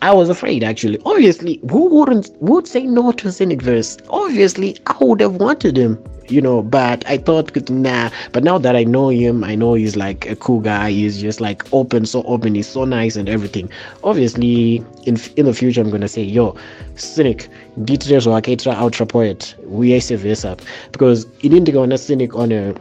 I 0.03 0.13
was 0.13 0.29
afraid 0.29 0.63
actually. 0.63 0.99
Obviously, 1.05 1.61
who 1.71 1.89
wouldn't 1.89 2.31
would 2.41 2.67
say 2.67 2.85
no 2.85 3.13
to 3.13 3.33
cynic 3.33 3.63
verse? 3.63 3.97
Obviously, 4.11 4.77
I 4.87 4.97
would 5.01 5.21
have 5.21 5.37
wanted 5.37 5.77
him, 5.77 6.03
you 6.29 6.41
know, 6.41 6.63
but 6.63 7.07
I 7.07 7.17
thought 7.17 7.53
nah. 7.71 8.11
But 8.33 8.45
now 8.45 8.59
that 8.59 8.77
I 8.77 8.85
know 8.85 9.09
him, 9.09 9.43
I 9.43 9.55
know 9.55 9.75
he's 9.75 9.97
like 9.97 10.27
a 10.27 10.37
cool 10.37 10.61
guy. 10.61 10.91
He's 10.91 11.21
just 11.21 11.41
like 11.41 11.65
open, 11.73 12.05
so 12.05 12.23
open. 12.25 12.55
He's 12.55 12.69
so 12.69 12.85
nice 12.85 13.17
and 13.17 13.29
everything. 13.29 13.71
Obviously, 14.05 14.85
in 15.05 15.19
in 15.37 15.47
the 15.47 15.55
future, 15.55 15.81
I'm 15.81 15.91
gonna 15.91 16.09
say, 16.09 16.23
yo, 16.23 16.57
cynic, 16.97 17.49
details 17.85 18.27
or 18.27 18.41
ultra 18.75 19.07
poet, 19.07 19.55
we 19.65 19.99
say 20.01 20.17
this 20.17 20.45
up 20.45 20.61
because 20.93 21.27
he 21.39 21.49
didn't 21.49 21.73
go 21.73 21.83
on 21.83 21.93
a 21.93 21.99
cynic 21.99 22.35
on 22.35 22.53
a 22.53 22.75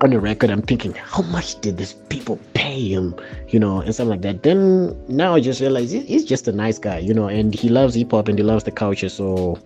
on 0.00 0.10
the 0.10 0.20
record, 0.20 0.50
I'm 0.50 0.62
thinking, 0.62 0.94
how 0.94 1.22
much 1.22 1.60
did 1.60 1.76
these 1.76 1.94
people 2.08 2.38
pay 2.54 2.88
him, 2.88 3.14
you 3.48 3.58
know, 3.58 3.80
and 3.80 3.94
stuff 3.94 4.08
like 4.08 4.22
that. 4.22 4.42
Then 4.42 4.96
now 5.08 5.34
I 5.34 5.40
just 5.40 5.60
realize 5.60 5.90
he's 5.90 6.24
just 6.24 6.46
a 6.48 6.52
nice 6.52 6.78
guy, 6.78 6.98
you 6.98 7.12
know, 7.12 7.28
and 7.28 7.54
he 7.54 7.68
loves 7.68 7.94
hip 7.94 8.12
hop 8.12 8.28
and 8.28 8.38
he 8.38 8.44
loves 8.44 8.64
the 8.64 8.70
culture. 8.70 9.08
So, 9.08 9.58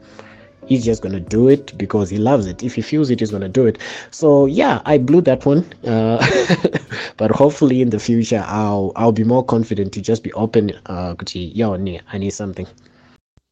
he's 0.66 0.84
just 0.84 1.02
gonna 1.02 1.20
do 1.20 1.48
it 1.48 1.76
because 1.76 2.10
he 2.10 2.18
loves 2.18 2.46
it. 2.46 2.62
If 2.62 2.74
he 2.74 2.82
feels 2.82 3.10
it, 3.10 3.20
he's 3.20 3.30
gonna 3.30 3.48
do 3.48 3.66
it. 3.66 3.78
So 4.10 4.46
yeah, 4.46 4.80
I 4.84 4.98
blew 4.98 5.20
that 5.22 5.44
one. 5.44 5.64
Uh, 5.84 6.24
but 7.16 7.30
hopefully 7.30 7.82
in 7.82 7.90
the 7.90 7.98
future, 7.98 8.44
I'll 8.46 8.92
I'll 8.96 9.12
be 9.12 9.24
more 9.24 9.44
confident 9.44 9.92
to 9.94 10.00
just 10.00 10.22
be 10.22 10.32
open. 10.32 10.72
Uh, 10.86 11.14
yo, 11.34 11.74
I 11.74 12.18
need 12.18 12.30
something. 12.30 12.66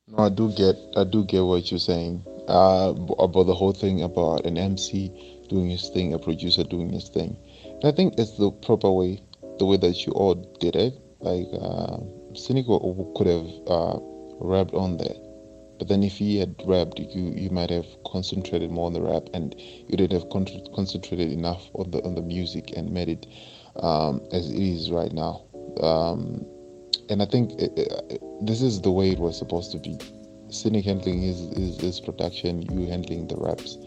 No, 0.08 0.24
I 0.24 0.28
do 0.28 0.50
get 0.52 0.76
I 0.96 1.04
do 1.04 1.24
get 1.24 1.42
what 1.42 1.70
you're 1.70 1.80
saying. 1.80 2.24
Uh, 2.48 2.94
about 3.18 3.44
the 3.44 3.54
whole 3.54 3.72
thing 3.72 4.02
about 4.02 4.44
an 4.44 4.58
MC 4.58 5.29
doing 5.50 5.68
his 5.68 5.90
thing, 5.90 6.14
a 6.14 6.18
producer 6.18 6.64
doing 6.64 6.90
his 6.90 7.10
thing. 7.10 7.36
And 7.64 7.84
I 7.84 7.92
think 7.92 8.14
it's 8.18 8.38
the 8.38 8.50
proper 8.50 8.90
way, 8.90 9.22
the 9.58 9.66
way 9.66 9.76
that 9.76 10.06
you 10.06 10.12
all 10.12 10.34
did 10.60 10.76
it. 10.76 10.94
Like 11.20 11.48
uh, 11.52 11.98
Cynical 12.34 13.12
could 13.14 13.26
have 13.26 13.46
uh, 13.68 13.98
rapped 14.40 14.72
on 14.72 14.96
there 14.96 15.16
but 15.80 15.88
then 15.88 16.02
if 16.02 16.18
he 16.18 16.36
had 16.36 16.54
rapped, 16.66 16.98
you 16.98 17.32
you 17.34 17.48
might 17.48 17.70
have 17.70 17.86
concentrated 18.04 18.70
more 18.70 18.84
on 18.84 18.92
the 18.92 19.00
rap, 19.00 19.30
and 19.32 19.54
you 19.58 19.96
didn't 19.96 20.12
have 20.12 20.28
con- 20.28 20.66
concentrated 20.74 21.32
enough 21.32 21.70
on 21.72 21.90
the 21.90 22.04
on 22.04 22.14
the 22.14 22.20
music 22.20 22.74
and 22.76 22.92
made 22.92 23.08
it 23.08 23.26
um, 23.76 24.20
as 24.30 24.50
it 24.50 24.58
is 24.58 24.90
right 24.90 25.10
now. 25.10 25.40
Um, 25.80 26.44
and 27.08 27.22
I 27.22 27.24
think 27.24 27.52
it, 27.58 27.72
it, 27.78 28.22
this 28.42 28.60
is 28.60 28.82
the 28.82 28.90
way 28.90 29.08
it 29.08 29.18
was 29.18 29.38
supposed 29.38 29.72
to 29.72 29.78
be. 29.78 29.96
Cynic 30.50 30.84
handling 30.84 31.22
his, 31.22 31.38
his, 31.56 31.80
his 31.80 32.00
production, 32.00 32.60
you 32.62 32.86
handling 32.86 33.28
the 33.28 33.36
raps. 33.36 33.78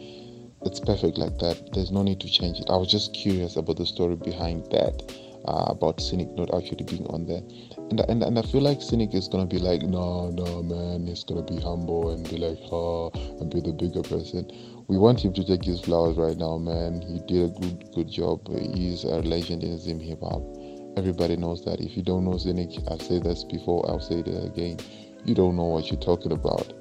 It's 0.66 0.80
perfect 0.80 1.18
like 1.18 1.38
that. 1.39 1.74
There's 1.74 1.91
no 1.91 2.03
need 2.03 2.20
to 2.22 2.30
change 2.30 2.59
it. 2.59 2.70
I 2.70 2.78
was 2.78 2.89
just 2.89 3.14
curious 3.14 3.55
about 3.57 3.78
the 3.78 3.86
story 3.86 4.16
behind 4.16 4.66
that 4.72 5.01
uh, 5.45 5.66
about 5.68 5.99
Cynic 5.99 6.30
not 6.32 6.53
actually 6.55 6.86
being 6.86 7.05
on 7.07 7.26
there. 7.26 7.41
And, 7.89 7.99
and, 8.09 8.24
and 8.24 8.39
I 8.39 8.41
feel 8.43 8.61
like 8.61 8.82
Cynic 8.82 9.14
is 9.14 9.28
gonna 9.28 9.45
be 9.45 9.59
like, 9.59 9.82
no, 9.82 10.30
no, 10.30 10.64
man, 10.64 11.05
he's 11.05 11.24
gonna 11.24 11.43
be 11.43 11.59
humble 11.59 12.11
and 12.11 12.28
be 12.30 12.38
like, 12.38 12.59
oh, 12.72 13.11
and 13.39 13.51
be 13.51 13.59
the 13.59 13.74
bigger 13.74 14.01
person. 14.01 14.49
We 14.88 14.97
want 14.97 15.24
him 15.24 15.34
to 15.34 15.43
take 15.43 15.64
his 15.64 15.82
flowers 15.82 16.18
right 16.18 16.38
now, 16.38 16.57
man. 16.57 17.01
He 17.01 17.20
did 17.28 17.51
a 17.51 17.59
good 17.59 17.91
good 17.93 18.09
job. 18.09 18.47
He's 18.76 19.03
a 19.03 19.22
legend 19.22 19.64
in 19.64 19.80
Zim 19.80 19.99
hip 19.99 20.20
hop. 20.22 20.43
Everybody 20.95 21.36
knows 21.36 21.64
that. 21.66 21.82
If 21.82 21.97
you 21.97 22.03
don't 22.03 22.26
know 22.26 22.38
Cynic, 22.38 22.70
I've 22.89 23.01
said 23.01 23.24
this 23.24 23.43
before, 23.43 23.89
I'll 23.89 23.99
say 23.99 24.20
it 24.20 24.28
again. 24.28 24.78
You 25.26 25.36
don't 25.36 25.55
know 25.55 25.66
what 25.66 25.89
you're 25.89 25.99
talking 25.99 26.32
about. 26.32 26.74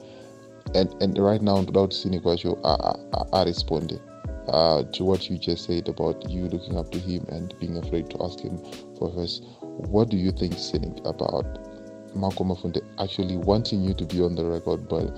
And 0.74 0.94
and 1.02 1.18
right 1.18 1.42
now, 1.42 1.60
without 1.60 1.92
Cynic, 1.92 2.22
I, 2.26 2.36
I, 2.64 2.94
I 3.32 3.44
responded 3.44 4.00
uh, 4.48 4.82
to 4.84 5.04
what 5.04 5.28
you 5.28 5.38
just 5.38 5.64
said 5.64 5.88
about 5.88 6.28
you 6.30 6.48
looking 6.48 6.76
up 6.76 6.90
to 6.92 6.98
him 6.98 7.24
and 7.28 7.54
being 7.58 7.76
afraid 7.76 8.10
to 8.10 8.22
ask 8.22 8.40
him 8.40 8.58
for 8.98 9.10
verse. 9.12 9.40
What 9.60 10.08
do 10.08 10.16
you 10.16 10.32
think, 10.32 10.54
Cynic, 10.54 10.98
about 11.04 12.14
Marco 12.14 12.44
Mufunde 12.44 12.82
actually 12.98 13.36
wanting 13.36 13.82
you 13.82 13.94
to 13.94 14.04
be 14.04 14.20
on 14.22 14.34
the 14.34 14.44
record 14.44 14.88
but 14.88 15.10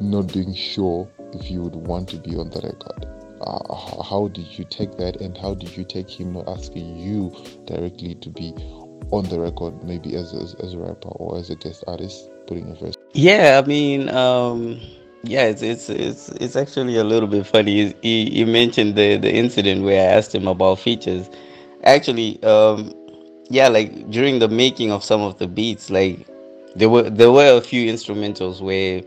not 0.00 0.32
being 0.32 0.54
sure 0.54 1.08
if 1.32 1.50
you 1.50 1.62
would 1.62 1.76
want 1.76 2.08
to 2.10 2.16
be 2.16 2.36
on 2.36 2.50
the 2.50 2.60
record? 2.60 3.06
Uh, 3.40 4.02
how 4.02 4.28
did 4.28 4.46
you 4.58 4.64
take 4.64 4.96
that 4.98 5.20
and 5.20 5.36
how 5.36 5.54
did 5.54 5.76
you 5.76 5.84
take 5.84 6.08
him 6.08 6.32
not 6.32 6.48
asking 6.48 6.96
you 6.96 7.34
directly 7.66 8.14
to 8.16 8.30
be 8.30 8.52
on 9.10 9.24
the 9.28 9.38
record, 9.38 9.82
maybe 9.82 10.14
as, 10.16 10.32
as, 10.32 10.54
as 10.56 10.74
a 10.74 10.78
rapper 10.78 11.08
or 11.08 11.36
as 11.38 11.50
a 11.50 11.56
guest 11.56 11.84
artist, 11.86 12.30
putting 12.46 12.70
a 12.70 12.74
verse? 12.74 12.94
Yeah, 13.14 13.60
I 13.62 13.66
mean, 13.66 14.08
um 14.10 14.80
yeah, 15.24 15.44
it's 15.44 15.62
it's 15.62 15.88
it's 15.88 16.28
it's 16.30 16.56
actually 16.56 16.96
a 16.96 17.04
little 17.04 17.28
bit 17.28 17.46
funny. 17.46 17.94
He, 18.02 18.28
he 18.30 18.44
mentioned 18.44 18.96
the 18.96 19.16
the 19.16 19.32
incident 19.32 19.84
where 19.84 20.00
I 20.00 20.14
asked 20.16 20.34
him 20.34 20.48
about 20.48 20.80
features. 20.80 21.30
Actually, 21.84 22.42
um, 22.42 22.92
yeah, 23.48 23.68
like 23.68 24.10
during 24.10 24.38
the 24.40 24.48
making 24.48 24.90
of 24.90 25.04
some 25.04 25.20
of 25.20 25.38
the 25.38 25.46
beats, 25.46 25.90
like 25.90 26.26
there 26.74 26.88
were 26.88 27.08
there 27.08 27.30
were 27.30 27.56
a 27.56 27.60
few 27.60 27.90
instrumentals 27.92 28.60
where 28.60 29.02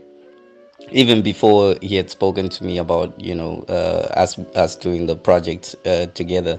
even 0.92 1.22
before 1.22 1.76
he 1.82 1.96
had 1.96 2.10
spoken 2.10 2.48
to 2.48 2.64
me 2.64 2.78
about 2.78 3.18
you 3.20 3.34
know 3.34 3.64
uh, 3.68 4.08
us 4.16 4.38
us 4.54 4.76
doing 4.76 5.06
the 5.06 5.16
project 5.16 5.74
uh, 5.84 6.06
together 6.06 6.58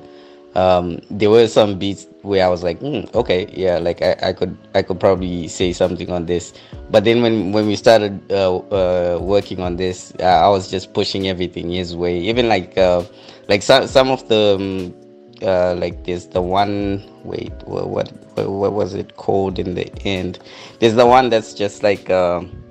um, 0.58 1.00
there 1.12 1.30
were 1.30 1.48
some 1.48 1.78
beats 1.78 2.08
where 2.24 2.44
I 2.44 2.50
was 2.50 2.64
like, 2.64 2.80
mm, 2.80 3.14
okay, 3.14 3.48
yeah, 3.54 3.78
like 3.78 4.02
I, 4.02 4.16
I 4.24 4.34
could 4.34 4.58
I 4.74 4.82
could 4.82 5.00
probably 5.00 5.48
say 5.48 5.72
something 5.72 6.10
on 6.10 6.26
this. 6.26 6.52
But 6.90 7.04
then 7.04 7.22
when 7.22 7.52
when 7.52 7.68
we 7.68 7.76
started 7.76 8.20
uh, 8.32 8.58
uh, 8.58 9.20
working 9.22 9.60
on 9.62 9.78
this, 9.78 10.14
uh, 10.20 10.24
I 10.24 10.50
was 10.50 10.70
just 10.70 10.94
pushing 10.94 11.28
everything 11.28 11.70
his 11.70 11.96
way. 11.96 12.18
Even 12.18 12.50
like 12.50 12.76
uh, 12.76 13.04
like 13.48 13.62
some 13.62 13.86
some 13.86 14.10
of 14.10 14.28
the 14.30 14.56
um, 14.58 15.48
uh, 15.48 15.76
like 15.76 16.04
there's 16.06 16.26
the 16.26 16.42
one 16.42 17.04
wait 17.24 17.54
what, 17.66 17.88
what 17.88 18.12
what 18.50 18.74
was 18.74 18.96
it 18.96 19.16
called 19.16 19.60
in 19.60 19.76
the 19.76 19.88
end? 20.06 20.40
There's 20.80 20.96
the 20.96 21.06
one 21.06 21.30
that's 21.30 21.54
just 21.54 21.84
like 21.84 22.10
um, 22.10 22.64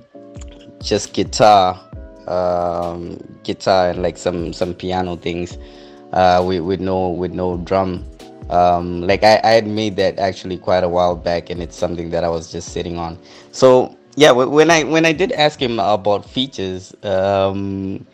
just 0.82 1.12
guitar, 1.14 1.78
um, 2.26 3.16
guitar 3.45 3.91
and 3.91 4.03
like 4.03 4.18
some 4.18 4.53
some 4.53 4.74
piano 4.74 5.14
things 5.14 5.57
uh, 6.13 6.43
with, 6.47 6.61
with 6.63 6.81
no 6.81 7.11
with 7.11 7.33
no 7.33 7.57
drum. 7.59 8.05
Um, 8.51 9.03
like 9.03 9.25
I, 9.25 9.41
I 9.43 9.51
had 9.51 9.67
made 9.67 9.97
that 9.97 10.19
actually 10.19 10.59
quite 10.59 10.85
a 10.85 10.89
while 10.89 11.17
back, 11.17 11.51
and 11.51 11.63
it's 11.63 11.77
something 11.77 12.11
that 12.11 12.25
I 12.25 12.29
was 12.29 12.51
just 12.51 12.73
sitting 12.73 12.99
on. 12.99 13.19
So 13.53 13.97
yeah, 14.17 14.31
when 14.31 14.71
I 14.71 14.85
when 14.85 15.05
I 15.05 15.13
did 15.13 15.33
ask 15.33 15.61
him 15.61 15.79
about 15.79 16.29
features, 16.29 16.95
um, 17.03 18.07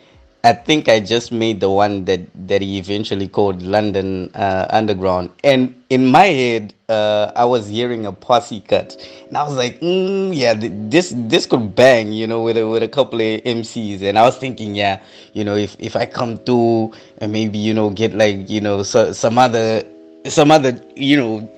I 0.45 0.51
think 0.51 0.89
I 0.89 0.99
just 0.99 1.31
made 1.31 1.61
the 1.61 1.69
one 1.69 2.03
that 2.03 2.19
that 2.47 2.61
he 2.61 2.77
eventually 2.77 3.29
called 3.29 3.61
London 3.61 4.29
uh, 4.35 4.67
Underground, 4.69 5.29
and 5.41 5.73
in 5.89 6.11
my 6.11 6.25
head, 6.25 6.73
uh, 6.89 7.31
I 7.33 7.45
was 7.45 7.69
hearing 7.69 8.05
a 8.05 8.11
posse 8.11 8.59
cut, 8.59 8.97
and 9.29 9.37
I 9.37 9.43
was 9.43 9.55
like, 9.55 9.79
mm, 9.79 10.35
"Yeah, 10.35 10.53
this 10.59 11.13
this 11.15 11.45
could 11.45 11.75
bang," 11.75 12.11
you 12.11 12.27
know, 12.27 12.43
with 12.43 12.57
a, 12.57 12.67
with 12.67 12.83
a 12.83 12.89
couple 12.89 13.21
of 13.21 13.39
MCs, 13.45 14.01
and 14.03 14.19
I 14.19 14.23
was 14.23 14.35
thinking, 14.35 14.75
yeah, 14.75 14.99
you 15.31 15.45
know, 15.45 15.55
if 15.55 15.77
if 15.79 15.95
I 15.95 16.05
come 16.05 16.37
through 16.39 16.91
and 17.19 17.31
maybe 17.31 17.57
you 17.57 17.73
know 17.73 17.89
get 17.89 18.13
like 18.13 18.49
you 18.49 18.59
know 18.59 18.83
so, 18.83 19.13
some 19.13 19.37
other 19.37 19.83
some 20.27 20.51
other 20.51 20.77
you 20.97 21.15
know 21.15 21.49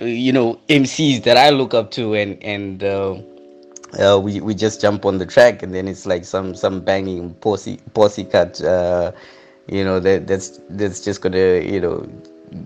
you 0.00 0.32
know 0.32 0.60
MCs 0.68 1.22
that 1.24 1.38
I 1.38 1.48
look 1.48 1.72
up 1.72 1.90
to, 1.92 2.12
and 2.12 2.36
and 2.44 2.84
uh, 2.84 3.16
uh, 3.94 4.18
we 4.20 4.40
we 4.40 4.54
just 4.54 4.80
jump 4.80 5.04
on 5.04 5.18
the 5.18 5.26
track 5.26 5.62
and 5.62 5.74
then 5.74 5.88
it's 5.88 6.06
like 6.06 6.24
some 6.24 6.54
some 6.54 6.80
banging 6.80 7.34
posse 7.34 7.78
posse 7.94 8.24
cut 8.24 8.60
uh, 8.62 9.12
you 9.66 9.84
know 9.84 9.98
that 10.00 10.26
that's 10.26 10.60
that's 10.70 11.00
just 11.00 11.20
gonna 11.20 11.60
you 11.60 11.80
know 11.80 12.06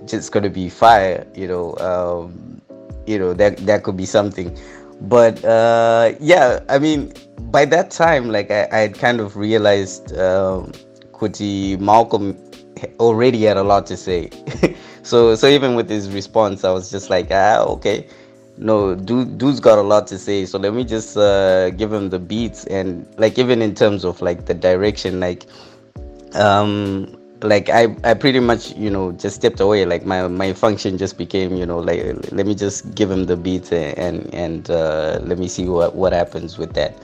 just 0.06 0.32
gonna 0.32 0.50
be 0.50 0.68
fire 0.68 1.26
you 1.34 1.46
know 1.46 1.76
um, 1.78 2.60
you 3.06 3.18
know 3.18 3.32
that 3.32 3.56
that 3.58 3.82
could 3.82 3.96
be 3.96 4.06
something. 4.06 4.56
But 5.02 5.44
uh, 5.44 6.14
yeah 6.20 6.60
i 6.68 6.78
mean 6.78 7.12
by 7.50 7.64
that 7.64 7.90
time 7.90 8.30
like 8.30 8.52
i, 8.52 8.68
I 8.70 8.78
had 8.86 8.94
kind 8.94 9.18
of 9.18 9.36
realized 9.36 10.16
um, 10.16 10.70
kuti 11.12 11.76
malcolm 11.80 12.38
already 13.00 13.42
had 13.42 13.56
a 13.56 13.62
lot 13.64 13.86
to 13.86 13.96
say. 13.96 14.30
So 15.02 15.34
so 15.34 15.48
even 15.48 15.74
with 15.74 15.90
his 15.90 16.10
response 16.10 16.62
i 16.62 16.70
was 16.70 16.88
just 16.88 17.10
like 17.10 17.26
ah 17.32 17.64
okay 17.74 18.06
no 18.58 18.94
dude 18.94 19.38
dude's 19.38 19.60
got 19.60 19.78
a 19.78 19.82
lot 19.82 20.06
to 20.06 20.18
say 20.18 20.44
so 20.44 20.58
let 20.58 20.74
me 20.74 20.84
just 20.84 21.16
uh, 21.16 21.70
give 21.70 21.92
him 21.92 22.10
the 22.10 22.18
beats 22.18 22.64
and 22.66 23.06
like 23.18 23.38
even 23.38 23.62
in 23.62 23.74
terms 23.74 24.04
of 24.04 24.20
like 24.20 24.44
the 24.44 24.54
direction 24.54 25.20
like 25.20 25.46
um 26.34 27.18
like 27.42 27.68
I, 27.68 27.94
I 28.04 28.14
pretty 28.14 28.40
much 28.40 28.72
you 28.76 28.90
know 28.90 29.12
just 29.12 29.36
stepped 29.36 29.60
away 29.60 29.84
like 29.84 30.06
my 30.06 30.28
my 30.28 30.52
function 30.52 30.96
just 30.96 31.18
became 31.18 31.56
you 31.56 31.66
know 31.66 31.78
like 31.78 32.02
let 32.32 32.46
me 32.46 32.54
just 32.54 32.94
give 32.94 33.10
him 33.10 33.26
the 33.26 33.36
beats 33.36 33.72
and 33.72 34.32
and 34.32 34.70
uh, 34.70 35.18
let 35.22 35.38
me 35.38 35.48
see 35.48 35.66
what 35.68 35.94
what 35.94 36.12
happens 36.12 36.56
with 36.58 36.72
that. 36.74 36.94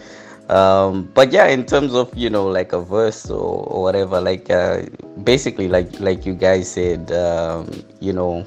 Um, 0.49 1.11
but 1.13 1.31
yeah 1.33 1.47
in 1.49 1.67
terms 1.67 1.93
of 1.93 2.17
you 2.17 2.31
know 2.31 2.47
like 2.47 2.73
a 2.73 2.81
verse 2.81 3.29
or, 3.29 3.67
or 3.69 3.83
whatever 3.83 4.21
like 4.21 4.49
uh, 4.49 4.83
basically 5.25 5.69
like 5.69 6.01
like 6.01 6.25
you 6.25 6.35
guys 6.35 6.71
said 6.71 7.13
um, 7.13 7.69
you 8.01 8.13
know 8.13 8.47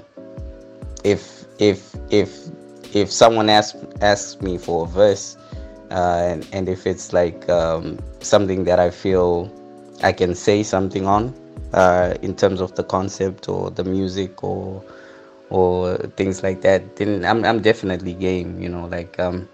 if 1.04 1.46
if 1.60 1.96
if 2.10 2.50
if 2.94 3.12
someone 3.12 3.50
asks 3.50 3.78
asks 4.02 4.42
me 4.42 4.58
for 4.58 4.86
a 4.86 4.88
verse, 4.88 5.38
uh, 5.92 6.22
and, 6.32 6.48
and 6.54 6.70
if 6.70 6.88
it's 6.88 7.14
like 7.14 7.48
um, 7.50 8.00
something 8.20 8.64
that 8.66 8.80
I 8.80 8.90
feel 8.90 9.52
I 10.04 10.12
can 10.12 10.36
say 10.36 10.64
something 10.64 11.06
on, 11.08 11.34
uh, 11.74 12.16
in 12.22 12.36
terms 12.36 12.62
of 12.62 12.76
the 12.76 12.84
concept 12.84 13.48
or 13.50 13.72
the 13.72 13.84
music 13.84 14.44
or 14.44 14.84
or 15.50 15.98
things 16.16 16.44
like 16.44 16.62
that, 16.62 16.96
then 16.96 17.26
I'm 17.26 17.44
I'm 17.46 17.62
definitely 17.62 18.14
game. 18.14 18.62
You 18.62 18.70
know, 18.70 18.86
like 18.88 19.20
um, 19.20 19.48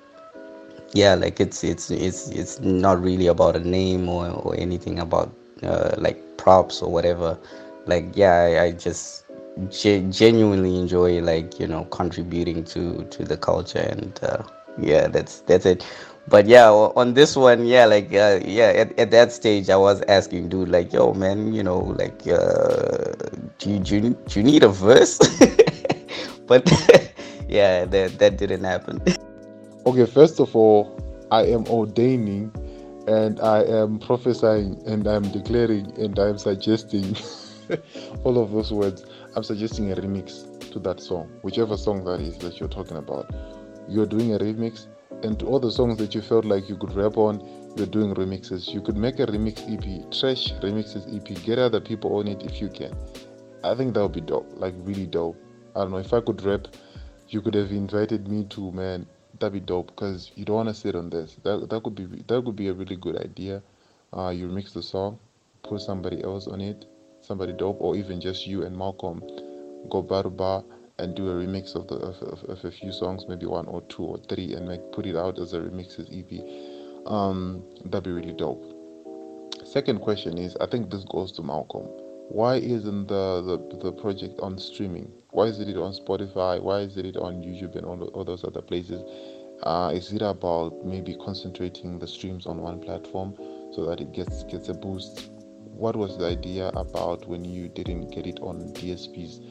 yeah, 0.93 1.15
like 1.15 1.39
it's 1.39 1.63
it's 1.63 1.91
it's 1.91 2.29
it's 2.29 2.59
not 2.59 3.01
really 3.01 3.27
about 3.27 3.55
a 3.55 3.59
name 3.59 4.09
or 4.09 4.29
or 4.29 4.55
anything 4.57 4.99
about 4.99 5.31
uh, 5.63 5.95
like 5.97 6.17
props 6.38 6.81
or 6.81 6.91
whatever. 6.91 7.38
Like 7.85 8.15
yeah, 8.15 8.33
I, 8.33 8.63
I 8.63 8.71
just 8.71 9.26
genuinely 9.70 10.78
enjoy 10.78 11.20
like 11.22 11.60
you 11.60 11.68
know 11.68 11.86
contributing 11.86 12.64
to 12.64 13.03
to 13.05 13.24
the 13.24 13.38
culture 13.38 13.80
and 13.80 14.20
uh, 14.24 14.43
yeah 14.80 15.08
that's 15.08 15.39
that's 15.41 15.66
it. 15.66 15.86
But 16.28 16.45
yeah 16.45 16.70
on 16.70 17.14
this 17.14 17.36
one 17.36 17.66
yeah 17.66 17.86
like 17.86 18.14
uh, 18.14 18.39
yeah 18.43 18.74
at, 18.76 18.99
at 18.99 19.12
that 19.12 19.32
stage 19.32 19.70
i 19.70 19.78
was 19.78 20.01
asking 20.10 20.49
dude 20.49 20.68
like 20.68 20.91
yo 20.91 21.14
man 21.14 21.53
you 21.53 21.64
know 21.64 21.80
like 21.80 22.28
uh, 22.28 23.14
do, 23.60 23.70
you, 23.72 23.80
do, 23.80 23.95
you, 23.95 24.01
do 24.28 24.39
you 24.39 24.43
need 24.43 24.64
a 24.64 24.70
verse? 24.70 25.20
But 26.47 26.64
yeah 27.47 27.86
that 27.86 28.20
that 28.20 28.38
didn't 28.38 28.64
happen. 28.64 29.01
Okay 29.86 30.05
first 30.05 30.39
of 30.39 30.55
all 30.55 30.95
i 31.32 31.43
am 31.43 31.66
ordaining 31.68 32.51
and 33.08 33.39
I 33.39 33.64
am 33.64 33.99
prophesying 33.99 34.82
and 34.86 35.08
I'm 35.08 35.24
declaring 35.32 35.93
and 35.97 36.18
I'm 36.20 36.38
suggesting 36.38 37.16
all 38.24 38.38
of 38.38 38.51
those 38.51 38.72
words. 38.72 39.05
I'm 39.38 39.43
suggesting 39.43 39.91
a 39.91 39.95
remix 39.95 40.71
to 40.71 40.79
that 40.79 40.99
song, 40.99 41.29
whichever 41.43 41.77
song 41.77 42.03
that 42.05 42.19
is 42.21 42.39
that 42.39 42.59
you're 42.59 42.67
talking 42.67 42.97
about. 42.97 43.29
You're 43.88 44.07
doing 44.07 44.33
a 44.33 44.39
remix, 44.39 44.88
and 45.21 45.39
all 45.43 45.59
the 45.59 45.69
songs 45.69 45.99
that 45.99 46.15
you 46.15 46.23
felt 46.23 46.43
like 46.43 46.67
you 46.67 46.75
could 46.75 46.91
rap 46.95 47.17
on, 47.17 47.47
you're 47.77 47.85
doing 47.85 48.15
remixes. 48.15 48.73
You 48.73 48.81
could 48.81 48.97
make 48.97 49.19
a 49.19 49.27
remix 49.27 49.61
EP, 49.71 50.11
trash 50.11 50.53
remixes 50.53 51.05
EP, 51.15 51.43
get 51.43 51.59
other 51.59 51.79
people 51.79 52.17
on 52.17 52.27
it 52.27 52.41
if 52.41 52.59
you 52.59 52.67
can. 52.67 52.97
I 53.63 53.75
think 53.75 53.93
that 53.93 54.01
would 54.01 54.13
be 54.13 54.21
dope, 54.21 54.51
like 54.55 54.73
really 54.79 55.05
dope. 55.05 55.38
I 55.75 55.81
don't 55.81 55.91
know 55.91 55.97
if 55.97 56.13
I 56.13 56.21
could 56.21 56.41
rap, 56.41 56.69
you 57.29 57.43
could 57.43 57.53
have 57.53 57.69
invited 57.69 58.27
me 58.27 58.45
to 58.45 58.71
man. 58.71 59.05
That'd 59.39 59.53
be 59.53 59.59
dope 59.59 59.95
because 59.95 60.31
you 60.33 60.45
don't 60.45 60.55
want 60.55 60.69
to 60.69 60.73
sit 60.73 60.95
on 60.95 61.11
this. 61.11 61.38
That 61.43 61.69
that 61.69 61.83
could 61.83 61.93
be 61.93 62.05
that 62.07 62.43
could 62.43 62.55
be 62.55 62.69
a 62.69 62.73
really 62.73 62.95
good 62.95 63.21
idea. 63.21 63.61
Uh, 64.11 64.29
you 64.29 64.47
remix 64.47 64.73
the 64.73 64.81
song, 64.81 65.19
put 65.61 65.81
somebody 65.81 66.23
else 66.23 66.47
on 66.47 66.59
it, 66.59 66.88
somebody 67.28 67.53
dope, 67.53 67.78
or 67.80 67.95
even 67.95 68.21
just 68.21 68.47
you 68.47 68.63
and 68.63 68.75
Malcolm 68.75 69.21
go 69.89 70.01
bar 70.01 70.23
to 70.23 70.30
bar 70.30 70.63
and 70.99 71.15
do 71.15 71.30
a 71.30 71.34
remix 71.34 71.75
of 71.75 71.88
the 71.88 71.95
of, 71.95 72.15
of, 72.23 72.43
of, 72.49 72.65
a 72.65 72.71
few 72.71 72.91
songs, 72.91 73.25
maybe 73.28 73.45
one 73.45 73.67
or 73.67 73.82
two 73.84 74.03
or 74.03 74.17
three, 74.30 74.53
and 74.53 74.67
make 74.67 74.91
put 74.91 75.05
it 75.05 75.15
out 75.15 75.38
as 75.39 75.53
a 75.53 75.59
remixes 75.59 76.07
EP. 76.11 76.41
Um, 77.05 77.63
that'd 77.86 78.03
be 78.03 78.11
really 78.11 78.34
dope. 78.34 78.63
Second 79.63 79.99
question 79.99 80.38
is, 80.38 80.55
I 80.59 80.65
think 80.65 80.89
this 80.89 81.03
goes 81.03 81.32
to 81.34 81.43
Malcolm. 81.43 81.86
Why 82.30 82.55
isn't 82.55 83.07
the, 83.07 83.41
the 83.41 83.78
the 83.84 83.91
project 83.91 84.39
on 84.41 84.57
streaming? 84.57 85.11
Why 85.32 85.45
is 85.45 85.59
it 85.59 85.78
on 85.78 85.93
Spotify? 85.93 86.61
Why 86.61 86.80
is 86.80 86.97
it 86.97 87.15
on 87.17 87.43
YouTube 87.43 87.75
and 87.75 87.86
all, 87.86 88.03
all 88.09 88.25
those 88.25 88.43
other 88.43 88.61
places? 88.61 89.01
Uh, 89.63 89.91
is 89.93 90.11
it 90.11 90.21
about 90.21 90.86
maybe 90.86 91.15
concentrating 91.15 91.99
the 91.99 92.07
streams 92.07 92.45
on 92.45 92.61
one 92.61 92.80
platform 92.80 93.36
so 93.73 93.86
that 93.86 94.01
it 94.01 94.11
gets 94.13 94.43
gets 94.43 94.69
a 94.69 94.73
boost? 94.73 95.30
What 95.78 95.95
was 95.95 96.17
the 96.17 96.25
idea 96.25 96.69
about 96.69 97.28
when 97.28 97.45
you 97.45 97.67
didn't 97.67 98.09
get 98.09 98.25
it 98.25 98.39
on 98.41 98.73
DSPs 98.73 99.43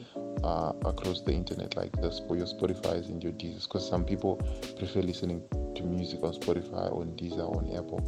uh, 0.43 0.73
across 0.85 1.21
the 1.21 1.31
internet, 1.31 1.77
like 1.77 1.93
the 1.93 2.11
your 2.35 2.45
Spotify's 2.45 3.07
and 3.07 3.23
your 3.23 3.31
Deezers? 3.31 3.63
Because 3.63 3.87
some 3.87 4.03
people 4.03 4.35
prefer 4.77 4.99
listening 4.99 5.41
to 5.75 5.83
music 5.83 6.21
on 6.23 6.33
Spotify, 6.33 6.91
on 6.91 7.13
Deezer, 7.15 7.47
on 7.55 7.71
Apple. 7.73 7.99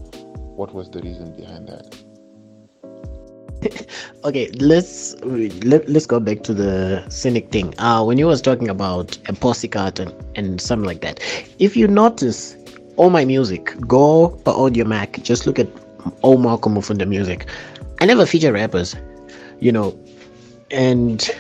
What 0.58 0.74
was 0.74 0.92
the 0.92 1.00
reason 1.00 1.34
behind 1.34 1.70
that? 1.70 1.96
okay 4.26 4.50
let's 4.60 5.16
let, 5.64 5.88
let's 5.90 6.06
go 6.06 6.18
back 6.18 6.44
to 6.44 6.54
the 6.54 7.04
cynic 7.10 7.52
thing 7.52 7.74
uh 7.78 8.02
when 8.02 8.18
you 8.18 8.26
was 8.26 8.42
talking 8.42 8.70
about 8.70 9.18
a 9.28 9.34
postcard 9.34 10.00
and, 10.00 10.14
and 10.36 10.62
something 10.62 10.86
like 10.86 11.02
that 11.02 11.20
if 11.60 11.76
you 11.76 11.86
notice 11.86 12.56
all 12.96 13.10
my 13.10 13.26
music 13.26 13.76
go 13.86 14.30
by 14.46 14.54
Audiomack 14.54 15.22
just 15.24 15.46
look 15.46 15.60
at 15.60 15.68
all 16.22 16.38
Malcolm 16.38 16.76
Mufunde 16.76 17.06
music 17.06 17.48
i 18.02 18.06
never 18.06 18.26
feature 18.26 18.52
rappers 18.52 18.96
you 19.60 19.72
know 19.72 19.98
and 20.72 21.32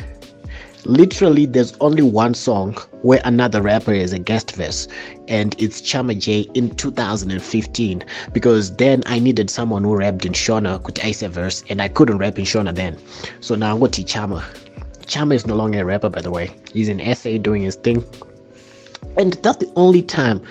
literally 0.85 1.45
there's 1.45 1.75
only 1.81 2.01
one 2.01 2.33
song 2.33 2.73
where 3.01 3.21
another 3.25 3.61
rapper 3.61 3.93
is 3.93 4.13
a 4.13 4.19
guest 4.19 4.55
verse 4.55 4.87
and 5.27 5.55
it's 5.61 5.81
Chama 5.81 6.17
J 6.17 6.41
in 6.53 6.73
2015 6.75 8.03
because 8.33 8.75
then 8.75 9.03
I 9.05 9.19
needed 9.19 9.49
someone 9.49 9.83
who 9.83 9.95
rapped 9.95 10.25
in 10.25 10.33
Shona 10.33 10.81
could 10.83 10.99
ice 11.01 11.21
a 11.21 11.29
verse 11.29 11.63
and 11.69 11.81
I 11.81 11.89
couldn't 11.89 12.17
rap 12.17 12.39
in 12.39 12.45
Shona 12.45 12.73
then. 12.73 12.97
So 13.41 13.55
now 13.55 13.73
I'm 13.73 13.79
going 13.79 13.91
to 13.91 14.03
Chama. 14.03 14.43
Chama 15.05 15.33
is 15.33 15.45
no 15.45 15.55
longer 15.55 15.81
a 15.81 15.85
rapper 15.85 16.09
by 16.09 16.21
the 16.21 16.31
way. 16.31 16.51
He's 16.73 16.89
in 16.89 17.15
SA 17.15 17.37
doing 17.37 17.61
his 17.61 17.75
thing. 17.75 18.03
And 19.17 19.33
that's 19.33 19.57
the 19.57 19.71
only 19.75 20.01
time 20.01 20.41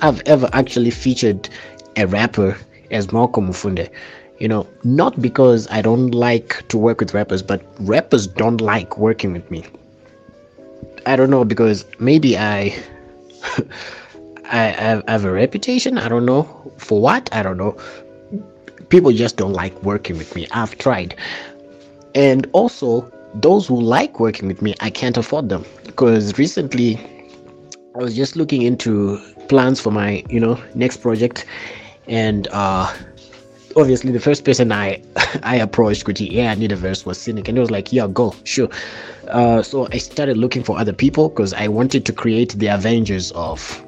I've 0.00 0.20
ever 0.26 0.48
actually 0.52 0.90
featured 0.90 1.48
a 1.96 2.06
rapper 2.06 2.56
as 2.90 3.12
Malcolm 3.12 3.48
Mufunde 3.48 3.90
you 4.38 4.48
know 4.48 4.66
not 4.84 5.20
because 5.20 5.66
i 5.70 5.82
don't 5.82 6.12
like 6.12 6.66
to 6.68 6.78
work 6.78 7.00
with 7.00 7.12
rappers 7.14 7.42
but 7.42 7.62
rappers 7.80 8.26
don't 8.26 8.60
like 8.60 8.96
working 8.98 9.32
with 9.32 9.50
me. 9.50 9.64
I 11.06 11.16
don't 11.16 11.30
know 11.30 11.44
because 11.44 11.84
maybe 11.98 12.36
i 12.38 12.76
I, 14.50 15.02
I 15.06 15.12
have 15.12 15.24
a 15.24 15.30
reputation 15.30 15.98
i 15.98 16.08
don't 16.08 16.24
know. 16.26 16.44
For 16.78 17.00
what? 17.00 17.28
I 17.32 17.42
don't 17.42 17.56
know. 17.56 17.76
People 18.88 19.12
just 19.12 19.36
don't 19.36 19.52
like 19.52 19.82
working 19.82 20.16
with 20.16 20.34
me. 20.34 20.46
I've 20.52 20.78
tried. 20.78 21.14
And 22.14 22.48
also 22.52 23.10
those 23.34 23.66
who 23.66 23.78
like 23.80 24.18
working 24.20 24.48
with 24.48 24.62
me 24.62 24.74
i 24.80 24.90
can't 24.90 25.16
afford 25.16 25.48
them. 25.48 25.64
Because 25.84 26.38
recently 26.38 26.96
i 27.94 27.98
was 27.98 28.14
just 28.14 28.36
looking 28.36 28.62
into 28.62 29.18
plans 29.48 29.80
for 29.80 29.90
my 29.90 30.22
you 30.28 30.40
know 30.40 30.62
next 30.74 30.98
project. 30.98 31.44
And 32.06 32.48
uh 32.52 32.94
obviously 33.76 34.12
the 34.12 34.20
first 34.20 34.44
person 34.44 34.72
I 34.72 35.02
I 35.42 35.56
approached 35.56 36.06
which 36.06 36.20
yeah 36.20 36.50
I 36.50 36.54
need 36.54 36.72
a 36.72 36.76
verse 36.76 37.04
was 37.04 37.18
Cynic 37.18 37.48
and 37.48 37.56
he 37.56 37.60
was 37.60 37.70
like 37.70 37.92
yeah 37.92 38.06
go 38.06 38.34
sure. 38.44 38.68
Uh, 39.28 39.62
so 39.62 39.88
I 39.92 39.98
started 39.98 40.36
looking 40.38 40.62
for 40.62 40.78
other 40.78 40.92
people 40.92 41.28
because 41.28 41.52
I 41.52 41.68
wanted 41.68 42.06
to 42.06 42.12
create 42.12 42.52
the 42.52 42.68
Avengers 42.68 43.32
of 43.32 43.84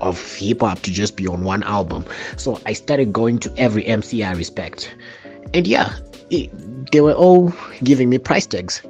of 0.00 0.34
hip 0.34 0.60
hop 0.60 0.80
to 0.80 0.90
just 0.90 1.16
be 1.16 1.26
on 1.26 1.44
one 1.44 1.62
album. 1.62 2.04
So 2.36 2.60
I 2.66 2.72
started 2.72 3.12
going 3.12 3.38
to 3.40 3.52
every 3.56 3.86
MC 3.86 4.22
I 4.22 4.32
respect. 4.32 4.94
And 5.54 5.66
yeah 5.66 5.94
it, 6.30 6.50
they 6.92 7.00
were 7.00 7.12
all 7.12 7.52
giving 7.82 8.10
me 8.10 8.18
price 8.18 8.46
tags. 8.46 8.82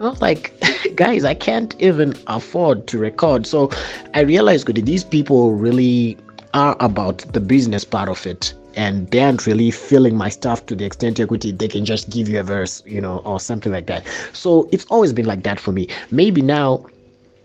I 0.00 0.04
was 0.04 0.20
like, 0.22 0.52
guys, 0.94 1.24
I 1.24 1.34
can't 1.34 1.74
even 1.80 2.14
afford 2.26 2.86
to 2.88 2.98
record. 2.98 3.46
So 3.46 3.70
I 4.14 4.20
realized 4.20 4.66
that 4.66 4.84
these 4.86 5.04
people 5.04 5.52
really 5.52 6.16
are 6.54 6.76
about 6.80 7.18
the 7.32 7.40
business 7.40 7.84
part 7.84 8.08
of 8.08 8.26
it 8.26 8.54
and 8.76 9.10
they 9.10 9.20
aren't 9.20 9.46
really 9.46 9.70
filling 9.70 10.16
my 10.16 10.28
stuff 10.28 10.66
to 10.66 10.74
the 10.74 10.84
extent 10.84 11.18
equity 11.18 11.50
they 11.52 11.68
can 11.68 11.84
just 11.84 12.08
give 12.10 12.28
you 12.28 12.40
a 12.40 12.42
verse 12.42 12.82
you 12.86 13.00
know 13.00 13.18
or 13.18 13.40
something 13.40 13.72
like 13.72 13.86
that. 13.86 14.06
So 14.32 14.68
it's 14.72 14.84
always 14.86 15.12
been 15.12 15.26
like 15.26 15.42
that 15.42 15.60
for 15.60 15.72
me. 15.72 15.88
Maybe 16.10 16.42
now 16.42 16.86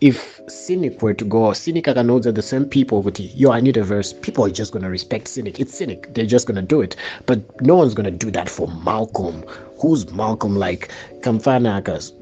if 0.01 0.41
cynic 0.47 1.01
were 1.01 1.13
to 1.13 1.25
go 1.25 1.53
cynic 1.53 1.85
that 1.85 1.95
the 2.35 2.41
same 2.41 2.65
people 2.65 3.01
with 3.01 3.19
yo 3.19 3.51
i 3.51 3.61
need 3.61 3.77
a 3.77 3.83
verse 3.83 4.13
people 4.13 4.45
are 4.45 4.49
just 4.49 4.71
gonna 4.71 4.89
respect 4.89 5.27
cynic. 5.27 5.59
It's 5.59 5.75
cynic. 5.75 6.13
They're 6.13 6.25
just 6.25 6.47
gonna 6.47 6.61
do 6.61 6.81
it. 6.81 6.95
But 7.25 7.39
no 7.61 7.75
one's 7.75 7.93
gonna 7.93 8.11
do 8.11 8.29
that 8.31 8.49
for 8.49 8.67
malcolm. 8.67 9.43
Who's 9.79 10.11
malcolm 10.11 10.55
like 10.55 10.91
kamfana 11.21 11.83
cause 11.83 12.13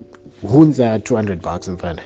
hunza 0.44 1.04
200 1.04 1.42
bucks 1.42 1.68
in 1.68 1.78
front 1.78 2.00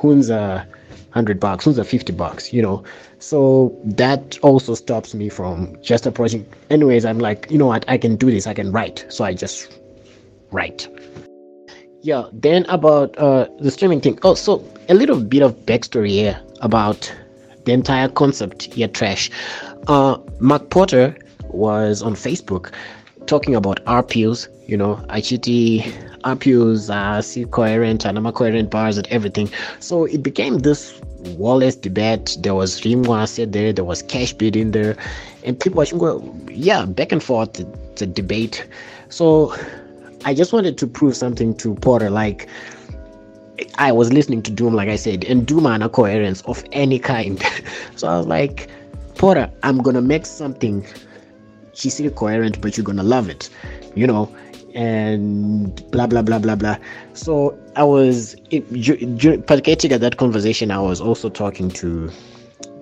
hunza 0.00 0.66
100 1.12 1.40
bucks? 1.40 1.64
Hunza 1.64 1.84
50 1.84 2.12
bucks? 2.12 2.52
You 2.52 2.62
know 2.62 2.84
so 3.18 3.76
that 3.84 4.38
also 4.42 4.74
stops 4.74 5.14
me 5.14 5.28
from 5.28 5.76
just 5.82 6.06
approaching. 6.06 6.46
Anyways 6.70 7.04
i'm 7.04 7.18
like 7.18 7.50
you 7.50 7.58
know 7.58 7.66
what? 7.66 7.84
I 7.88 7.98
can 7.98 8.16
do 8.16 8.30
this. 8.30 8.46
I 8.46 8.54
can 8.54 8.72
write. 8.72 9.06
So 9.08 9.24
i 9.24 9.34
just 9.34 9.78
write. 10.50 10.88
Yeah 12.02 12.24
then 12.32 12.64
about 12.66 13.16
uh 13.18 13.48
the 13.60 13.70
streaming 13.70 14.00
thing. 14.00 14.18
Oh 14.22 14.34
so 14.34 14.64
a 14.88 14.94
little 14.94 15.20
bit 15.20 15.42
of 15.42 15.54
backstory 15.66 16.10
here 16.10 16.40
about 16.60 17.12
the 17.64 17.72
entire 17.72 18.08
concept 18.08 18.72
here 18.72 18.88
trash. 18.88 19.30
Uh 19.88 20.18
mark 20.40 20.70
porter 20.70 21.16
was 21.50 22.02
on 22.02 22.14
facebook 22.14 22.72
talking 23.26 23.54
about 23.54 23.82
rpus 23.86 24.48
you 24.66 24.76
know 24.76 24.96
ICT 25.08 25.82
rpus 26.22 26.90
uh 26.90 27.20
see 27.22 27.44
coherent 27.46 28.04
and 28.04 28.18
a 28.18 28.32
coherent 28.32 28.70
bars 28.70 28.96
and 28.96 29.06
everything. 29.08 29.50
So 29.80 30.04
it 30.04 30.22
became 30.22 30.58
this 30.58 31.00
Wallace 31.36 31.76
debate, 31.76 32.36
there 32.40 32.54
was 32.54 32.80
Rimwa 32.80 33.28
said 33.28 33.52
there, 33.52 33.72
there 33.72 33.84
was 33.84 34.02
Cash 34.02 34.32
Bid 34.32 34.56
in 34.56 34.72
there, 34.72 34.96
and 35.44 35.58
people 35.58 35.84
were 35.92 36.20
yeah, 36.50 36.84
back 36.86 37.12
and 37.12 37.22
forth, 37.22 37.54
the, 37.54 38.06
debate. 38.06 38.66
So 39.08 39.54
I 40.24 40.34
just 40.34 40.52
wanted 40.52 40.78
to 40.78 40.86
prove 40.86 41.16
something 41.16 41.56
to 41.56 41.74
Porter, 41.76 42.10
like 42.10 42.48
I 43.76 43.90
was 43.90 44.12
listening 44.12 44.42
to 44.42 44.52
Doom, 44.52 44.74
like 44.74 44.88
I 44.88 44.96
said, 44.96 45.24
and 45.24 45.46
Doom 45.46 45.66
and 45.66 45.82
a 45.82 45.88
coherence 45.88 46.42
of 46.42 46.64
any 46.72 46.98
kind. 46.98 47.42
so 47.96 48.08
I 48.08 48.16
was 48.16 48.26
like, 48.26 48.70
Porter, 49.16 49.50
I'm 49.62 49.78
gonna 49.78 50.02
make 50.02 50.26
something. 50.26 50.86
She's 51.74 52.00
coherent, 52.14 52.60
but 52.60 52.76
you're 52.76 52.84
gonna 52.84 53.02
love 53.02 53.28
it, 53.28 53.50
you 53.94 54.06
know 54.06 54.32
and 54.74 55.90
blah 55.90 56.06
blah 56.06 56.22
blah 56.22 56.38
blah 56.38 56.54
blah. 56.56 56.76
So 57.14 57.58
I 57.76 57.84
was 57.84 58.36
participating 59.46 59.92
at 59.92 60.00
that 60.00 60.16
conversation. 60.16 60.70
I 60.70 60.80
was 60.80 61.00
also 61.00 61.28
talking 61.28 61.70
to 61.70 62.10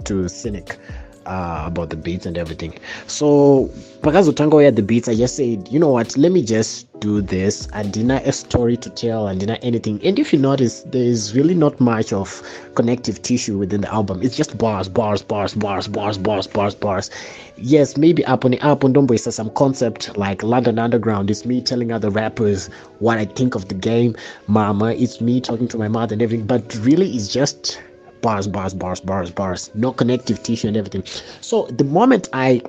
to 0.05 0.29
Cynic 0.29 0.79
uh, 1.27 1.65
about 1.67 1.91
the 1.91 1.97
beats 1.97 2.27
and 2.27 2.39
everything. 2.39 2.75
So 3.07 3.71
because 4.03 4.29
Utango 4.29 4.65
had 4.65 4.77
the 4.77 4.83
beats, 4.83 5.09
I 5.09 5.15
just 5.15 5.37
said, 5.37 5.69
you 5.69 5.79
know 5.79 5.91
what, 5.91 6.17
let 6.17 6.33
me 6.33 6.43
just 6.45 6.87
do 7.01 7.21
this. 7.21 7.69
I 7.73 7.83
deny 7.83 8.21
a 8.21 8.33
story 8.33 8.77
to 8.79 8.91
tell 8.91 9.27
and 9.29 9.39
deny 9.39 9.57
anything. 9.57 10.01
And 10.05 10.19
if 10.19 10.33
you 10.33 10.39
notice, 10.39 10.83
there's 10.83 11.35
really 11.35 11.55
not 11.55 11.79
much 11.81 12.13
of 12.13 12.43
connective 12.75 13.21
tissue 13.23 13.59
within 13.59 13.83
the 13.83 13.93
album. 13.93 14.23
It's 14.23 14.37
just 14.37 14.57
bars, 14.57 14.89
bars, 14.89 15.23
bars, 15.23 15.55
bars, 15.55 15.89
bars, 15.89 16.19
bars, 16.19 16.47
bars, 16.47 16.75
bars. 16.75 17.11
Yes, 17.59 17.97
maybe 17.97 18.25
up 18.27 18.45
on 18.45 18.53
the 18.53 18.61
up 18.61 18.85
on 18.85 18.93
Dombo 18.93 19.15
is 19.15 19.35
some 19.35 19.51
concept 19.51 20.17
like 20.17 20.43
London 20.43 20.79
Underground. 20.79 21.31
It's 21.31 21.45
me 21.45 21.61
telling 21.61 21.91
other 21.91 22.11
rappers 22.11 22.69
what 22.99 23.19
I 23.19 23.25
think 23.25 23.55
of 23.55 23.69
the 23.69 23.75
game. 23.75 24.15
Mama, 24.47 24.93
it's 24.93 25.21
me 25.21 25.41
talking 25.41 25.69
to 25.69 25.79
my 25.79 25.89
mother 25.89 26.13
and 26.13 26.23
everything. 26.23 26.47
But 26.47 26.77
really, 26.83 27.11
it's 27.11 27.29
just 27.29 27.81
bars, 28.27 28.49
bars, 28.49 28.75
bars, 28.75 28.99
bars, 28.99 29.31
bars, 29.31 29.71
no 29.75 29.93
connective 29.93 30.43
tissue 30.43 30.67
and 30.67 30.77
everything. 30.77 31.05
So 31.43 31.67
the 31.67 31.85
moment 31.85 32.29
I 32.33 32.61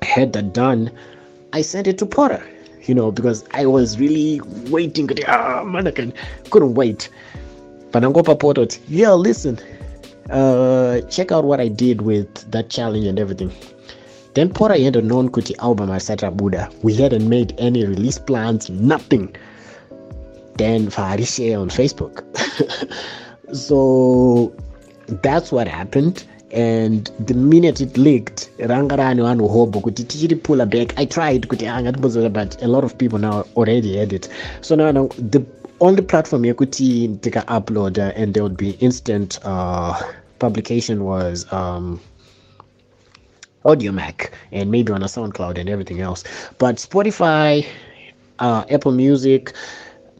had 0.00 0.32
that 0.32 0.54
done, 0.54 0.90
I 1.52 1.60
sent 1.60 1.86
it 1.86 1.98
to 1.98 2.06
Porter, 2.06 2.42
you 2.86 2.94
know, 2.94 3.12
because 3.12 3.44
I 3.50 3.66
was 3.66 3.98
really 4.00 4.40
waiting. 4.70 5.06
Ah, 5.28 5.62
man, 5.64 5.86
I 5.86 5.90
couldn't 5.90 6.74
wait. 6.74 7.10
But 7.92 8.04
I'm 8.04 8.12
going 8.14 8.24
to 8.24 8.36
Porter, 8.36 8.66
yeah, 8.88 9.12
listen, 9.12 9.58
uh, 10.30 11.02
check 11.02 11.30
out 11.30 11.44
what 11.44 11.60
I 11.60 11.68
did 11.68 12.00
with 12.00 12.50
that 12.50 12.70
challenge 12.70 13.04
and 13.04 13.18
everything. 13.18 13.52
Then 14.32 14.48
Porter 14.48 14.82
had 14.82 14.96
a 14.96 15.02
known 15.02 15.28
Kuti 15.28 15.54
album 15.58 15.90
at 15.90 16.00
Satra 16.00 16.34
Buddha. 16.34 16.70
We 16.82 16.94
hadn't 16.94 17.28
made 17.28 17.54
any 17.58 17.84
release 17.84 18.18
plans, 18.18 18.70
nothing. 18.70 19.36
Then 20.56 20.86
Fahari 20.86 21.60
on 21.60 21.68
Facebook. 21.68 22.24
so 23.54 24.52
that's 25.22 25.52
what 25.52 25.68
happened 25.68 26.24
and 26.50 27.10
the 27.26 27.34
minute 27.34 27.80
it 27.80 27.96
leaked 27.96 28.50
ranga 28.58 28.96
rani 28.96 29.22
vanhu 29.22 29.48
hobo 29.48 29.80
kuti 29.80 30.04
tichiri 30.04 30.36
pull 30.36 30.66
back 30.66 30.98
i 30.98 31.06
tried 31.06 31.46
kuti 31.46 31.66
angatimbozora 31.66 32.28
but 32.28 32.62
a 32.62 32.66
lot 32.66 32.84
of 32.84 32.94
people 32.96 33.18
now 33.18 33.44
already 33.56 33.96
had 33.96 34.12
it 34.12 34.30
so 34.60 34.76
now, 34.76 35.08
the 35.30 35.42
only 35.80 36.02
platform 36.02 36.44
yekuti 36.44 37.08
ndika 37.08 37.44
upload 37.58 37.98
and 37.98 38.34
there 38.34 38.42
would 38.42 38.56
be 38.56 38.70
instant 38.70 39.40
uh, 39.44 39.94
publication 40.38 41.04
was 41.04 41.46
um, 41.52 42.00
Audiomack 43.64 44.30
and 44.52 44.70
maybe 44.70 44.92
on 44.92 45.02
a 45.02 45.06
SoundCloud 45.06 45.58
and 45.58 45.68
everything 45.70 46.00
else. 46.00 46.22
But 46.58 46.76
Spotify, 46.76 47.66
uh, 48.38 48.64
Apple 48.68 48.92
Music, 48.92 49.54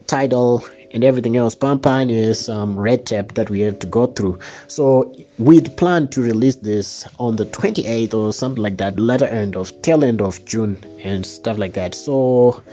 Tidal, 0.07 0.63
and 0.95 1.03
everything 1.03 1.35
else. 1.35 1.53
Pampan 1.53 2.09
is 2.09 2.49
um, 2.49 2.79
red 2.79 3.05
tape 3.05 3.33
that 3.35 3.49
we 3.49 3.59
have 3.59 3.77
to 3.79 3.87
go 3.87 4.07
through. 4.07 4.39
So 4.67 5.13
we'd 5.37 5.75
plan 5.77 6.07
to 6.07 6.21
release 6.21 6.55
this 6.55 7.05
on 7.19 7.35
the 7.35 7.45
28th 7.45 8.13
or 8.13 8.33
something 8.33 8.63
like 8.63 8.77
that, 8.77 8.97
latter 8.97 9.25
end 9.27 9.55
of 9.57 9.79
tail 9.81 10.03
end 10.03 10.21
of 10.21 10.43
June 10.45 10.83
and 11.03 11.25
stuff 11.25 11.57
like 11.57 11.73
that. 11.73 11.93
So 11.93 12.63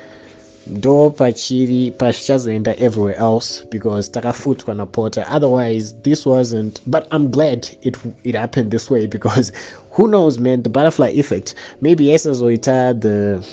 ndo 0.67 1.11
pachiri 1.11 1.91
pachichazoenda 1.91 2.77
everywhere 2.79 3.17
else 3.17 3.65
because 3.71 4.09
takafutwa 4.11 4.75
na 4.75 4.87
porter 4.87 5.27
otherwise 5.29 5.93
this 6.03 6.25
wasn't 6.25 6.81
but 6.87 7.07
i'm 7.11 7.29
glad 7.31 7.67
it 7.83 7.97
it 8.23 8.37
happened 8.37 8.71
this 8.71 8.89
way 8.89 9.09
because 9.09 9.53
who 9.91 10.07
knows 10.07 10.39
man 10.39 10.63
the 10.63 10.71
butterfly 10.71 11.09
effect 11.09 11.57
maybe 11.81 12.13
esazoita 12.15 12.95
the 13.01 13.45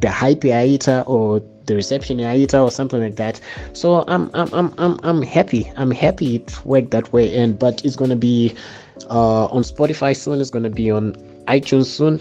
the 0.00 0.08
hype 0.08 0.44
yaita 0.44 1.02
or 1.08 1.42
the 1.68 1.76
reception 1.76 2.18
yaita 2.18 2.60
or 2.62 2.70
something 2.70 3.00
like 3.00 3.16
that. 3.16 3.40
So 3.72 4.04
i'm 4.08 4.30
i'm 4.34 4.52
i'm 4.52 4.74
i'm, 4.78 4.98
I'm 5.02 5.22
happy. 5.22 5.70
I'm 5.76 5.90
happy 5.90 6.36
it 6.36 6.64
worked 6.64 6.90
that 6.90 7.12
way. 7.12 7.36
And 7.36 7.58
but 7.58 7.84
it's 7.84 7.96
gonna 7.96 8.16
be 8.16 8.54
uh 9.08 9.46
on 9.46 9.62
spotify 9.62 10.16
soon. 10.16 10.40
It's 10.40 10.50
gonna 10.50 10.70
be 10.70 10.90
on 10.90 11.12
itunes 11.46 11.86
soon. 11.86 12.20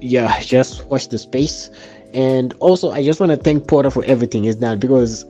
Yeah 0.00 0.40
just 0.54 0.84
watch 0.86 1.08
the 1.08 1.18
space. 1.18 1.70
And 2.14 2.54
also, 2.60 2.92
I 2.92 3.04
just 3.04 3.20
want 3.20 3.30
to 3.30 3.36
thank 3.36 3.66
Porter 3.68 3.90
for 3.90 4.02
everything 4.04 4.44
he's 4.44 4.56
done 4.56 4.78
because 4.78 5.26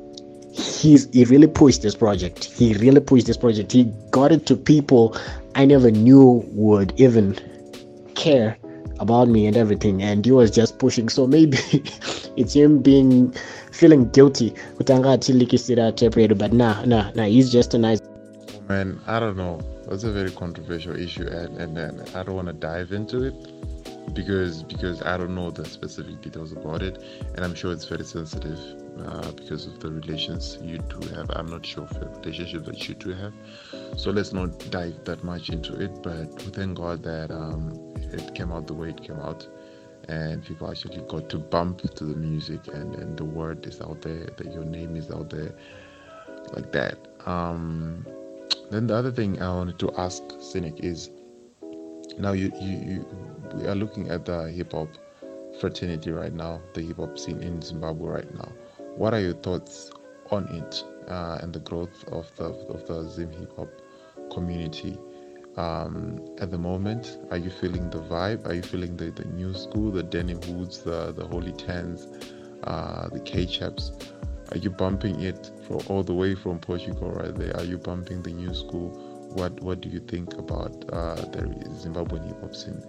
he's 0.53 1.13
he 1.13 1.25
really 1.25 1.49
pushed 1.49 1.83
this 1.83 1.95
project. 1.95 2.45
He 2.45 2.75
really 2.75 3.01
pushed 3.01 3.27
this 3.27 3.37
project. 3.37 3.73
He 3.73 3.85
got 4.11 4.31
it 4.31 4.47
to 4.47 4.57
people 4.57 5.17
I 5.57 5.65
never 5.65 5.91
knew 5.91 6.45
would 6.53 6.93
even 7.01 7.39
care 8.15 8.57
about 9.01 9.29
me 9.29 9.47
and 9.47 9.57
everything 9.57 10.03
and 10.03 10.25
he 10.25 10.33
was 10.33 10.51
just 10.51 10.79
pushing. 10.79 11.09
So 11.09 11.27
maybe 11.27 11.59
it's 12.37 12.55
him 12.55 12.83
being 12.83 13.33
feeling 13.73 14.09
guilty. 14.11 14.55
But 14.79 14.89
nah 16.53 16.85
nah 16.85 17.11
nah 17.13 17.25
he's 17.25 17.53
just 17.53 17.75
a 17.75 17.79
nice 17.79 18.01
man 18.69 19.01
i 19.07 19.21
don't 19.21 19.37
know. 19.37 19.61
That's 19.89 20.03
a 20.03 20.13
very 20.13 20.33
controversial 20.33 20.97
issue 20.97 21.27
and 21.29 21.57
and, 21.61 21.79
and 21.79 22.17
i 22.17 22.23
don't 22.25 22.35
want 22.35 22.49
to 22.49 22.55
dive 22.55 22.91
into 22.93 23.23
it 23.23 23.35
because 24.13 24.63
because 24.63 25.03
I 25.03 25.17
don't 25.17 25.35
know 25.35 25.51
the 25.51 25.65
specific 25.65 26.21
details 26.23 26.53
about 26.53 26.83
it, 26.83 27.03
and 27.35 27.45
I'm 27.45 27.55
sure 27.55 27.73
it's 27.73 27.85
very 27.85 28.05
sensitive 28.05 28.59
uh, 29.05 29.31
because 29.33 29.67
of 29.67 29.81
the 29.81 29.91
relations 29.91 30.59
you 30.63 30.79
do 30.79 31.07
have. 31.15 31.31
I'm 31.31 31.47
not 31.47 31.65
sure 31.65 31.85
of 31.85 31.91
the 32.01 32.07
relationship 32.21 32.65
that 32.65 32.89
you 32.89 32.95
do 32.95 33.11
have, 33.15 33.33
so 33.97 34.11
let's 34.11 34.33
not 34.33 34.59
dive 34.71 35.05
that 35.05 35.23
much 35.25 35.51
into 35.51 35.81
it. 35.81 36.03
But 36.03 36.41
thank 36.55 36.79
God 36.79 37.03
that 37.03 37.31
um, 37.31 37.95
it 37.97 38.35
came 38.35 38.53
out 38.53 38.67
the 38.67 38.75
way 38.75 38.91
it 38.91 39.03
came 39.03 39.19
out, 39.21 39.47
and 40.09 40.45
people 40.45 40.71
actually 40.71 41.03
got 41.09 41.29
to 41.31 41.39
bump 41.39 41.83
to 41.83 42.05
the 42.05 42.17
music, 42.17 42.67
and 42.69 42.95
and 42.95 43.17
the 43.17 43.25
word 43.25 43.67
is 43.67 43.81
out 43.81 44.03
there 44.03 44.27
that 44.37 44.53
your 44.53 44.65
name 44.65 44.97
is 44.97 45.11
out 45.11 45.31
there, 45.31 45.55
like 46.53 46.73
that. 46.73 46.99
Um, 47.27 48.07
then 48.71 48.87
the 48.87 48.95
other 48.95 49.13
thing 49.13 49.41
I 49.41 49.49
wanted 49.55 49.79
to 49.81 49.93
ask 49.97 50.23
Cynic 50.41 50.81
is 50.81 51.11
now 52.19 52.33
you, 52.33 52.53
you, 52.61 52.79
you 52.79 53.07
we 53.55 53.67
are 53.67 53.75
looking 53.75 54.11
at 54.11 54.25
the 54.25 54.51
hip 54.51 54.73
hop 54.73 54.89
fraternity 55.61 56.11
right 56.11 56.33
now, 56.33 56.61
the 56.75 56.83
hip 56.83 56.97
hop 56.97 57.19
scene 57.19 57.43
in 57.43 57.63
Zimbabwe 57.63 58.09
right 58.09 58.35
now. 58.35 58.53
What 58.97 59.15
are 59.15 59.21
your 59.21 59.35
thoughts 59.35 59.91
on 60.31 60.47
it 60.49 60.85
uh, 61.09 61.39
and 61.43 61.53
the 61.53 61.61
growth 61.61 62.05
of 62.09 62.31
the 62.37 62.45
of 62.45 62.87
the 62.87 63.09
Zim 63.09 63.31
hip 63.31 63.55
hop 63.57 63.69
community 64.33 64.99
um, 65.57 66.21
at 66.39 66.51
the 66.51 66.59
moment? 66.59 67.19
Are 67.31 67.37
you 67.37 67.51
feeling 67.51 67.91
the 67.91 67.99
vibe? 67.99 68.47
Are 68.47 68.55
you 68.55 68.63
feeling 68.63 68.97
the, 68.97 69.11
the 69.11 69.25
new 69.25 69.55
school, 69.55 69.91
the 69.91 70.03
denim 70.03 70.43
hoods, 70.43 70.83
the 70.83 71.13
the 71.13 71.27
holy 71.27 71.53
tens, 71.53 72.07
uh, 72.65 73.09
the 73.09 73.21
Kae 73.21 73.51
Chaps? 73.51 73.93
Are 74.53 74.59
you 74.59 74.71
bumping 74.71 75.21
it 75.23 75.51
for 75.67 75.83
all 75.89 76.05
the 76.05 76.15
way 76.15 76.35
from 76.35 76.59
Portugal 76.61 77.11
right 77.11 77.35
there? 77.35 77.57
Are 77.57 77.65
you 77.65 77.79
bumping 77.79 78.23
the 78.23 78.33
new 78.33 78.55
school? 78.55 78.91
What 79.35 79.61
what 79.61 79.81
do 79.81 79.89
you 79.89 80.01
think 80.01 80.35
about 80.35 80.73
uh, 80.93 81.17
the 81.17 81.43
Zimbabwean 81.83 82.27
hip 82.27 82.41
hop 82.41 82.55
scene 82.55 82.83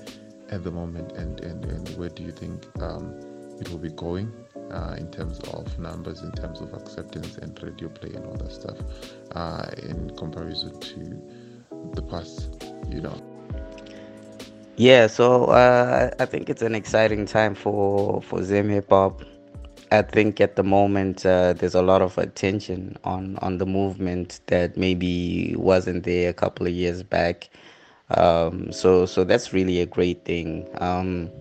at 0.50 0.64
the 0.64 0.72
moment, 0.72 1.12
and, 1.14 1.40
and, 1.42 1.66
and 1.66 1.90
where 1.98 2.10
do 2.10 2.24
you 2.24 2.32
think 2.32 2.66
um, 2.82 3.20
it 3.60 3.70
will 3.70 3.80
be 3.80 3.90
going 3.90 4.32
uh, 4.72 4.96
in 4.98 5.10
terms 5.12 5.40
of 5.54 5.78
numbers, 5.80 6.22
in 6.22 6.32
terms 6.32 6.62
of 6.62 6.74
acceptance 6.74 7.38
and 7.38 7.62
radio 7.62 7.90
play 7.90 8.12
and 8.14 8.26
all 8.26 8.36
that 8.36 8.52
stuff 8.52 8.78
uh, 9.36 9.66
in 9.84 10.10
comparison 10.18 10.80
to 10.80 11.22
the 11.94 12.02
past, 12.02 12.64
you 12.90 13.02
know? 13.02 13.22
Yeah, 14.78 15.08
so 15.08 15.46
uh, 15.46 16.12
I 16.20 16.26
think 16.26 16.50
it's 16.50 16.62
an 16.62 16.76
exciting 16.76 17.26
time 17.26 17.56
for 17.56 18.22
for 18.22 18.44
Zim 18.44 18.70
hip 18.70 18.90
hop. 18.90 19.24
I 19.92 20.04
think 20.04 20.40
at 20.40 20.56
the 20.56 20.64
moment 20.64 21.26
uh, 21.26 21.54
there's 21.54 21.74
a 21.74 21.82
lot 21.82 22.04
of 22.04 22.16
attention 22.20 22.96
on 23.04 23.38
on 23.38 23.58
the 23.58 23.66
movement 23.66 24.40
that 24.48 24.78
maybe 24.78 25.56
wasn't 25.58 26.04
there 26.04 26.30
a 26.30 26.34
couple 26.34 26.68
of 26.68 26.74
years 26.74 27.02
back. 27.02 27.50
Um, 28.12 28.72
so 28.72 29.08
so 29.08 29.24
that's 29.24 29.52
really 29.52 29.82
a 29.82 29.88
great 29.88 30.26
thing. 30.26 30.68
Um, 30.80 31.32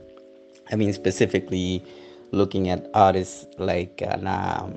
I 0.73 0.77
mean, 0.77 0.95
specifically 0.95 1.85
looking 2.33 2.69
at 2.69 2.87
artists 2.95 3.47
like 3.59 4.03
Anna, 4.03 4.73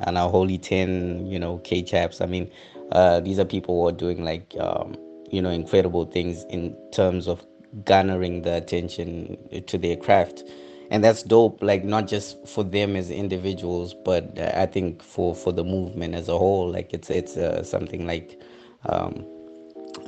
Anna 0.00 0.28
Holy 0.28 0.58
Ten, 0.58 1.26
you 1.26 1.38
know, 1.38 1.58
Kae 1.58 1.86
Chaps. 1.86 2.20
I 2.20 2.26
mean, 2.26 2.50
uh, 2.92 3.20
these 3.20 3.38
are 3.38 3.44
people 3.44 3.80
who 3.80 3.88
are 3.88 3.92
doing 3.92 4.24
like 4.24 4.54
um, 4.58 4.96
you 5.30 5.40
know 5.40 5.50
incredible 5.50 6.04
things 6.06 6.44
in 6.50 6.76
terms 6.92 7.28
of 7.28 7.44
garnering 7.84 8.42
the 8.42 8.56
attention 8.56 9.36
to 9.66 9.78
their 9.78 9.96
craft 9.96 10.42
and 10.90 11.04
that's 11.04 11.22
dope 11.22 11.62
like 11.62 11.84
not 11.84 12.08
just 12.08 12.36
for 12.48 12.64
them 12.64 12.96
as 12.96 13.10
individuals 13.10 13.94
but 14.04 14.36
uh, 14.40 14.50
i 14.56 14.66
think 14.66 15.00
for 15.00 15.36
for 15.36 15.52
the 15.52 15.62
movement 15.62 16.16
as 16.16 16.28
a 16.28 16.36
whole 16.36 16.68
like 16.68 16.92
it's 16.92 17.08
it's 17.10 17.36
uh, 17.36 17.62
something 17.62 18.08
like 18.08 18.40
um, 18.88 19.24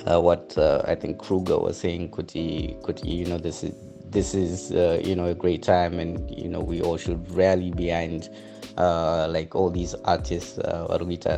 uh, 0.06 0.20
what 0.20 0.56
uh, 0.58 0.82
I 0.86 0.94
think 0.94 1.18
Kruger 1.18 1.58
was 1.58 1.78
saying, 1.78 2.10
Kuti, 2.10 2.80
Kuti, 2.82 3.06
you 3.18 3.26
know, 3.26 3.38
this 3.38 3.62
is 3.62 3.74
this 4.12 4.34
is 4.34 4.72
uh, 4.72 5.00
you 5.04 5.16
know 5.16 5.26
a 5.26 5.34
great 5.34 5.62
time, 5.62 5.98
and 5.98 6.30
you 6.30 6.48
know 6.48 6.60
we 6.60 6.80
all 6.82 6.96
should 6.96 7.30
rally 7.32 7.70
behind 7.70 8.28
uh, 8.76 9.26
like 9.28 9.54
all 9.54 9.70
these 9.70 9.94
artists, 10.04 10.58
uh, 10.58 10.86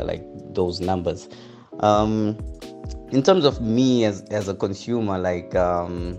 like 0.05 0.23
those 0.55 0.81
numbers. 0.81 1.29
Um, 1.81 2.39
in 3.11 3.23
terms 3.23 3.45
of 3.45 3.61
me 3.61 4.05
as 4.05 4.23
as 4.31 4.49
a 4.49 4.55
consumer, 4.55 5.19
like 5.19 5.55
um, 5.55 6.19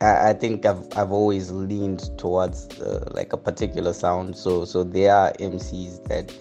I, 0.00 0.30
I, 0.30 0.32
think 0.32 0.64
I've 0.64 0.86
I've 0.96 1.12
always 1.12 1.50
leaned 1.50 2.16
towards 2.18 2.68
uh, 2.80 3.08
like 3.12 3.32
a 3.32 3.36
particular 3.36 3.92
sound. 3.92 4.36
So 4.36 4.64
so 4.64 4.84
there 4.84 5.14
are 5.14 5.32
MCs 5.34 6.04
that 6.08 6.32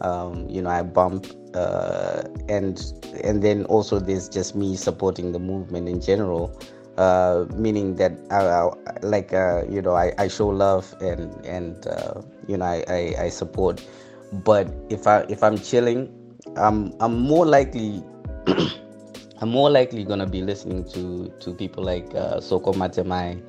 um, 0.00 0.48
you 0.48 0.62
know 0.62 0.70
I 0.70 0.82
bump 0.82 1.26
uh, 1.54 2.22
and 2.48 2.80
and 3.22 3.42
then 3.42 3.64
also 3.66 3.98
there's 3.98 4.28
just 4.28 4.54
me 4.54 4.76
supporting 4.76 5.32
the 5.32 5.38
movement 5.38 5.88
in 5.88 6.00
general 6.00 6.58
uh, 6.98 7.46
meaning 7.54 7.96
that 7.96 8.12
I, 8.30 8.42
I 8.42 9.06
like 9.06 9.32
uh, 9.32 9.64
you 9.68 9.82
know 9.82 9.94
I, 9.94 10.12
I 10.18 10.28
show 10.28 10.48
love 10.48 10.94
and 11.00 11.32
and 11.44 11.86
uh, 11.86 12.22
you 12.46 12.56
know 12.56 12.64
I, 12.66 12.84
I, 12.88 13.14
I, 13.24 13.28
support. 13.28 13.86
But 14.32 14.68
if 14.90 15.06
I 15.06 15.20
if 15.28 15.42
I'm 15.42 15.58
chilling 15.58 16.12
I'm 16.56 16.92
I'm 17.00 17.18
more 17.20 17.46
likely 17.46 18.02
I'm 19.40 19.48
more 19.48 19.70
likely 19.70 20.04
gonna 20.04 20.26
be 20.26 20.42
listening 20.42 20.84
to 20.92 21.32
to 21.40 21.54
people 21.54 21.84
like 21.84 22.14
uh, 22.14 22.40
Soko 22.40 22.72
Matemai 22.72 23.42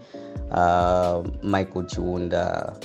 uh, 0.51 1.23
Michael 1.41 1.83
Chiwunda 1.83 2.75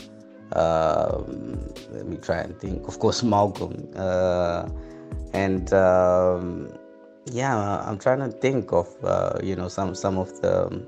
um, 0.57 1.61
let 1.93 2.07
me 2.07 2.17
try 2.17 2.39
and 2.39 2.59
think. 2.59 2.89
Of 2.89 2.99
course 2.99 3.23
Malcolm 3.23 3.89
and 5.35 5.73
um, 5.73 6.73
yeah 7.33 7.81
i'm 7.87 7.99
trying 7.99 8.21
to 8.21 8.29
think 8.29 8.73
of 8.73 8.89
uh, 9.05 9.39
you 9.43 9.57
know 9.57 9.69
some 9.69 9.95
some 9.95 10.19
of 10.19 10.29
the 10.41 10.87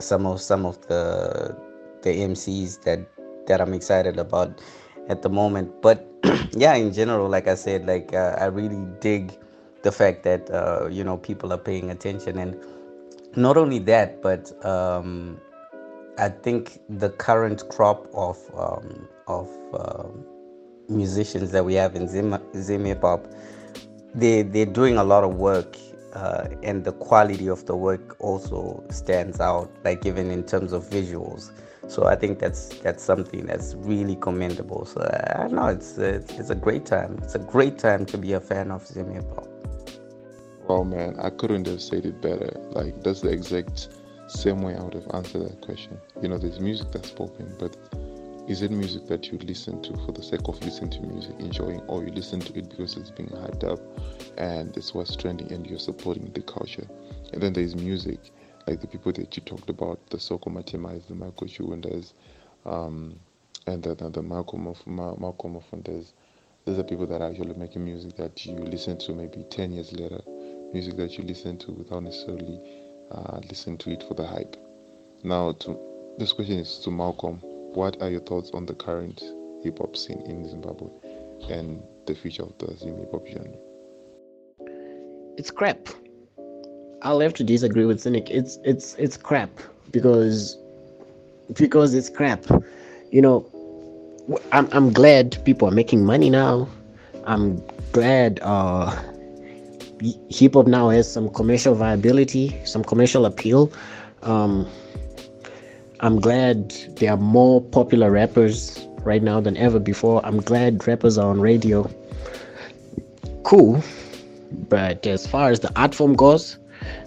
some 0.00 0.26
of 0.26 0.40
some 0.40 0.66
of 0.66 0.80
the 0.88 1.56
the 2.02 2.10
MCs 2.10 2.82
that 2.82 3.00
that 3.46 3.60
I'm 3.60 3.74
excited 3.74 4.18
about 4.18 4.60
at 5.08 5.22
the 5.22 5.28
moment. 5.28 5.72
But 5.82 6.06
yeah, 6.52 6.74
in 6.74 6.92
general, 6.92 7.28
like 7.28 7.48
I 7.48 7.54
said, 7.54 7.86
like 7.86 8.14
uh, 8.14 8.36
I 8.38 8.46
really 8.46 8.84
dig 9.00 9.36
the 9.82 9.92
fact 9.92 10.22
that 10.24 10.50
uh, 10.50 10.88
you 10.88 11.04
know 11.04 11.16
people 11.16 11.52
are 11.52 11.58
paying 11.58 11.90
attention, 11.90 12.38
and 12.38 12.56
not 13.36 13.56
only 13.56 13.78
that, 13.80 14.22
but 14.22 14.52
um, 14.64 15.40
I 16.18 16.28
think 16.28 16.80
the 16.88 17.10
current 17.10 17.68
crop 17.70 18.06
of 18.14 18.38
um, 18.56 19.08
of 19.26 19.48
uh, 19.74 20.08
musicians 20.88 21.50
that 21.52 21.64
we 21.64 21.74
have 21.74 21.96
in 21.96 22.08
Zim, 22.08 22.36
Zim 22.54 22.84
Hip 22.84 23.02
Hop, 23.02 23.26
they 24.14 24.42
they're 24.42 24.66
doing 24.66 24.96
a 24.96 25.04
lot 25.04 25.24
of 25.24 25.34
work 25.34 25.76
uh, 26.14 26.46
and 26.62 26.84
the 26.84 26.92
quality 26.92 27.48
of 27.48 27.66
the 27.66 27.74
work 27.74 28.16
also 28.20 28.84
stands 28.90 29.40
out 29.40 29.70
like 29.84 30.06
even 30.06 30.30
in 30.30 30.44
terms 30.44 30.72
of 30.72 30.84
visuals. 30.84 31.50
So 31.88 32.06
i 32.06 32.16
think 32.16 32.38
that's 32.38 32.68
that's 32.78 33.02
something 33.02 33.44
that's 33.46 33.74
really 33.74 34.16
commendable. 34.16 34.86
So 34.86 35.00
i 35.02 35.42
don't 35.42 35.52
know 35.52 35.66
it's 35.66 35.98
it's, 35.98 36.32
it's 36.38 36.50
a 36.50 36.54
great 36.54 36.86
time. 36.86 37.18
It's 37.22 37.34
a 37.34 37.40
great 37.40 37.78
time 37.78 38.06
to 38.06 38.18
be 38.18 38.32
a 38.32 38.40
fan 38.40 38.70
of 38.70 38.86
Zim 38.86 39.10
hip 39.10 39.28
hop. 39.34 39.48
Well 40.68 40.84
man 40.84 41.18
i 41.20 41.30
couldn't 41.30 41.66
have 41.66 41.82
said 41.82 42.06
it 42.06 42.22
better. 42.22 42.50
Like 42.70 43.02
that's 43.02 43.20
the 43.20 43.30
exact 43.30 43.88
same 44.28 44.62
way 44.62 44.74
i 44.74 44.82
would 44.82 44.94
have 44.94 45.08
answered 45.12 45.42
that 45.48 45.60
question. 45.60 45.98
You 46.22 46.28
know 46.28 46.38
there's 46.38 46.60
music 46.60 46.92
that's 46.92 47.08
spoken 47.08 47.54
but 47.58 47.76
is 48.46 48.60
it 48.60 48.70
music 48.70 49.06
that 49.06 49.32
you 49.32 49.38
listen 49.38 49.80
to 49.80 49.96
for 50.04 50.12
the 50.12 50.22
sake 50.22 50.46
of 50.48 50.62
listening 50.62 50.90
to 50.90 51.00
music, 51.00 51.34
enjoying, 51.38 51.80
or 51.88 52.04
you 52.04 52.10
listen 52.10 52.40
to 52.40 52.58
it 52.58 52.68
because 52.68 52.94
it's 52.98 53.10
being 53.10 53.30
hyped 53.30 53.64
up 53.64 53.80
and 54.36 54.76
it's 54.76 54.92
what's 54.92 55.16
trending 55.16 55.50
and 55.50 55.66
you're 55.66 55.78
supporting 55.78 56.30
the 56.34 56.42
culture? 56.42 56.86
And 57.32 57.42
then 57.42 57.54
there's 57.54 57.74
music, 57.74 58.18
like 58.66 58.82
the 58.82 58.86
people 58.86 59.12
that 59.12 59.34
you 59.34 59.42
talked 59.42 59.70
about, 59.70 59.98
the 60.10 60.20
Soko 60.20 60.50
Matimais, 60.50 61.00
the 61.08 61.14
Michael 61.14 61.46
Shuwendas, 61.46 62.12
um, 62.66 63.18
and 63.66 63.82
the, 63.82 63.94
the, 63.94 64.10
the 64.10 64.22
Malcolm 64.22 64.66
of 64.66 64.86
Malcolm 64.86 65.56
of 65.56 65.64
These 65.84 66.12
are 66.78 66.84
people 66.84 67.06
that 67.06 67.22
are 67.22 67.30
actually 67.30 67.54
making 67.54 67.82
music 67.82 68.14
that 68.16 68.44
you 68.44 68.56
listen 68.56 68.98
to 68.98 69.14
maybe 69.14 69.46
10 69.48 69.72
years 69.72 69.90
later, 69.92 70.20
music 70.74 70.98
that 70.98 71.16
you 71.16 71.24
listen 71.24 71.56
to 71.60 71.72
without 71.72 72.02
necessarily 72.02 72.60
uh, 73.10 73.40
listening 73.48 73.78
to 73.78 73.90
it 73.92 74.04
for 74.06 74.12
the 74.12 74.26
hype. 74.26 74.54
Now, 75.22 75.52
to, 75.52 75.78
this 76.18 76.34
question 76.34 76.58
is 76.58 76.78
to 76.80 76.90
Malcolm 76.90 77.40
what 77.76 78.00
are 78.00 78.10
your 78.10 78.20
thoughts 78.20 78.50
on 78.54 78.66
the 78.66 78.74
current 78.74 79.22
hip 79.62 79.78
hop 79.78 79.96
scene 79.96 80.22
in 80.26 80.48
Zimbabwe 80.48 80.88
and 81.50 81.82
the 82.06 82.14
future 82.14 82.42
of 82.42 82.56
the 82.58 82.76
Zim 82.76 82.96
hip 82.98 83.10
hop 83.12 83.26
genre? 83.26 83.56
It's 85.36 85.50
crap. 85.50 85.88
I'll 87.02 87.20
have 87.20 87.34
to 87.34 87.44
disagree 87.44 87.84
with 87.84 88.00
Cynic. 88.00 88.30
It's 88.30 88.58
it's 88.64 88.94
it's 88.94 89.16
crap 89.16 89.50
because 89.90 90.56
because 91.54 91.94
it's 91.94 92.08
crap. 92.08 92.44
You 93.10 93.20
know, 93.20 93.46
I'm 94.52 94.68
I'm 94.72 94.92
glad 94.92 95.42
people 95.44 95.68
are 95.68 95.74
making 95.74 96.04
money 96.04 96.30
now. 96.30 96.68
I'm 97.26 97.62
glad 97.92 98.40
uh 98.42 98.90
hip 100.30 100.54
hop 100.54 100.66
now 100.66 100.88
has 100.90 101.10
some 101.10 101.28
commercial 101.30 101.74
viability, 101.74 102.58
some 102.64 102.84
commercial 102.84 103.26
appeal. 103.26 103.72
Um, 104.22 104.66
I'm 106.00 106.20
glad 106.20 106.70
there 106.96 107.12
are 107.12 107.16
more 107.16 107.60
popular 107.60 108.10
rappers 108.10 108.86
right 109.00 109.22
now 109.22 109.40
than 109.40 109.56
ever 109.56 109.78
before. 109.78 110.24
I'm 110.24 110.40
glad 110.40 110.86
rappers 110.86 111.18
are 111.18 111.30
on 111.30 111.40
radio. 111.40 111.90
Cool. 113.44 113.82
But 114.68 115.06
as 115.06 115.26
far 115.26 115.50
as 115.50 115.60
the 115.60 115.72
art 115.78 115.94
form 115.94 116.14
goes, 116.14 116.58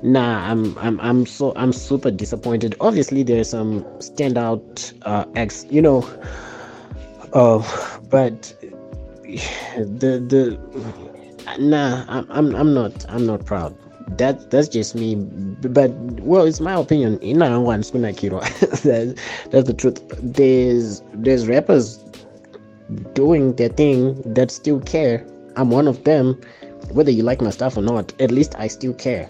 nah, 0.01 0.49
I'm 0.49 0.77
I'm 0.77 0.99
I'm 0.99 1.25
so 1.25 1.53
I'm 1.55 1.73
super 1.73 2.11
disappointed. 2.11 2.75
Obviously 2.79 3.23
there's 3.23 3.49
some 3.49 3.83
standout 3.99 4.93
uh 5.03 5.25
acts, 5.35 5.65
you 5.69 5.81
know. 5.81 6.07
Uh 7.33 7.59
but 8.09 8.53
the 9.77 10.19
the 10.31 10.59
nah, 11.59 12.05
I'm 12.07 12.27
I'm 12.29 12.55
I'm 12.55 12.73
not 12.73 13.05
I'm 13.09 13.25
not 13.25 13.45
proud 13.45 13.75
that 14.11 14.49
that's 14.49 14.67
just 14.69 14.95
me 14.95 15.15
but 15.15 15.91
well 16.21 16.45
it's 16.45 16.59
my 16.59 16.73
opinion. 16.73 17.19
In 17.19 17.39
one 17.39 17.81
that's, 17.81 18.81
that's 18.81 19.67
the 19.67 19.75
truth. 19.77 20.01
There's 20.21 21.03
there's 21.13 21.47
rappers 21.47 22.03
doing 23.13 23.55
their 23.55 23.69
thing 23.69 24.21
that 24.33 24.49
still 24.49 24.79
care. 24.79 25.25
I'm 25.55 25.71
one 25.71 25.87
of 25.87 26.03
them. 26.03 26.39
Whether 26.91 27.11
you 27.11 27.23
like 27.23 27.41
my 27.41 27.49
stuff 27.49 27.75
or 27.75 27.81
not 27.81 28.13
at 28.21 28.31
least 28.31 28.55
i 28.57 28.67
still 28.67 28.93
care. 28.93 29.27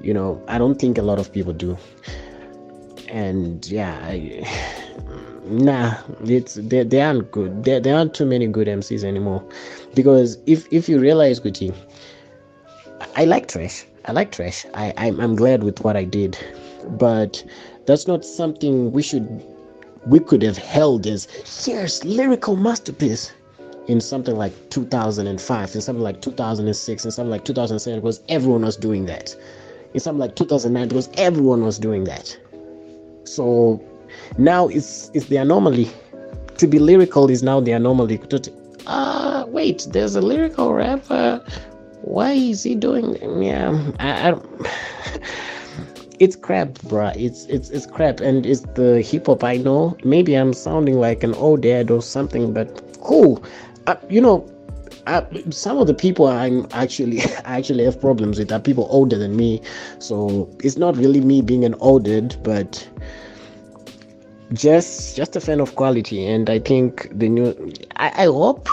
You 0.00 0.14
know 0.14 0.42
i 0.48 0.56
don't 0.56 0.76
think 0.76 0.98
a 0.98 1.02
lot 1.02 1.18
of 1.18 1.32
people 1.32 1.52
do. 1.52 1.76
And 3.08 3.66
yeah 3.66 3.98
I, 4.02 4.46
nah 5.44 5.94
it's 6.24 6.54
they, 6.54 6.84
they 6.84 7.02
aren't 7.02 7.30
good. 7.32 7.64
There, 7.64 7.80
there 7.80 7.94
aren't 7.94 8.14
too 8.14 8.24
many 8.24 8.46
good 8.46 8.66
mcs 8.66 9.04
anymore. 9.04 9.46
Because 9.94 10.38
if 10.46 10.66
if 10.72 10.88
you 10.88 10.98
realize 10.98 11.38
Gucci, 11.38 11.74
I 13.14 13.26
like 13.26 13.48
trash 13.48 13.84
I 14.08 14.12
like 14.12 14.30
trash. 14.30 14.64
I, 14.74 14.92
I'm, 14.96 15.18
I'm 15.18 15.34
glad 15.34 15.64
with 15.64 15.80
what 15.80 15.96
I 15.96 16.04
did, 16.04 16.38
but 16.90 17.44
that's 17.86 18.06
not 18.06 18.24
something 18.24 18.92
we 18.92 19.02
should 19.02 19.44
we 20.06 20.20
could 20.20 20.42
have 20.42 20.56
held 20.56 21.04
as 21.08 21.24
here's 21.64 22.04
lyrical 22.04 22.54
masterpiece. 22.54 23.32
In 23.88 24.00
something 24.00 24.34
like 24.34 24.52
2005 24.70 25.74
in 25.76 25.80
something 25.80 26.02
like 26.02 26.20
2006 26.20 27.04
in 27.04 27.10
something 27.12 27.30
like 27.30 27.44
2007 27.44 28.00
because 28.00 28.20
everyone 28.28 28.62
was 28.62 28.76
doing 28.76 29.06
that. 29.06 29.36
In 29.94 30.00
something 30.00 30.18
like 30.18 30.34
2009 30.34 30.88
because 30.88 31.08
everyone 31.16 31.64
was 31.64 31.78
doing 31.78 32.02
that. 32.04 32.36
So 33.24 33.80
now 34.38 34.66
it's 34.66 35.10
it's 35.14 35.26
the 35.26 35.36
anomaly. 35.36 35.88
To 36.58 36.66
be 36.66 36.80
lyrical 36.80 37.30
is 37.30 37.44
now 37.44 37.60
the 37.60 37.72
anomaly. 37.72 38.20
Ah 38.88 39.42
uh, 39.42 39.46
wait 39.46 39.86
there's 39.90 40.16
a 40.16 40.20
lyrical 40.20 40.74
rapper 40.74 41.44
why 42.06 42.32
is 42.32 42.62
he 42.62 42.74
doing 42.74 43.16
yeah 43.42 43.92
I, 43.98 44.30
I 44.30 44.34
it's 46.20 46.36
crap 46.36 46.68
bruh. 46.88 47.14
It's 47.16 47.44
it's 47.46 47.68
it's 47.70 47.84
crap. 47.84 48.20
And 48.20 48.46
it's 48.46 48.62
the 48.74 49.02
hip-hop 49.02 49.44
i 49.44 49.56
know. 49.56 49.96
Maybe 50.04 50.34
i'm 50.34 50.52
sounding 50.52 51.00
like 51.00 51.22
an 51.24 51.34
old 51.34 51.62
dad 51.62 51.90
or 51.90 52.00
something 52.00 52.52
but 52.54 52.68
cool 53.02 53.42
uh, 53.86 53.96
you 54.08 54.20
know 54.20 54.48
uh, 55.06 55.22
some 55.50 55.78
of 55.78 55.86
the 55.86 55.94
people 55.94 56.26
I'm 56.26 56.66
actually 56.72 57.20
I 57.44 57.58
actually 57.58 57.84
have 57.84 58.00
problems 58.00 58.38
with 58.38 58.52
are 58.52 58.60
people 58.60 58.86
older 58.90 59.18
than 59.18 59.36
me, 59.36 59.62
so 59.98 60.48
it's 60.62 60.76
not 60.76 60.96
really 60.96 61.20
me 61.20 61.42
being 61.42 61.64
an 61.64 61.74
old 61.74 62.04
dad, 62.04 62.36
but 62.42 62.88
just 64.52 65.16
just 65.16 65.36
a 65.36 65.40
fan 65.40 65.60
of 65.60 65.76
quality. 65.76 66.26
And 66.26 66.50
I 66.50 66.58
think 66.58 67.08
the 67.16 67.28
new 67.28 67.72
I, 67.96 68.24
I 68.24 68.26
hope 68.26 68.68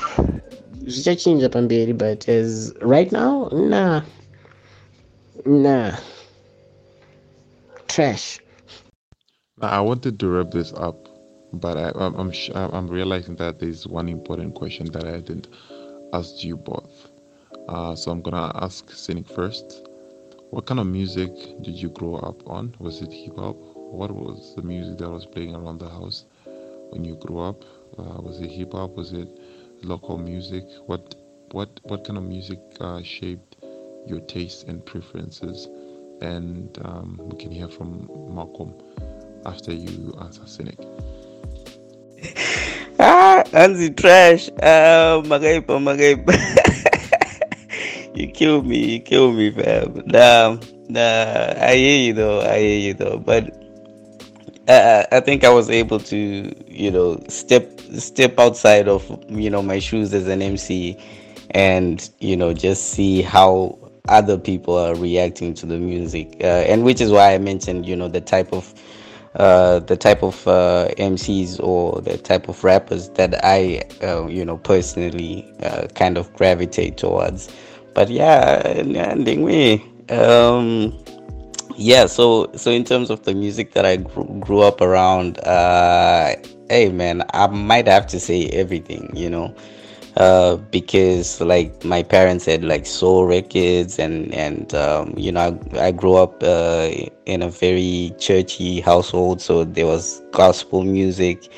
zvichachinja 0.85 1.49
pamberi 1.49 1.93
but 1.97 2.27
as 2.29 2.73
right 2.81 3.11
now? 3.11 3.49
Nah 3.51 4.03
nah 5.45 5.97
trash 7.87 8.39
i 9.61 9.79
wanted 9.79 10.17
to 10.17 10.29
wrap 10.29 10.51
this 10.51 10.71
up 10.73 11.09
but 11.53 11.77
I, 11.77 11.89
am 12.05 12.15
I'm, 12.15 12.31
I'm 12.55 12.87
realizing 12.87 13.35
that 13.35 13.59
there's 13.59 13.85
one 13.85 14.07
important 14.07 14.55
question 14.55 14.89
that 14.93 15.05
i 15.05 15.19
didn't 15.19 15.49
ask 16.13 16.43
you 16.43 16.57
both. 16.57 17.09
Uh, 17.67 17.93
so 17.95 18.11
i'm 18.11 18.21
gonna 18.21 18.51
ask 18.55 18.89
cynic 18.91 19.27
first. 19.27 19.85
What 20.49 20.65
kind 20.65 20.79
of 20.79 20.87
music 20.87 21.31
did 21.61 21.75
you 21.75 21.89
grow 21.89 22.15
up 22.15 22.47
on? 22.47 22.75
Was 22.79 23.01
it 23.01 23.11
hip-hop 23.11 23.55
what 23.75 24.11
was 24.11 24.55
the 24.55 24.61
music 24.61 24.97
that 24.99 25.09
was 25.09 25.25
playing 25.25 25.55
around 25.55 25.79
the 25.79 25.89
house 25.89 26.25
when 26.89 27.03
you 27.03 27.15
grew 27.15 27.39
up? 27.39 27.63
Uh, 27.97 28.21
was 28.21 28.39
it 28.39 28.49
hip-hop 28.49 28.95
was 28.95 29.11
it 29.13 29.27
local 29.83 30.17
music? 30.17 30.63
What 30.85 31.15
what 31.51 31.79
what 31.83 32.05
kind 32.05 32.17
of 32.17 32.23
music 32.23 32.59
uh, 32.79 33.01
shaped 33.03 33.57
your 34.07 34.21
tastes 34.21 34.63
and 34.63 34.85
preferences? 34.85 35.67
And 36.21 36.77
um, 36.85 37.19
we 37.21 37.35
can 37.37 37.51
hear 37.51 37.67
from 37.67 38.09
Malcolm 38.33 38.73
after 39.45 39.73
you 39.73 40.15
answer 40.21 40.47
Cynic. 40.47 40.79
ah, 42.99 43.43
Anzi 43.51 43.93
trash. 43.95 44.49
Uh, 44.61 45.21
you 48.15 48.27
kill 48.27 48.61
me, 48.61 48.93
you 48.93 48.99
kill 49.01 49.33
me, 49.33 49.51
fam. 49.51 50.01
Nah, 50.05 50.57
nah, 50.87 51.53
I 51.59 51.75
hear 51.75 51.97
you 52.07 52.13
though, 52.13 52.39
I 52.41 52.59
hear 52.59 52.79
you 52.79 52.93
though. 52.93 53.17
But 53.17 53.62
I, 54.67 55.05
I 55.11 55.19
think 55.19 55.43
I 55.43 55.49
was 55.49 55.69
able 55.69 55.99
to, 55.99 56.53
you 56.67 56.91
know, 56.91 57.21
step 57.27 57.79
step 57.97 58.39
outside 58.39 58.87
of 58.87 59.05
you 59.29 59.49
know 59.49 59.61
my 59.61 59.79
shoes 59.79 60.13
as 60.13 60.27
an 60.27 60.41
MC, 60.41 60.97
and 61.51 62.09
you 62.19 62.37
know 62.37 62.53
just 62.53 62.91
see 62.91 63.21
how 63.21 63.77
other 64.07 64.37
people 64.37 64.77
are 64.77 64.95
reacting 64.95 65.53
to 65.55 65.65
the 65.65 65.77
music, 65.77 66.37
uh, 66.41 66.63
and 66.67 66.83
which 66.83 67.01
is 67.01 67.11
why 67.11 67.33
I 67.33 67.37
mentioned 67.37 67.85
you 67.85 67.95
know 67.95 68.07
the 68.07 68.21
type 68.21 68.53
of 68.53 68.73
uh, 69.35 69.79
the 69.79 69.97
type 69.97 70.23
of 70.23 70.47
uh, 70.47 70.89
MCs 70.97 71.59
or 71.61 72.01
the 72.01 72.17
type 72.17 72.47
of 72.47 72.63
rappers 72.63 73.09
that 73.09 73.43
I 73.43 73.83
uh, 74.01 74.27
you 74.27 74.45
know 74.45 74.57
personally 74.57 75.51
uh, 75.61 75.87
kind 75.95 76.17
of 76.17 76.31
gravitate 76.33 76.97
towards. 76.97 77.49
But 77.93 78.09
yeah, 78.09 78.61
ending 78.65 79.45
me. 79.45 79.85
Um, 80.09 80.97
yeah 81.77 82.05
so 82.05 82.51
so 82.55 82.71
in 82.71 82.83
terms 82.83 83.09
of 83.09 83.23
the 83.23 83.33
music 83.33 83.71
that 83.73 83.85
i 83.85 83.95
grew, 83.95 84.25
grew 84.39 84.61
up 84.61 84.81
around 84.81 85.39
uh 85.39 86.33
hey 86.69 86.89
man 86.89 87.23
i 87.33 87.47
might 87.47 87.87
have 87.87 88.07
to 88.07 88.19
say 88.19 88.47
everything 88.47 89.11
you 89.15 89.29
know? 89.29 89.53
Uh, 90.15 90.57
because 90.69 91.41
like 91.41 91.83
my 91.83 92.03
parents 92.03 92.45
had 92.45 92.63
like 92.63 92.85
soul 92.85 93.25
records 93.25 93.97
and 93.97 94.31
and 94.31 94.71
um, 94.75 95.11
you 95.17 95.31
know 95.31 95.59
I, 95.73 95.87
I 95.87 95.91
grew 95.91 96.17
up 96.17 96.43
uh, 96.43 96.91
in 97.25 97.41
a 97.41 97.49
very 97.49 98.13
churchy 98.19 98.79
household 98.79 99.41
so 99.41 99.63
there 99.63 99.87
was 99.87 100.21
gospel 100.31 100.83
music 100.83 101.49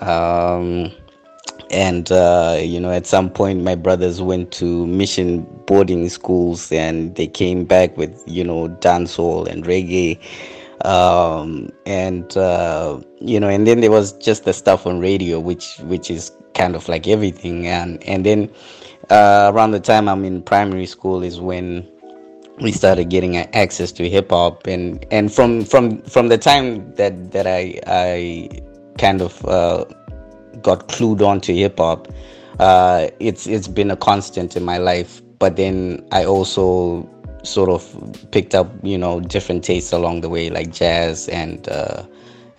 um, 0.00 0.90
and 1.70 2.10
uh, 2.10 2.58
you 2.60 2.80
know 2.80 2.90
at 2.90 3.06
some 3.06 3.30
point 3.30 3.62
my 3.62 3.74
brothers 3.74 4.20
went 4.20 4.50
to 4.52 4.86
mission 4.86 5.42
boarding 5.66 6.08
schools 6.08 6.70
and 6.72 7.14
they 7.14 7.26
came 7.26 7.64
back 7.64 7.96
with 7.96 8.22
you 8.26 8.44
know 8.44 8.68
dancehall 8.68 9.46
and 9.46 9.64
reggae. 9.64 10.18
Um, 10.82 11.70
and 11.84 12.34
uh, 12.38 13.00
you 13.20 13.38
know 13.38 13.48
and 13.48 13.66
then 13.66 13.80
there 13.80 13.90
was 13.90 14.12
just 14.14 14.44
the 14.44 14.52
stuff 14.52 14.86
on 14.86 14.98
radio 14.98 15.38
which 15.38 15.76
which 15.80 16.10
is 16.10 16.32
kind 16.54 16.74
of 16.74 16.88
like 16.88 17.06
everything. 17.06 17.66
And 17.66 18.02
and 18.04 18.24
then 18.24 18.50
uh, 19.10 19.50
around 19.54 19.72
the 19.72 19.80
time 19.80 20.08
i'm 20.08 20.24
in 20.24 20.42
primary 20.42 20.86
school 20.86 21.22
is 21.22 21.40
when 21.40 21.86
we 22.60 22.72
started 22.72 23.08
getting 23.08 23.36
access 23.36 23.92
to 23.92 24.08
hip 24.08 24.30
hop. 24.30 24.66
And 24.66 25.04
and 25.10 25.32
from 25.32 25.64
from 25.64 26.02
from 26.02 26.28
the 26.28 26.38
time 26.38 26.94
that 26.94 27.30
that 27.32 27.46
i 27.46 27.80
i 27.86 28.48
kind 28.98 29.22
of 29.22 29.44
uh, 29.46 29.84
got 30.62 30.88
clued 30.88 31.20
on 31.20 31.40
to 31.40 31.54
hip 31.54 31.78
hop 31.78 32.08
uh, 32.58 33.08
it's 33.20 33.46
it's 33.46 33.68
been 33.68 33.90
a 33.90 33.96
constant 33.96 34.56
in 34.56 34.64
my 34.64 34.78
life 34.78 35.22
but 35.38 35.56
then 35.56 36.06
i 36.12 36.24
also 36.24 37.08
sort 37.42 37.70
of 37.70 38.30
picked 38.32 38.54
up 38.54 38.70
you 38.82 38.98
know 38.98 39.20
different 39.20 39.64
tastes 39.64 39.92
along 39.92 40.20
the 40.20 40.28
way 40.28 40.50
like 40.50 40.70
jazz 40.70 41.28
and 41.28 41.68
uh, 41.68 42.02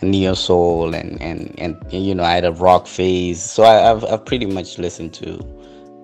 neo 0.01 0.33
soul 0.33 0.93
and, 0.93 1.21
and 1.21 1.53
and 1.59 1.77
you 1.91 2.15
know 2.15 2.23
I 2.23 2.33
had 2.33 2.45
a 2.45 2.51
rock 2.51 2.87
phase. 2.87 3.41
So 3.41 3.63
I, 3.63 3.75
have 3.75 4.03
I've 4.05 4.25
pretty 4.25 4.45
much 4.45 4.77
listened 4.77 5.13
to 5.15 5.39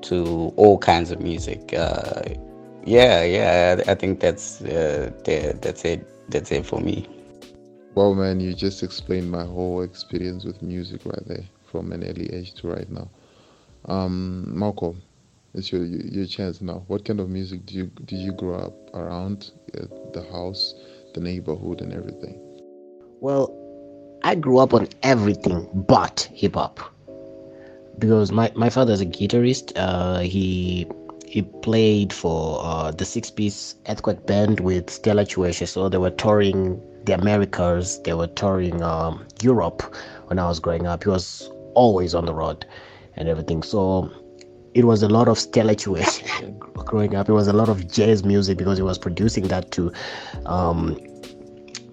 to 0.03 0.53
all 0.55 0.77
kinds 0.77 1.11
of 1.11 1.19
music 1.19 1.73
uh, 1.73 2.21
yeah 2.85 3.23
yeah 3.23 3.81
I, 3.87 3.91
I 3.91 3.95
think 3.95 4.19
that's 4.19 4.61
uh, 4.61 5.11
that's 5.23 5.83
it 5.85 6.07
that's 6.29 6.51
it 6.51 6.65
for 6.65 6.79
me. 6.79 7.07
Well 7.95 8.13
man 8.13 8.39
you 8.39 8.53
just 8.53 8.83
explained 8.83 9.31
my 9.31 9.43
whole 9.43 9.81
experience 9.81 10.45
with 10.45 10.61
music 10.61 11.01
right 11.05 11.27
there 11.27 11.45
from 11.71 11.91
an 11.91 12.03
early 12.03 12.31
age 12.33 12.53
to 12.53 12.67
right 12.67 12.89
now 12.89 13.09
um 13.85 14.57
Malcolm 14.57 15.01
it's 15.53 15.71
your 15.71 15.85
your 15.85 16.25
chance 16.25 16.61
now 16.61 16.83
what 16.87 17.05
kind 17.05 17.19
of 17.19 17.29
music 17.29 17.65
do 17.65 17.75
you 17.75 17.85
did 18.05 18.19
you 18.19 18.31
grow 18.33 18.55
up 18.55 18.95
around 18.95 19.51
uh, 19.79 19.85
the 20.13 20.23
house 20.31 20.73
the 21.13 21.19
neighborhood 21.19 21.81
and 21.81 21.93
everything 21.93 22.37
well 23.21 23.53
I 24.23 24.35
grew 24.35 24.57
up 24.57 24.73
on 24.73 24.87
everything 25.03 25.67
but 25.87 26.29
hip 26.33 26.55
hop 26.55 26.79
because 27.99 28.31
my, 28.31 28.51
my 28.55 28.69
father's 28.69 29.01
a 29.01 29.05
guitarist. 29.05 29.73
Uh, 29.75 30.19
he 30.19 30.87
he 31.25 31.41
played 31.41 32.13
for 32.13 32.59
uh, 32.63 32.91
the 32.91 33.05
six 33.05 33.29
piece 33.29 33.75
earthquake 33.87 34.25
band 34.25 34.61
with 34.61 34.89
Stella 34.89 35.25
Chiweshe. 35.25 35.67
So 35.67 35.89
they 35.89 35.97
were 35.97 36.11
touring 36.11 36.81
the 37.05 37.13
Americas, 37.13 38.01
they 38.03 38.13
were 38.13 38.27
touring 38.27 38.81
um, 38.81 39.25
Europe 39.41 39.81
when 40.27 40.39
I 40.39 40.47
was 40.47 40.59
growing 40.59 40.87
up. 40.87 41.03
He 41.03 41.09
was 41.09 41.49
always 41.83 42.15
on 42.15 42.25
the 42.25 42.33
road 42.33 42.65
and 43.15 43.29
everything. 43.29 43.63
So 43.63 44.11
it 44.73 44.85
was 44.85 45.03
a 45.03 45.09
lot 45.09 45.27
of 45.27 45.39
Stella 45.39 45.75
growing 46.89 47.15
up. 47.15 47.29
It 47.29 47.33
was 47.33 47.47
a 47.47 47.53
lot 47.53 47.69
of 47.69 47.91
jazz 47.91 48.23
music 48.23 48.57
because 48.57 48.77
he 48.77 48.83
was 48.83 48.97
producing 48.97 49.47
that 49.47 49.71
too. 49.71 49.91
Um, 50.45 50.97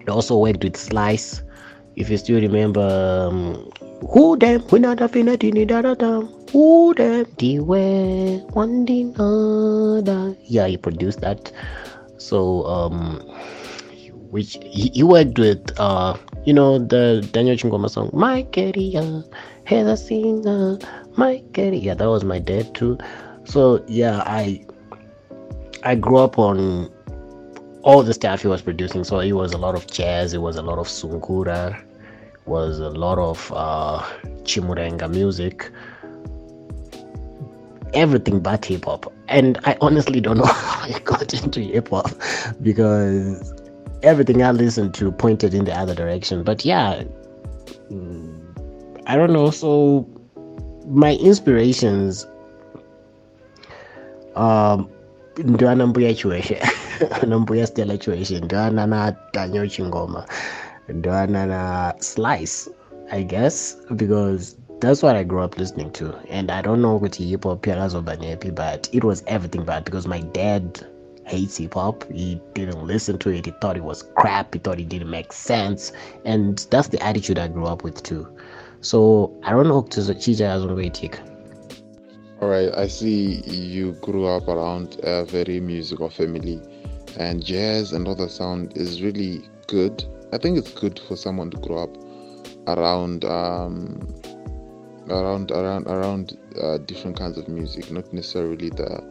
he 0.01 0.07
also 0.07 0.37
worked 0.37 0.63
with 0.63 0.77
Slice 0.77 1.41
if 1.95 2.09
you 2.09 2.17
still 2.17 2.41
remember 2.41 3.27
um, 3.29 3.69
who 4.11 4.37
them 4.37 4.63
we 4.71 4.79
not 4.79 5.01
a 5.01 5.37
tini 5.37 5.65
da 5.65 5.81
da 5.81 5.93
da 5.95 6.21
who 6.51 6.93
them 6.93 7.25
the 7.37 7.59
way 7.59 8.37
one 8.51 8.85
the 8.85 9.13
other 9.17 10.35
yeah 10.43 10.67
he 10.67 10.77
produced 10.77 11.21
that 11.21 11.51
so 12.17 12.65
um 12.65 13.19
which 14.31 14.57
he, 14.61 14.89
he 14.93 15.03
worked 15.03 15.39
with 15.39 15.71
uh 15.79 16.17
you 16.45 16.53
know 16.53 16.77
the 16.77 17.27
Daniel 17.31 17.55
Chingoma 17.55 17.89
song 17.89 18.09
my 18.13 18.43
career 18.43 19.23
Heather 19.65 19.95
singer 19.95 20.77
my 21.17 21.43
career 21.53 21.73
yeah 21.73 21.93
that 21.93 22.09
was 22.09 22.23
my 22.23 22.39
dad 22.39 22.73
too 22.75 22.97
so 23.45 23.83
yeah 23.87 24.23
I 24.25 24.65
I 25.83 25.95
grew 25.95 26.17
up 26.17 26.39
on 26.39 26.91
all 27.85 28.01
the 28.01 28.13
stuff 28.13 28.41
he 28.41 28.47
was 28.47 28.63
producing. 28.63 29.03
So 29.03 29.19
it 29.19 29.33
was 29.33 29.53
a 29.53 29.57
lot 29.59 29.75
of 29.75 29.85
jazz, 29.85 30.33
it 30.33 30.39
was 30.39 30.57
a 30.57 30.63
lot 30.63 30.79
of 30.79 30.87
sungura, 30.87 31.81
was 32.45 32.79
a 32.79 32.89
lot 32.89 33.19
of 33.19 33.53
uh, 33.55 33.99
chimurenga 34.41 35.09
music, 35.09 35.71
everything 37.93 38.39
but 38.39 38.65
hip 38.65 38.85
hop. 38.85 39.13
And 39.27 39.59
I 39.65 39.77
honestly 39.81 40.19
don't 40.19 40.37
know 40.39 40.45
how 40.45 40.95
I 40.95 40.99
got 40.99 41.31
into 41.35 41.59
hip 41.59 41.89
hop 41.89 42.11
because 42.61 43.53
everything 44.01 44.41
I 44.41 44.49
listened 44.49 44.95
to 44.95 45.11
pointed 45.11 45.53
in 45.53 45.65
the 45.65 45.77
other 45.77 45.93
direction. 45.93 46.43
But 46.43 46.65
yeah, 46.65 47.03
I 49.05 49.15
don't 49.15 49.33
know. 49.33 49.49
So 49.51 50.07
my 50.87 51.15
inspirations 51.15 52.27
um 54.35 54.87
ndwana 55.37 55.87
mbuya 55.87 56.13
chiweshe 56.13 56.61
nombuya 57.27 57.67
stella 57.67 57.97
chiweshe 57.97 58.39
ndwana 58.39 58.87
na 58.87 59.15
chingoma 59.69 60.25
ndwana 60.89 61.45
na 61.45 61.93
slice 61.99 62.69
i 63.11 63.23
guess 63.23 63.77
because 63.95 64.57
that's 64.79 65.03
what 65.03 65.15
i 65.15 65.23
grew 65.23 65.43
up 65.43 65.57
listening 65.57 65.91
to 65.91 66.13
and 66.31 66.51
i 66.51 66.61
don't 66.61 66.79
know 66.79 66.97
what 66.97 67.15
hip 67.15 67.43
hop 67.43 67.67
yakazoba 67.67 68.17
but 68.53 68.89
it 68.91 69.03
was 69.03 69.23
everything 69.27 69.63
bad 69.65 69.83
because 69.83 70.07
my 70.07 70.21
dad 70.21 70.85
hates 71.25 71.57
hip 71.57 71.73
hop. 71.73 72.05
He 72.11 72.39
didn't 72.53 72.85
listen 72.85 73.17
to 73.19 73.29
it. 73.29 73.45
He 73.45 73.51
thought 73.59 73.77
it 73.77 73.83
was 73.83 74.03
crap. 74.15 74.53
He 74.53 74.59
thought 74.59 74.79
it 74.79 74.89
didn't 74.89 75.09
make 75.09 75.33
sense. 75.33 75.91
And 76.23 76.65
that's 76.69 76.87
the 76.87 77.01
attitude 77.03 77.39
I 77.39 77.47
grew 77.47 77.65
up 77.65 77.83
with 77.83 78.01
too. 78.03 78.27
So 78.81 79.37
I 79.43 79.51
don't 79.51 79.67
know 79.67 79.81
to 79.81 79.99
Chija 79.99 80.41
as 80.41 80.65
one 80.65 80.91
take. 80.91 81.19
All 82.41 82.49
right, 82.49 82.69
I 82.75 82.87
see 82.87 83.41
you 83.45 83.93
grew 83.93 84.27
up 84.27 84.47
around 84.47 84.99
a 85.03 85.25
very 85.25 85.59
musical 85.59 86.09
family, 86.09 86.61
and 87.17 87.43
jazz 87.43 87.93
and 87.93 88.07
other 88.07 88.27
sound 88.27 88.75
is 88.75 89.01
really 89.01 89.41
good. 89.67 90.03
I 90.33 90.37
think 90.37 90.57
it's 90.57 90.71
good 90.71 90.99
for 91.07 91.15
someone 91.15 91.49
to 91.51 91.57
grow 91.57 91.83
up 91.83 91.97
around 92.67 93.23
um, 93.25 93.99
around 95.09 95.51
around 95.51 95.87
around 95.87 96.37
uh, 96.61 96.77
different 96.79 97.17
kinds 97.17 97.37
of 97.37 97.47
music, 97.47 97.89
not 97.89 98.11
necessarily 98.13 98.69
the 98.69 99.01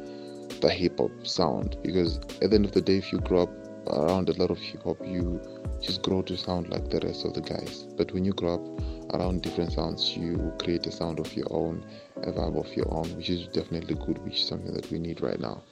the 0.61 0.69
hip 0.71 0.99
hop 0.99 1.11
sound. 1.27 1.77
Because 1.83 2.19
at 2.43 2.51
the 2.51 2.57
end 2.57 2.67
of 2.67 2.73
the 2.73 2.83
day, 2.83 2.99
if 2.99 3.11
you 3.11 3.19
grow 3.21 3.45
up 3.45 3.53
around 3.89 4.29
a 4.29 4.35
lot 4.35 4.51
of 4.51 4.59
hip 4.59 4.83
hop, 4.85 4.99
you 5.05 5.41
just 5.81 6.03
grow 6.03 6.23
to 6.23 6.37
sound 6.37 6.69
like 6.69 6.91
the 6.91 7.01
rest 7.01 7.25
of 7.25 7.35
the 7.35 7.41
guys. 7.41 7.87
But 7.97 8.13
when 8.13 8.25
you 8.25 8.33
grow 8.33 8.55
up 8.55 8.85
around 9.13 9.43
different 9.43 9.73
sounds, 9.73 10.17
you 10.17 10.53
create 10.59 10.87
a 10.87 10.93
sound 10.93 11.21
of 11.21 11.35
your 11.37 11.47
own 11.51 11.85
a 12.23 12.33
vibe 12.33 12.59
of 12.59 12.75
your 12.77 12.93
own, 12.93 13.17
which 13.17 13.31
is 13.31 13.47
definitely 13.49 13.95
good, 13.95 14.19
which 14.25 14.41
is 14.41 14.47
something 14.47 14.73
that 14.73 14.91
we 14.91 14.99
need 14.99 15.21
right 15.21 15.41
now. 15.41 15.63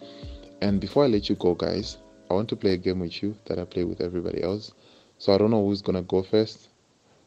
And 0.60 0.80
before 0.80 1.04
I 1.04 1.08
let 1.08 1.28
you 1.28 1.36
go, 1.36 1.54
guys, 1.54 1.98
I 2.30 2.34
want 2.34 2.48
to 2.50 2.56
play 2.56 2.72
a 2.72 2.76
game 2.76 3.00
with 3.00 3.22
you 3.22 3.36
that 3.46 3.58
I 3.58 3.64
play 3.64 3.84
with 3.84 4.00
everybody 4.00 4.42
else. 4.42 4.72
So 5.18 5.34
I 5.34 5.38
don't 5.38 5.50
know 5.50 5.64
who's 5.64 5.82
gonna 5.82 6.02
go 6.02 6.22
first. 6.22 6.68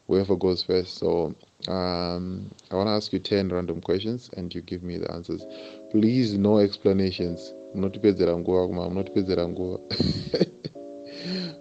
Whoever 0.06 0.36
goes 0.36 0.62
first. 0.62 0.98
So 0.98 1.34
um, 1.68 2.50
I 2.70 2.76
want 2.76 2.86
to 2.88 2.92
ask 2.92 3.12
you 3.12 3.18
ten 3.18 3.48
random 3.48 3.80
questions, 3.80 4.30
and 4.36 4.54
you 4.54 4.60
give 4.62 4.82
me 4.82 4.98
the 4.98 5.10
answers. 5.12 5.44
Please, 5.90 6.34
no 6.34 6.58
explanations. 6.58 7.52
I'm 7.74 7.80
not 7.80 7.96
I'm 7.96 8.94
not 8.94 9.14
because 9.14 9.28
i'm 9.30 9.56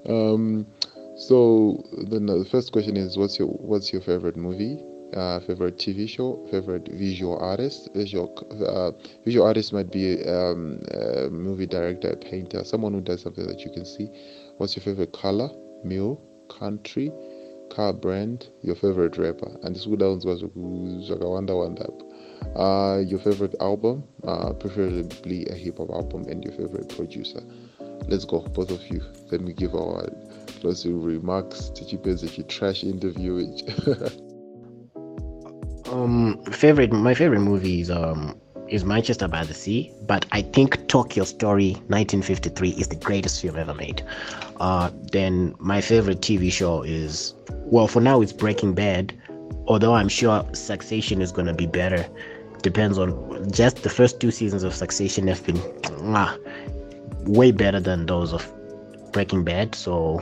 um, 0.10 0.68
so 1.16 1.84
then 2.10 2.26
the 2.28 2.46
first 2.46 2.72
question 2.72 2.98
is, 2.98 3.18
what's 3.18 3.40
your 3.40 3.48
what's 3.48 3.92
your 3.92 4.02
favorite 4.02 4.38
movie? 4.38 4.84
uh, 5.16 5.40
favorite 5.40 5.78
TV 5.78 6.08
show, 6.08 6.46
favorite 6.52 6.88
visual 6.92 7.38
artist. 7.40 7.90
Visual 7.94 8.34
uh, 8.68 8.92
visual 9.24 9.46
artist 9.46 9.74
might 9.74 9.92
be 9.92 10.24
um, 10.26 10.82
a 10.94 11.30
movie 11.30 11.66
director, 11.66 12.10
a 12.10 12.16
painter, 12.16 12.64
someone 12.64 12.94
who 12.94 13.02
does 13.02 13.22
something 13.22 13.48
that 13.48 13.62
you 13.62 13.72
can 13.72 13.86
see. 13.86 14.10
What's 14.58 14.76
your 14.76 14.84
favorite 14.84 15.14
color, 15.14 15.50
meal, 15.84 16.22
country, 16.50 17.12
car 17.70 17.94
brand, 17.94 18.50
your 18.62 18.76
favorite 18.76 19.18
rapper? 19.18 19.58
And 19.64 19.76
this 19.76 19.86
was 19.86 21.20
wonder 21.20 21.56
wonder. 21.56 21.88
Uh, 22.56 23.00
your 23.06 23.20
favorite 23.20 23.56
album, 23.60 24.04
uh, 24.24 24.54
preferably 24.54 25.46
a 25.48 25.54
hip 25.56 25.78
hop 25.78 25.90
album, 25.90 26.26
and 26.30 26.44
your 26.44 26.54
favorite 26.54 26.90
producer. 26.90 27.42
Let's 28.08 28.26
go, 28.26 28.40
both 28.40 28.72
of 28.72 28.88
you. 28.88 29.02
Let 29.32 29.42
me 29.42 29.54
give 29.54 29.74
our 29.74 30.08
closing 30.60 31.02
remarks. 31.02 31.72
Tichipenze, 31.74 32.48
trash 32.48 32.84
interview. 32.84 33.56
um 35.92 36.42
favorite 36.46 36.92
my 36.92 37.14
favorite 37.14 37.42
movie 37.42 37.82
is 37.82 37.92
um 37.92 38.36
is 38.68 38.84
Manchester 38.84 39.28
by 39.28 39.44
the 39.44 39.54
Sea, 39.54 39.92
but 40.08 40.26
I 40.32 40.42
think 40.42 40.88
Tokyo 40.88 41.24
Story 41.24 41.74
1953 41.88 42.70
is 42.72 42.88
the 42.88 42.96
greatest 42.96 43.42
film 43.42 43.58
ever 43.58 43.74
made. 43.74 44.04
Uh, 44.60 44.90
then 45.12 45.54
my 45.60 45.82
favorite 45.82 46.22
TV 46.22 46.52
show 46.52 46.82
is, 46.82 47.36
well, 47.50 47.88
for 47.88 48.02
now 48.02 48.22
it's 48.22 48.34
Breaking 48.34 48.74
Bad, 48.74 49.14
although 49.68 49.94
I'm 49.94 50.10
sure 50.10 50.44
Succession 50.54 51.22
is 51.22 51.32
going 51.32 51.48
to 51.48 51.54
be 51.54 51.68
better. 51.68 52.08
Depends 52.64 52.98
on 52.98 53.52
just 53.52 53.84
the 53.84 53.90
first 53.90 54.20
two 54.20 54.32
seasons 54.32 54.64
of 54.64 54.74
Succession 54.74 55.28
have 55.28 55.46
been 55.46 55.62
ah, 56.16 56.36
way 57.26 57.52
better 57.52 57.80
than 57.80 58.06
those 58.06 58.34
of 58.34 58.52
Breaking 59.12 59.44
Bad. 59.44 59.76
So 59.76 60.22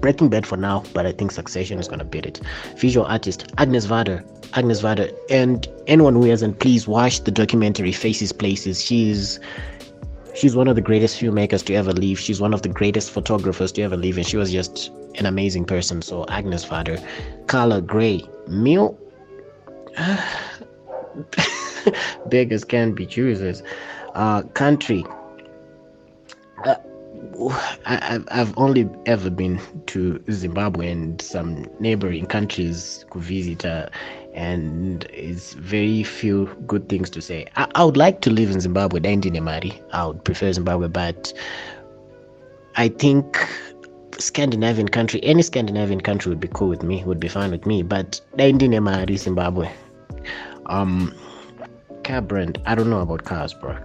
Breaking 0.00 0.28
Bad 0.28 0.46
for 0.46 0.56
now, 0.56 0.84
but 0.94 1.06
I 1.06 1.12
think 1.12 1.32
Succession 1.32 1.78
is 1.78 1.88
gonna 1.88 2.04
beat 2.04 2.26
it. 2.26 2.40
Visual 2.76 3.06
artist 3.06 3.52
Agnes 3.58 3.86
Varda, 3.86 4.24
Agnes 4.54 4.80
Varda, 4.82 5.12
and 5.30 5.66
anyone 5.86 6.14
who 6.14 6.24
hasn't, 6.24 6.60
please 6.60 6.86
watch 6.86 7.22
the 7.24 7.30
documentary 7.30 7.92
Faces 7.92 8.32
Places. 8.32 8.84
She's 8.84 9.40
she's 10.34 10.54
one 10.54 10.68
of 10.68 10.76
the 10.76 10.82
greatest 10.82 11.20
filmmakers 11.20 11.64
to 11.66 11.74
ever 11.74 11.92
live. 11.92 12.18
She's 12.18 12.40
one 12.40 12.54
of 12.54 12.62
the 12.62 12.68
greatest 12.68 13.10
photographers 13.10 13.72
to 13.72 13.82
ever 13.82 13.96
live, 13.96 14.16
and 14.16 14.26
she 14.26 14.36
was 14.36 14.52
just 14.52 14.90
an 15.16 15.26
amazing 15.26 15.64
person. 15.64 16.02
So 16.02 16.24
Agnes 16.28 16.64
Varda, 16.64 17.04
Carla 17.46 17.80
Gray, 17.80 18.24
Mill. 18.46 18.98
Beggars 22.26 22.64
can't 22.64 22.94
be 22.94 23.06
choosers. 23.06 23.62
Uh, 24.14 24.42
country. 24.42 25.04
Uh, 26.64 26.74
I, 27.86 28.20
have 28.30 28.54
only 28.56 28.88
ever 29.06 29.30
been 29.30 29.60
to 29.86 30.22
Zimbabwe 30.30 30.90
and 30.90 31.20
some 31.20 31.66
neighboring 31.80 32.26
countries 32.26 33.04
to 33.12 33.18
visit, 33.20 33.64
uh, 33.64 33.88
and 34.34 35.04
it's 35.12 35.54
very 35.54 36.02
few 36.02 36.46
good 36.66 36.88
things 36.88 37.10
to 37.10 37.20
say. 37.20 37.46
I, 37.56 37.66
I 37.74 37.84
would 37.84 37.96
like 37.96 38.20
to 38.22 38.30
live 38.30 38.50
in 38.50 38.60
Zimbabwe, 38.60 39.00
Mari. 39.40 39.80
I 39.92 40.06
would 40.06 40.24
prefer 40.24 40.52
Zimbabwe, 40.52 40.88
but 40.88 41.32
I 42.76 42.88
think 42.88 43.36
Scandinavian 44.18 44.88
country, 44.88 45.22
any 45.24 45.42
Scandinavian 45.42 46.00
country 46.00 46.30
would 46.30 46.40
be 46.40 46.48
cool 46.48 46.68
with 46.68 46.82
me, 46.82 47.04
would 47.04 47.20
be 47.20 47.28
fine 47.28 47.50
with 47.50 47.66
me, 47.66 47.82
but 47.82 48.20
Mari, 48.36 49.16
Zimbabwe. 49.16 49.70
Um, 50.66 51.14
car 52.04 52.20
brand, 52.20 52.60
I 52.66 52.74
don't 52.74 52.90
know 52.90 53.00
about 53.00 53.24
cars, 53.24 53.54
bro. 53.54 53.76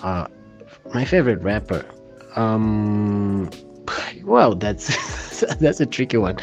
Uh, 0.00 0.26
my 0.94 1.04
favorite 1.04 1.42
rapper 1.42 1.84
um, 2.36 3.50
well, 4.24 4.54
that's 4.54 5.40
that's 5.60 5.80
a 5.80 5.86
tricky 5.86 6.16
one. 6.16 6.38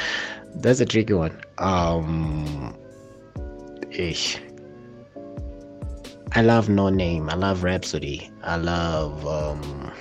That's 0.55 0.79
a 0.79 0.85
tricky 0.85 1.13
one. 1.13 1.39
Um, 1.57 2.75
ish. 3.91 4.39
I 6.33 6.41
love 6.41 6.69
No 6.69 6.89
Name. 6.89 7.29
I 7.29 7.35
love 7.35 7.63
Rapsody. 7.63 8.31
I 8.43 8.55
love 8.55 9.25
um. 9.27 9.91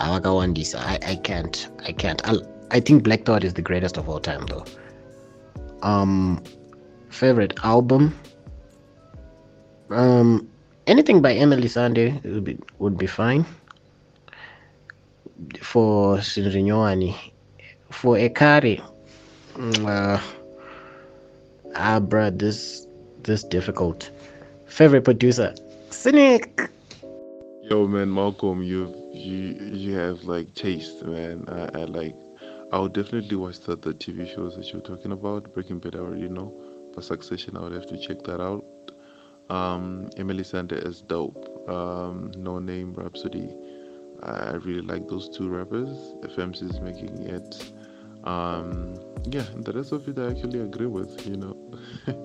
Awakawandisa. 0.00 0.76
I 0.78 0.98
I 1.06 1.16
can't. 1.16 1.68
I 1.84 1.92
can't. 1.92 2.26
I 2.28 2.36
I 2.70 2.80
think 2.80 3.04
Black 3.04 3.24
Thought 3.24 3.44
is 3.44 3.54
the 3.54 3.62
greatest 3.62 3.96
of 3.96 4.08
all 4.08 4.20
time, 4.20 4.46
though. 4.46 4.64
Um, 5.82 6.42
favorite 7.10 7.54
album. 7.62 8.18
Um, 9.90 10.48
anything 10.88 11.20
by 11.20 11.34
Emeli 11.36 11.68
Sandé 11.68 12.24
would 12.24 12.44
be 12.44 12.58
would 12.78 12.96
be 12.98 13.06
fine 13.06 13.44
for 15.60 16.16
Srinyoani. 16.18 17.14
For 17.90 18.16
Ekari, 18.16 18.82
mm, 19.54 19.86
uh, 19.86 20.20
ah, 21.74 22.00
bruh, 22.00 22.36
this 22.36 22.86
this 23.22 23.44
difficult. 23.44 24.10
Favorite 24.66 25.04
producer, 25.04 25.54
Cynic. 25.90 26.70
Yo, 27.62 27.86
man, 27.86 28.12
Malcolm, 28.12 28.62
you 28.62 28.94
you 29.12 29.56
you 29.72 29.94
have 29.94 30.24
like 30.24 30.54
taste, 30.54 31.04
man. 31.04 31.44
I, 31.48 31.80
I 31.80 31.84
like. 31.84 32.16
I 32.70 32.78
would 32.78 32.92
definitely 32.92 33.36
watch 33.36 33.60
the, 33.60 33.76
the 33.76 33.94
TV 33.94 34.28
shows 34.34 34.56
that 34.56 34.70
you're 34.70 34.82
talking 34.82 35.12
about. 35.12 35.54
Breaking 35.54 35.78
Bad, 35.78 35.96
I 35.96 36.00
already 36.00 36.28
know. 36.28 36.52
For 36.92 37.00
Succession, 37.00 37.56
I 37.56 37.60
would 37.60 37.72
have 37.72 37.86
to 37.86 37.96
check 37.96 38.22
that 38.24 38.42
out. 38.42 38.62
Um, 39.50 40.10
Emeli 40.16 40.44
Sandé 40.44 40.86
is 40.86 41.02
dope. 41.02 41.46
Um, 41.68 42.30
Noname 42.36 42.96
Rapsody 42.96 43.48
I 44.22 44.54
really 44.54 44.80
like 44.80 45.08
those 45.08 45.28
two 45.28 45.48
rappers. 45.48 45.88
FMC 46.22 46.70
is 46.70 46.80
making 46.80 47.22
it. 47.22 47.72
Um, 48.24 48.96
yeah, 49.24 49.44
the 49.56 49.72
rest 49.72 49.92
of 49.92 50.08
it 50.08 50.18
I 50.18 50.30
actually 50.30 50.60
agree 50.60 50.86
with, 50.86 51.26
you 51.26 51.36
know. 51.36 51.56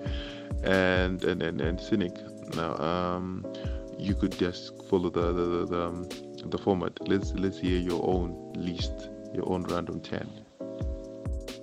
and, 0.64 1.22
and 1.22 1.42
and 1.42 1.60
and 1.60 1.80
cynic. 1.80 2.12
Now, 2.56 2.76
um, 2.76 3.46
you 3.98 4.14
could 4.14 4.36
just 4.36 4.88
follow 4.88 5.08
the 5.08 5.32
the 5.32 5.46
the, 5.46 5.66
the, 5.66 5.82
um, 5.82 6.08
the 6.46 6.58
format. 6.58 6.92
Let's 7.06 7.32
let's 7.34 7.58
hear 7.58 7.78
your 7.78 8.04
own 8.04 8.52
list, 8.54 9.10
your 9.32 9.48
own 9.48 9.62
random 9.64 10.00
ten. 10.00 10.28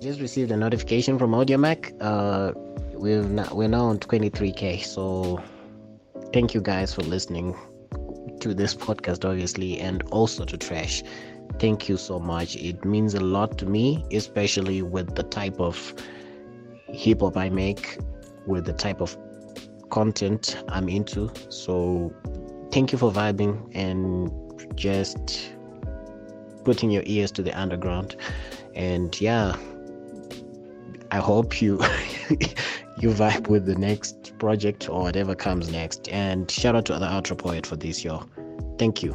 Just 0.00 0.20
received 0.20 0.50
a 0.50 0.56
notification 0.56 1.18
from 1.18 1.32
Audiomack. 1.32 1.94
Uh, 2.00 2.52
we're 2.94 3.22
now, 3.22 3.48
we're 3.52 3.68
now 3.68 3.84
on 3.84 3.98
23k. 3.98 4.82
So 4.84 5.40
thank 6.32 6.54
you 6.54 6.60
guys 6.60 6.94
for 6.94 7.02
listening 7.02 7.54
to 8.40 8.54
this 8.54 8.74
podcast, 8.74 9.28
obviously, 9.28 9.78
and 9.78 10.02
also 10.10 10.44
to 10.44 10.56
Trash. 10.56 11.02
Thank 11.58 11.88
you 11.88 11.96
so 11.96 12.18
much. 12.18 12.56
It 12.56 12.84
means 12.84 13.14
a 13.14 13.20
lot 13.20 13.58
to 13.58 13.66
me, 13.66 14.04
especially 14.12 14.82
with 14.82 15.14
the 15.14 15.22
type 15.24 15.60
of 15.60 15.94
hip 16.88 17.20
hop 17.20 17.36
I 17.36 17.50
make, 17.50 17.98
with 18.46 18.64
the 18.64 18.72
type 18.72 19.00
of 19.00 19.16
content 19.90 20.62
I'm 20.68 20.88
into. 20.88 21.30
So, 21.50 22.12
thank 22.72 22.92
you 22.92 22.98
for 22.98 23.12
vibing 23.12 23.70
and 23.74 24.30
just 24.74 25.52
putting 26.64 26.90
your 26.90 27.02
ears 27.06 27.30
to 27.32 27.42
the 27.42 27.52
underground. 27.58 28.16
And 28.74 29.20
yeah, 29.20 29.54
I 31.12 31.18
hope 31.18 31.60
you 31.60 31.74
you 32.98 33.10
vibe 33.10 33.48
with 33.48 33.66
the 33.66 33.74
next 33.74 34.36
project 34.38 34.88
or 34.88 35.02
whatever 35.02 35.34
comes 35.34 35.70
next. 35.70 36.08
And 36.08 36.50
shout 36.50 36.74
out 36.74 36.86
to 36.86 36.98
the 36.98 37.12
Ultra 37.12 37.36
Poet 37.36 37.66
for 37.66 37.76
this, 37.76 38.02
yo. 38.02 38.26
Thank 38.78 39.02
you. 39.02 39.12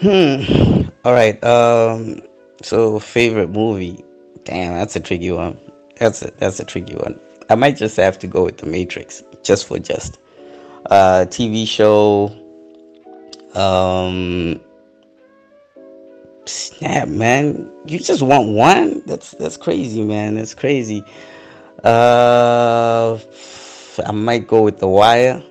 Hmm. 0.00 0.88
All 1.04 1.12
right. 1.12 1.42
Um. 1.44 2.20
So 2.62 2.98
favorite 2.98 3.50
movie. 3.50 4.04
Damn, 4.42 4.74
that's 4.74 4.96
a 4.96 5.00
tricky 5.00 5.30
one. 5.30 5.56
That's 6.00 6.22
a 6.22 6.32
that's 6.38 6.58
a 6.58 6.64
tricky 6.64 6.96
one. 6.96 7.20
I 7.50 7.54
might 7.54 7.76
just 7.76 7.96
have 7.96 8.18
to 8.18 8.26
go 8.26 8.44
with 8.44 8.58
The 8.58 8.66
Matrix, 8.66 9.22
just 9.44 9.66
for 9.66 9.78
just. 9.78 10.18
Uh, 10.86 11.24
TV 11.28 11.68
show. 11.68 12.34
Um. 13.54 14.60
Snap, 16.48 17.08
man! 17.08 17.70
You 17.86 17.98
just 17.98 18.22
want 18.22 18.48
one? 18.48 19.02
That's 19.06 19.32
that's 19.32 19.56
crazy, 19.56 20.02
man. 20.02 20.36
That's 20.36 20.54
crazy. 20.54 21.04
Uh, 21.84 23.18
I 24.06 24.12
might 24.12 24.46
go 24.46 24.62
with 24.62 24.78
The 24.78 24.88
Wire 24.88 25.42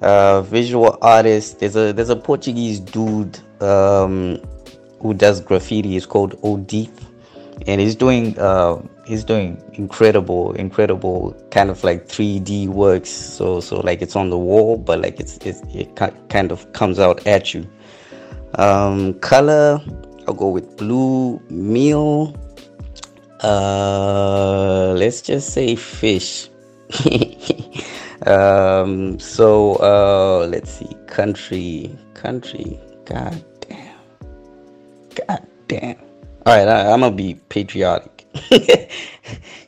uh, 0.00 0.42
visual 0.42 0.98
artist. 1.02 1.60
There's 1.60 1.76
a 1.76 1.92
there's 1.92 2.10
a 2.10 2.16
Portuguese 2.16 2.80
dude 2.80 3.38
um, 3.62 4.38
who 5.00 5.14
does 5.14 5.40
graffiti. 5.40 5.90
He's 5.90 6.06
called 6.06 6.40
Odeith, 6.42 7.04
and 7.66 7.80
he's 7.80 7.94
doing 7.94 8.38
uh, 8.38 8.82
he's 9.06 9.24
doing 9.24 9.62
incredible, 9.74 10.52
incredible 10.52 11.36
kind 11.50 11.70
of 11.70 11.82
like 11.84 12.08
3D 12.08 12.68
works. 12.68 13.10
So 13.10 13.60
so 13.60 13.80
like 13.80 14.02
it's 14.02 14.16
on 14.16 14.30
the 14.30 14.38
wall, 14.38 14.76
but 14.76 15.00
like 15.00 15.20
it's, 15.20 15.38
it's 15.38 15.62
it 15.74 15.94
kind 16.28 16.52
of 16.52 16.72
comes 16.72 16.98
out 16.98 17.26
at 17.26 17.54
you. 17.54 17.68
Um, 18.54 19.14
color, 19.20 19.80
I'll 20.28 20.34
go 20.34 20.48
with 20.48 20.76
blue. 20.76 21.40
Meal. 21.48 22.36
Uh, 23.42 24.92
let's 24.92 25.22
just 25.22 25.54
say 25.54 25.74
fish. 25.74 26.48
Um, 28.26 29.18
so 29.20 29.76
uh, 29.76 30.46
let's 30.48 30.70
see, 30.72 30.90
country, 31.06 31.96
country. 32.14 32.78
God 33.06 33.42
damn, 33.60 33.96
god 35.14 35.46
damn. 35.68 35.96
All 36.44 36.56
right, 36.56 36.68
I, 36.68 36.92
am 36.92 37.00
gonna 37.00 37.14
be 37.14 37.34
patriotic. 37.48 38.26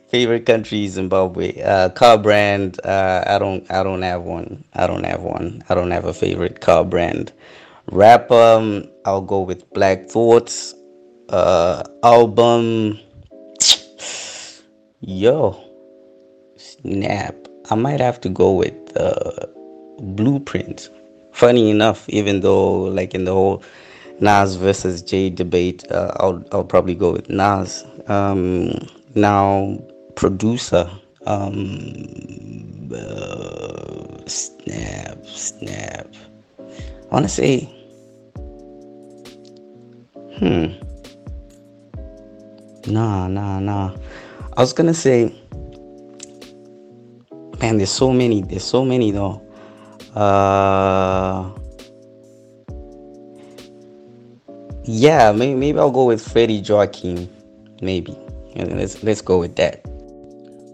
Favorite 0.09 0.45
country 0.45 0.87
Zimbabwe. 0.87 1.61
Uh, 1.61 1.89
car 1.89 2.17
brand. 2.17 2.79
Uh, 2.83 3.23
I 3.25 3.39
don't. 3.39 3.69
I 3.71 3.83
don't 3.83 4.01
have 4.01 4.23
one. 4.23 4.63
I 4.73 4.85
don't 4.85 5.05
have 5.05 5.21
one. 5.21 5.63
I 5.69 5.73
don't 5.73 5.91
have 5.91 6.05
a 6.05 6.13
favorite 6.13 6.59
car 6.59 6.83
brand. 6.83 7.31
Rapper. 7.89 8.33
Um, 8.33 8.89
I'll 9.05 9.21
go 9.21 9.41
with 9.41 9.69
Black 9.73 10.07
Thoughts. 10.07 10.73
Uh, 11.29 11.83
album. 12.03 12.99
Yo, 14.99 15.63
snap. 16.57 17.35
I 17.69 17.75
might 17.75 17.99
have 17.99 18.19
to 18.21 18.29
go 18.29 18.53
with 18.53 18.97
uh, 18.97 19.47
Blueprint. 19.99 20.89
Funny 21.31 21.69
enough, 21.69 22.07
even 22.09 22.41
though 22.41 22.83
like 22.83 23.15
in 23.15 23.23
the 23.23 23.33
whole 23.33 23.63
Nas 24.19 24.55
versus 24.55 25.01
Jay 25.01 25.29
debate, 25.29 25.89
uh, 25.91 26.11
I'll 26.17 26.43
I'll 26.51 26.65
probably 26.65 26.95
go 26.95 27.13
with 27.13 27.29
Nas. 27.29 27.85
Um, 28.07 28.73
now 29.15 29.79
producer, 30.15 30.89
um, 31.25 32.91
uh, 32.93 34.27
snap, 34.27 35.25
snap. 35.25 36.07
Want 37.11 37.25
to 37.25 37.29
say, 37.29 37.65
hmm. 40.39 40.67
Nah, 42.89 43.27
nah, 43.27 43.59
nah. 43.59 43.95
I 44.55 44.61
was 44.61 44.71
gonna 44.71 44.93
say, 44.93 45.25
man, 47.59 47.77
there's 47.77 47.91
so 47.91 48.13
many. 48.13 48.41
There's 48.43 48.63
so 48.63 48.85
many 48.85 49.11
though. 49.11 49.41
Uh, 50.15 51.51
yeah, 54.85 55.33
maybe, 55.33 55.55
maybe 55.55 55.79
I'll 55.79 55.91
go 55.91 56.05
with 56.05 56.21
Freddie 56.25 56.59
Joachim. 56.59 57.29
Maybe. 57.81 58.17
Let's 58.55 59.03
let's 59.03 59.21
go 59.21 59.39
with 59.39 59.57
that. 59.57 59.83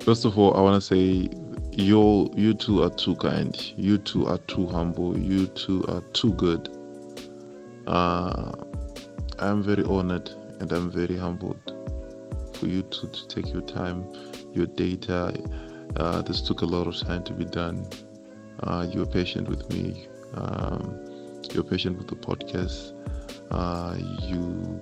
First 0.04 0.24
of 0.26 0.38
all, 0.38 0.56
I 0.56 0.62
want 0.62 0.76
to 0.76 0.82
say 0.82 1.30
you 1.78 2.28
you 2.36 2.56
two 2.56 2.82
are 2.84 2.90
too 2.90 3.16
kind. 3.18 3.56
You 3.78 4.00
two 4.00 4.26
are 4.26 4.40
too 4.40 4.66
humble. 4.66 5.18
You 5.18 5.46
two 5.48 5.86
are 5.88 6.02
too 6.12 6.34
good. 6.34 6.70
Uh, 7.86 8.52
I'm 9.40 9.62
very 9.62 9.84
honored 9.84 10.30
and 10.60 10.72
I'm 10.72 10.90
very 10.90 11.16
humbled 11.16 11.74
for 12.54 12.66
you 12.66 12.82
to, 12.82 13.08
to 13.08 13.28
take 13.28 13.54
your 13.54 13.62
time, 13.62 14.12
your 14.54 14.66
data. 14.66 15.34
Uh, 15.96 16.22
this 16.24 16.42
took 16.42 16.62
a 16.62 16.66
lot 16.66 16.88
of 16.88 16.98
time 16.98 17.24
to 17.26 17.34
be 17.34 17.46
done. 17.46 17.88
Uh, 18.64 18.88
you 18.92 19.02
were 19.02 19.06
patient 19.06 19.48
with 19.48 19.70
me. 19.72 20.08
Um, 20.34 21.00
you're 21.54 21.64
patient 21.64 21.98
with 22.00 22.08
the 22.08 22.16
podcast. 22.16 22.94
Uh, 23.52 23.96
you 24.24 24.82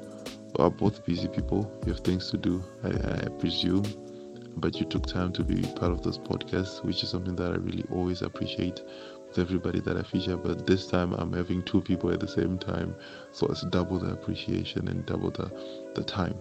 are 0.58 0.70
both 0.70 1.06
busy 1.06 1.28
people. 1.28 1.70
You 1.86 1.92
have 1.92 2.02
things 2.02 2.32
to 2.32 2.38
do, 2.38 2.64
I, 2.84 2.90
I 2.90 3.30
presume 3.38 3.84
but 4.58 4.80
you 4.80 4.86
took 4.86 5.06
time 5.06 5.32
to 5.34 5.44
be 5.44 5.62
part 5.74 5.92
of 5.92 6.04
this 6.04 6.18
podcast, 6.18 6.84
which 6.84 7.04
is 7.04 7.10
something 7.10 7.36
that 7.36 7.52
I 7.52 7.56
really 7.56 7.86
always 7.92 8.22
appreciate 8.22 8.82
with 9.28 9.38
everybody 9.38 9.80
that 9.82 9.98
I 9.98 10.04
feature. 10.04 10.38
But 10.38 10.66
this 10.66 10.88
time 10.88 11.14
I'm 11.14 11.34
having 11.34 11.64
two 11.64 11.82
people 11.82 12.12
at 12.12 12.20
the 12.20 12.28
same 12.28 12.58
time, 12.58 12.96
so 13.32 13.48
it's 13.48 13.66
double 13.66 14.00
the 14.00 14.12
appreciation 14.12 14.88
and 14.88 15.06
double 15.06 15.32
the, 15.32 15.52
the 15.96 16.04
time. 16.04 16.38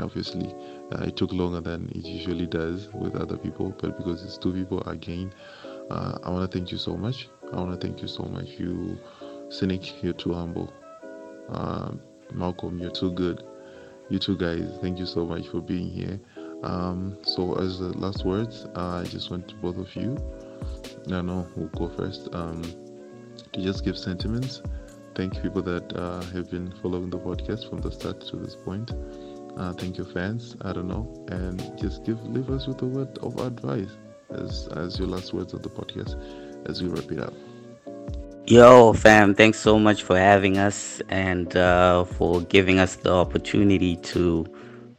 Obviously, 0.00 0.54
uh, 0.92 1.02
it 1.04 1.16
took 1.16 1.32
longer 1.32 1.60
than 1.60 1.90
it 1.90 2.06
usually 2.06 2.46
does 2.46 2.88
with 2.94 3.14
other 3.14 3.36
people, 3.36 3.74
but 3.78 3.98
because 3.98 4.24
it's 4.24 4.38
two 4.38 4.52
people 4.52 4.80
again, 4.84 5.32
uh, 5.90 6.18
I 6.22 6.30
want 6.30 6.50
to 6.50 6.58
thank 6.58 6.72
you 6.72 6.78
so 6.78 6.96
much. 6.96 7.28
I 7.52 7.56
want 7.56 7.78
to 7.78 7.86
thank 7.86 8.00
you 8.00 8.08
so 8.08 8.22
much. 8.24 8.48
You, 8.58 8.98
Cynic, 9.50 10.02
you're 10.02 10.14
too 10.14 10.32
humble. 10.32 10.72
Uh, 11.50 11.92
Malcolm, 12.32 12.78
you're 12.78 12.90
too 12.90 13.12
good. 13.12 13.42
You 14.08 14.18
two 14.18 14.36
guys, 14.36 14.78
thank 14.80 14.98
you 14.98 15.06
so 15.06 15.26
much 15.26 15.48
for 15.48 15.60
being 15.60 15.90
here. 15.90 16.18
Um, 16.62 17.18
so, 17.22 17.54
as 17.58 17.78
the 17.80 17.96
last 17.98 18.24
words, 18.24 18.66
uh, 18.76 19.02
I 19.02 19.04
just 19.04 19.30
want 19.30 19.48
to 19.48 19.54
both 19.56 19.78
of 19.78 19.94
you, 19.96 20.16
I 21.08 21.20
know 21.22 21.42
who'll 21.54 21.66
go 21.68 21.88
first, 21.96 22.28
um, 22.32 22.62
to 23.52 23.62
just 23.62 23.84
give 23.84 23.98
sentiments. 23.98 24.62
Thank 25.14 25.34
you 25.34 25.42
people 25.42 25.62
that 25.62 25.94
uh, 25.94 26.22
have 26.32 26.50
been 26.50 26.72
following 26.80 27.10
the 27.10 27.18
podcast 27.18 27.68
from 27.68 27.80
the 27.80 27.90
start 27.90 28.20
to 28.22 28.36
this 28.36 28.56
point. 28.56 28.92
Uh, 29.56 29.72
thank 29.72 29.98
your 29.98 30.06
fans. 30.06 30.56
I 30.62 30.72
don't 30.72 30.88
know, 30.88 31.26
and 31.28 31.60
just 31.78 32.04
give 32.04 32.22
leave 32.26 32.48
us 32.50 32.66
with 32.66 32.80
a 32.82 32.86
word 32.86 33.18
of 33.18 33.38
advice 33.40 33.90
as 34.30 34.68
as 34.76 34.98
your 34.98 35.08
last 35.08 35.34
words 35.34 35.52
of 35.52 35.62
the 35.62 35.68
podcast 35.68 36.16
as 36.68 36.82
we 36.82 36.88
wrap 36.88 37.10
it 37.10 37.18
up. 37.18 37.34
Yo, 38.46 38.92
fam, 38.92 39.34
thanks 39.34 39.58
so 39.58 39.78
much 39.78 40.02
for 40.02 40.18
having 40.18 40.58
us 40.58 41.00
and 41.08 41.56
uh, 41.56 42.04
for 42.04 42.40
giving 42.42 42.78
us 42.78 42.96
the 42.96 43.12
opportunity 43.12 43.96
to 43.96 44.44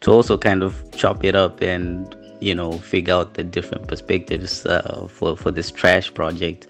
to 0.03 0.11
also 0.11 0.37
kind 0.37 0.63
of 0.63 0.75
chop 0.91 1.23
it 1.23 1.35
up 1.35 1.61
and 1.61 2.15
you 2.39 2.53
know 2.53 2.73
figure 2.73 3.13
out 3.13 3.33
the 3.33 3.43
different 3.43 3.87
perspectives 3.87 4.65
uh, 4.65 5.07
for 5.09 5.35
for 5.35 5.51
this 5.51 5.71
trash 5.71 6.13
project. 6.13 6.67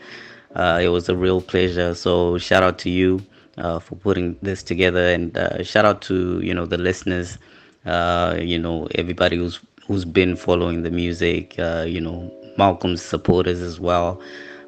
Uh, 0.56 0.80
it 0.82 0.90
was 0.90 1.10
a 1.10 1.16
real 1.16 1.42
pleasure. 1.42 1.96
So 1.96 2.38
shout 2.38 2.62
out 2.62 2.78
to 2.80 2.90
you 2.90 3.22
uh, 3.58 3.80
for 3.80 3.96
putting 3.96 4.38
this 4.44 4.62
together, 4.62 5.08
and 5.10 5.36
uh, 5.36 5.64
shout 5.64 5.84
out 5.86 6.02
to 6.04 6.40
you 6.42 6.54
know 6.54 6.66
the 6.66 6.78
listeners. 6.78 7.38
Uh, 7.86 8.38
you 8.40 8.58
know 8.58 8.88
everybody 8.96 9.36
who's 9.36 9.60
who's 9.88 10.06
been 10.06 10.36
following 10.36 10.84
the 10.84 10.92
music. 10.92 11.56
Uh, 11.58 11.86
you 11.88 12.00
know 12.00 12.32
Malcolm's 12.58 13.02
supporters 13.02 13.62
as 13.62 13.80
well. 13.80 14.22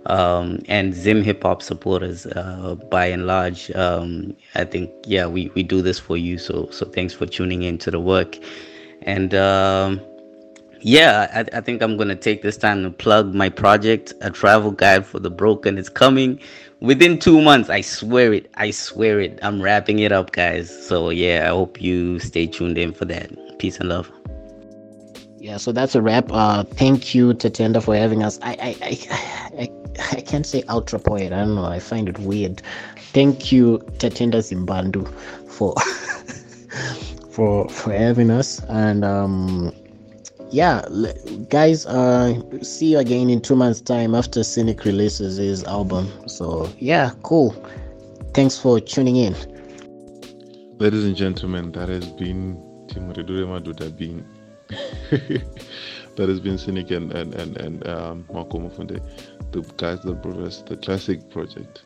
Um, 0.07 0.59
and 0.67 0.93
Zim 0.93 1.23
hip 1.23 1.43
hop 1.43 1.61
supporters 1.61 2.25
uh, 2.27 2.75
by 2.91 3.07
and 3.07 3.25
large. 3.25 3.71
Um, 3.71 4.35
I 4.55 4.63
think 4.63 4.91
yeah, 5.05 5.25
we, 5.25 5.51
we 5.55 5.63
do 5.63 5.81
this 5.81 5.99
for 5.99 6.17
you. 6.17 6.37
So 6.37 6.69
so 6.71 6.85
thanks 6.85 7.13
for 7.13 7.25
tuning 7.25 7.63
in 7.63 7.77
to 7.79 7.91
the 7.91 7.99
work, 7.99 8.37
and 9.01 9.33
um, 9.33 10.01
yeah, 10.81 11.29
I, 11.33 11.57
I 11.57 11.61
think 11.61 11.81
I'm 11.81 11.97
gonna 11.97 12.15
take 12.15 12.43
this 12.43 12.57
time 12.57 12.83
to 12.83 12.91
plug 12.91 13.33
my 13.33 13.49
project, 13.49 14.13
a 14.21 14.29
travel 14.29 14.71
guide 14.71 15.05
for 15.05 15.19
the 15.19 15.31
broken. 15.31 15.77
It's 15.77 15.89
coming 15.89 16.39
within 16.81 17.19
two 17.19 17.41
months. 17.41 17.69
I 17.69 17.81
swear 17.81 18.33
it. 18.33 18.51
I 18.55 18.71
swear 18.71 19.19
it. 19.19 19.39
I'm 19.41 19.61
wrapping 19.61 19.99
it 19.99 20.11
up, 20.11 20.31
guys. 20.31 20.69
So 20.87 21.09
yeah, 21.09 21.45
I 21.45 21.49
hope 21.49 21.81
you 21.81 22.19
stay 22.19 22.45
tuned 22.47 22.77
in 22.77 22.93
for 22.93 23.05
that. 23.05 23.31
Peace 23.59 23.79
and 23.79 23.89
love. 23.89 24.11
Yeah, 25.45 25.57
so 25.57 25.71
that's 25.71 25.93
a 25.93 26.01
wrap. 26.01 26.31
Uh, 26.31 26.63
thank 26.63 27.13
you, 27.13 27.31
Tatenda, 27.35 27.79
for 27.83 27.95
having 27.95 28.23
us. 28.23 28.39
I, 28.41 28.53
I, 28.53 28.77
I, 28.81 29.49
I, 29.59 30.17
I 30.17 30.21
can't 30.21 30.43
say 30.43 30.63
ultra 30.67 30.97
poet. 30.97 31.31
I 31.31 31.37
don't 31.37 31.53
know. 31.53 31.65
I 31.65 31.77
find 31.77 32.09
it 32.09 32.17
weird. 32.17 32.63
Thank 33.13 33.51
you, 33.51 33.77
Tatenda 33.99 34.41
Zimbandu, 34.41 35.07
for 35.47 35.75
for 37.31 37.69
for 37.69 37.93
having 37.93 38.31
us. 38.31 38.59
And 38.69 39.05
um, 39.05 39.71
yeah, 40.49 40.83
guys, 41.49 41.85
uh, 41.85 42.41
see 42.63 42.93
you 42.93 42.97
again 42.97 43.29
in 43.29 43.39
two 43.39 43.55
months' 43.55 43.81
time 43.81 44.15
after 44.15 44.43
Cynic 44.43 44.83
releases 44.83 45.37
his 45.37 45.63
album. 45.65 46.11
So 46.27 46.67
yeah, 46.79 47.11
cool. 47.21 47.51
Thanks 48.33 48.57
for 48.57 48.79
tuning 48.79 49.17
in. 49.17 49.35
Ladies 50.79 51.05
and 51.05 51.15
gentlemen, 51.15 51.71
that 51.73 51.87
has 51.89 52.07
been 52.13 52.59
Timothy 52.87 53.21
Durema 53.21 53.63
Dudabin 53.63 54.25
that 55.09 56.29
has 56.29 56.39
been 56.39 56.57
Cynic 56.57 56.91
and 56.91 57.11
and 57.11 57.33
and, 57.35 57.57
and 57.57 57.87
um, 57.87 58.25
Malcolm 58.33 58.69
Mufunde, 58.69 59.01
the 59.51 59.61
guys 59.77 60.01
that 60.01 60.21
brought 60.21 60.65
the 60.65 60.77
classic 60.77 61.29
project. 61.29 61.83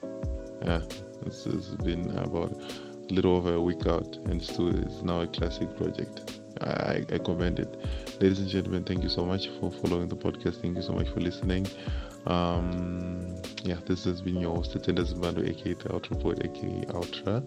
Yeah, 0.66 0.82
this 1.24 1.46
has 1.46 1.76
been 1.76 2.10
about 2.18 2.52
a 2.52 3.14
little 3.14 3.36
over 3.36 3.54
a 3.54 3.62
week 3.62 3.86
out, 3.88 4.18
and 4.26 4.42
still 4.42 4.70
it's 4.70 5.02
now 5.02 5.22
a 5.22 5.28
classic 5.28 5.76
project. 5.76 6.40
I, 6.62 7.06
I 7.12 7.18
commend 7.20 7.60
it. 7.60 7.76
Ladies 8.22 8.40
and 8.40 8.50
gentlemen, 8.50 8.84
thank 8.84 9.04
you 9.04 9.10
so 9.10 9.26
much 9.26 9.48
for 9.60 9.72
following 9.72 10.08
the 10.08 10.16
podcast. 10.16 10.62
Thank 10.62 10.76
you 10.76 10.84
so 10.84 10.94
much 10.94 11.08
for 11.10 11.22
listening. 11.22 11.68
Um, 12.28 13.36
yeah, 13.64 13.78
this 13.86 14.04
has 14.06 14.22
been 14.22 14.38
your 14.38 14.56
host, 14.56 14.74
Tatenda 14.74 15.06
Zimbando, 15.06 15.48
aka 15.48 15.74
the 15.74 15.94
Ultra 15.94 16.18
Poet, 16.18 16.46
aka 16.46 16.86
Ultra. 16.94 17.44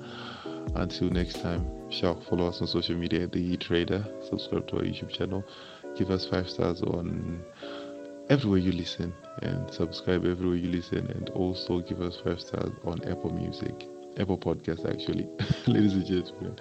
Until 0.74 1.10
next 1.10 1.40
time, 1.40 1.66
shall 1.90 2.20
follow 2.22 2.46
us 2.48 2.60
on 2.60 2.66
social 2.66 2.96
media, 2.96 3.26
The 3.26 3.38
E 3.38 3.56
Trader, 3.56 4.04
Subscribe 4.28 4.66
to 4.68 4.76
our 4.76 4.82
YouTube 4.82 5.10
channel. 5.10 5.44
Give 5.96 6.10
us 6.10 6.26
five 6.26 6.48
stars 6.48 6.82
on 6.82 7.44
everywhere 8.30 8.58
you 8.58 8.72
listen, 8.72 9.12
and 9.42 9.72
subscribe 9.72 10.24
everywhere 10.24 10.56
you 10.56 10.70
listen, 10.70 11.06
and 11.10 11.28
also 11.30 11.80
give 11.80 12.00
us 12.00 12.20
five 12.24 12.40
stars 12.40 12.70
on 12.84 13.02
Apple 13.04 13.32
Music, 13.32 13.88
Apple 14.18 14.38
Podcast, 14.38 14.90
actually. 14.90 15.28
Ladies 15.66 15.94
and 15.94 16.06
gentlemen, 16.06 16.56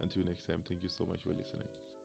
until 0.00 0.24
next 0.24 0.46
time, 0.46 0.62
thank 0.62 0.82
you 0.82 0.88
so 0.88 1.06
much 1.06 1.22
for 1.22 1.32
listening. 1.32 2.01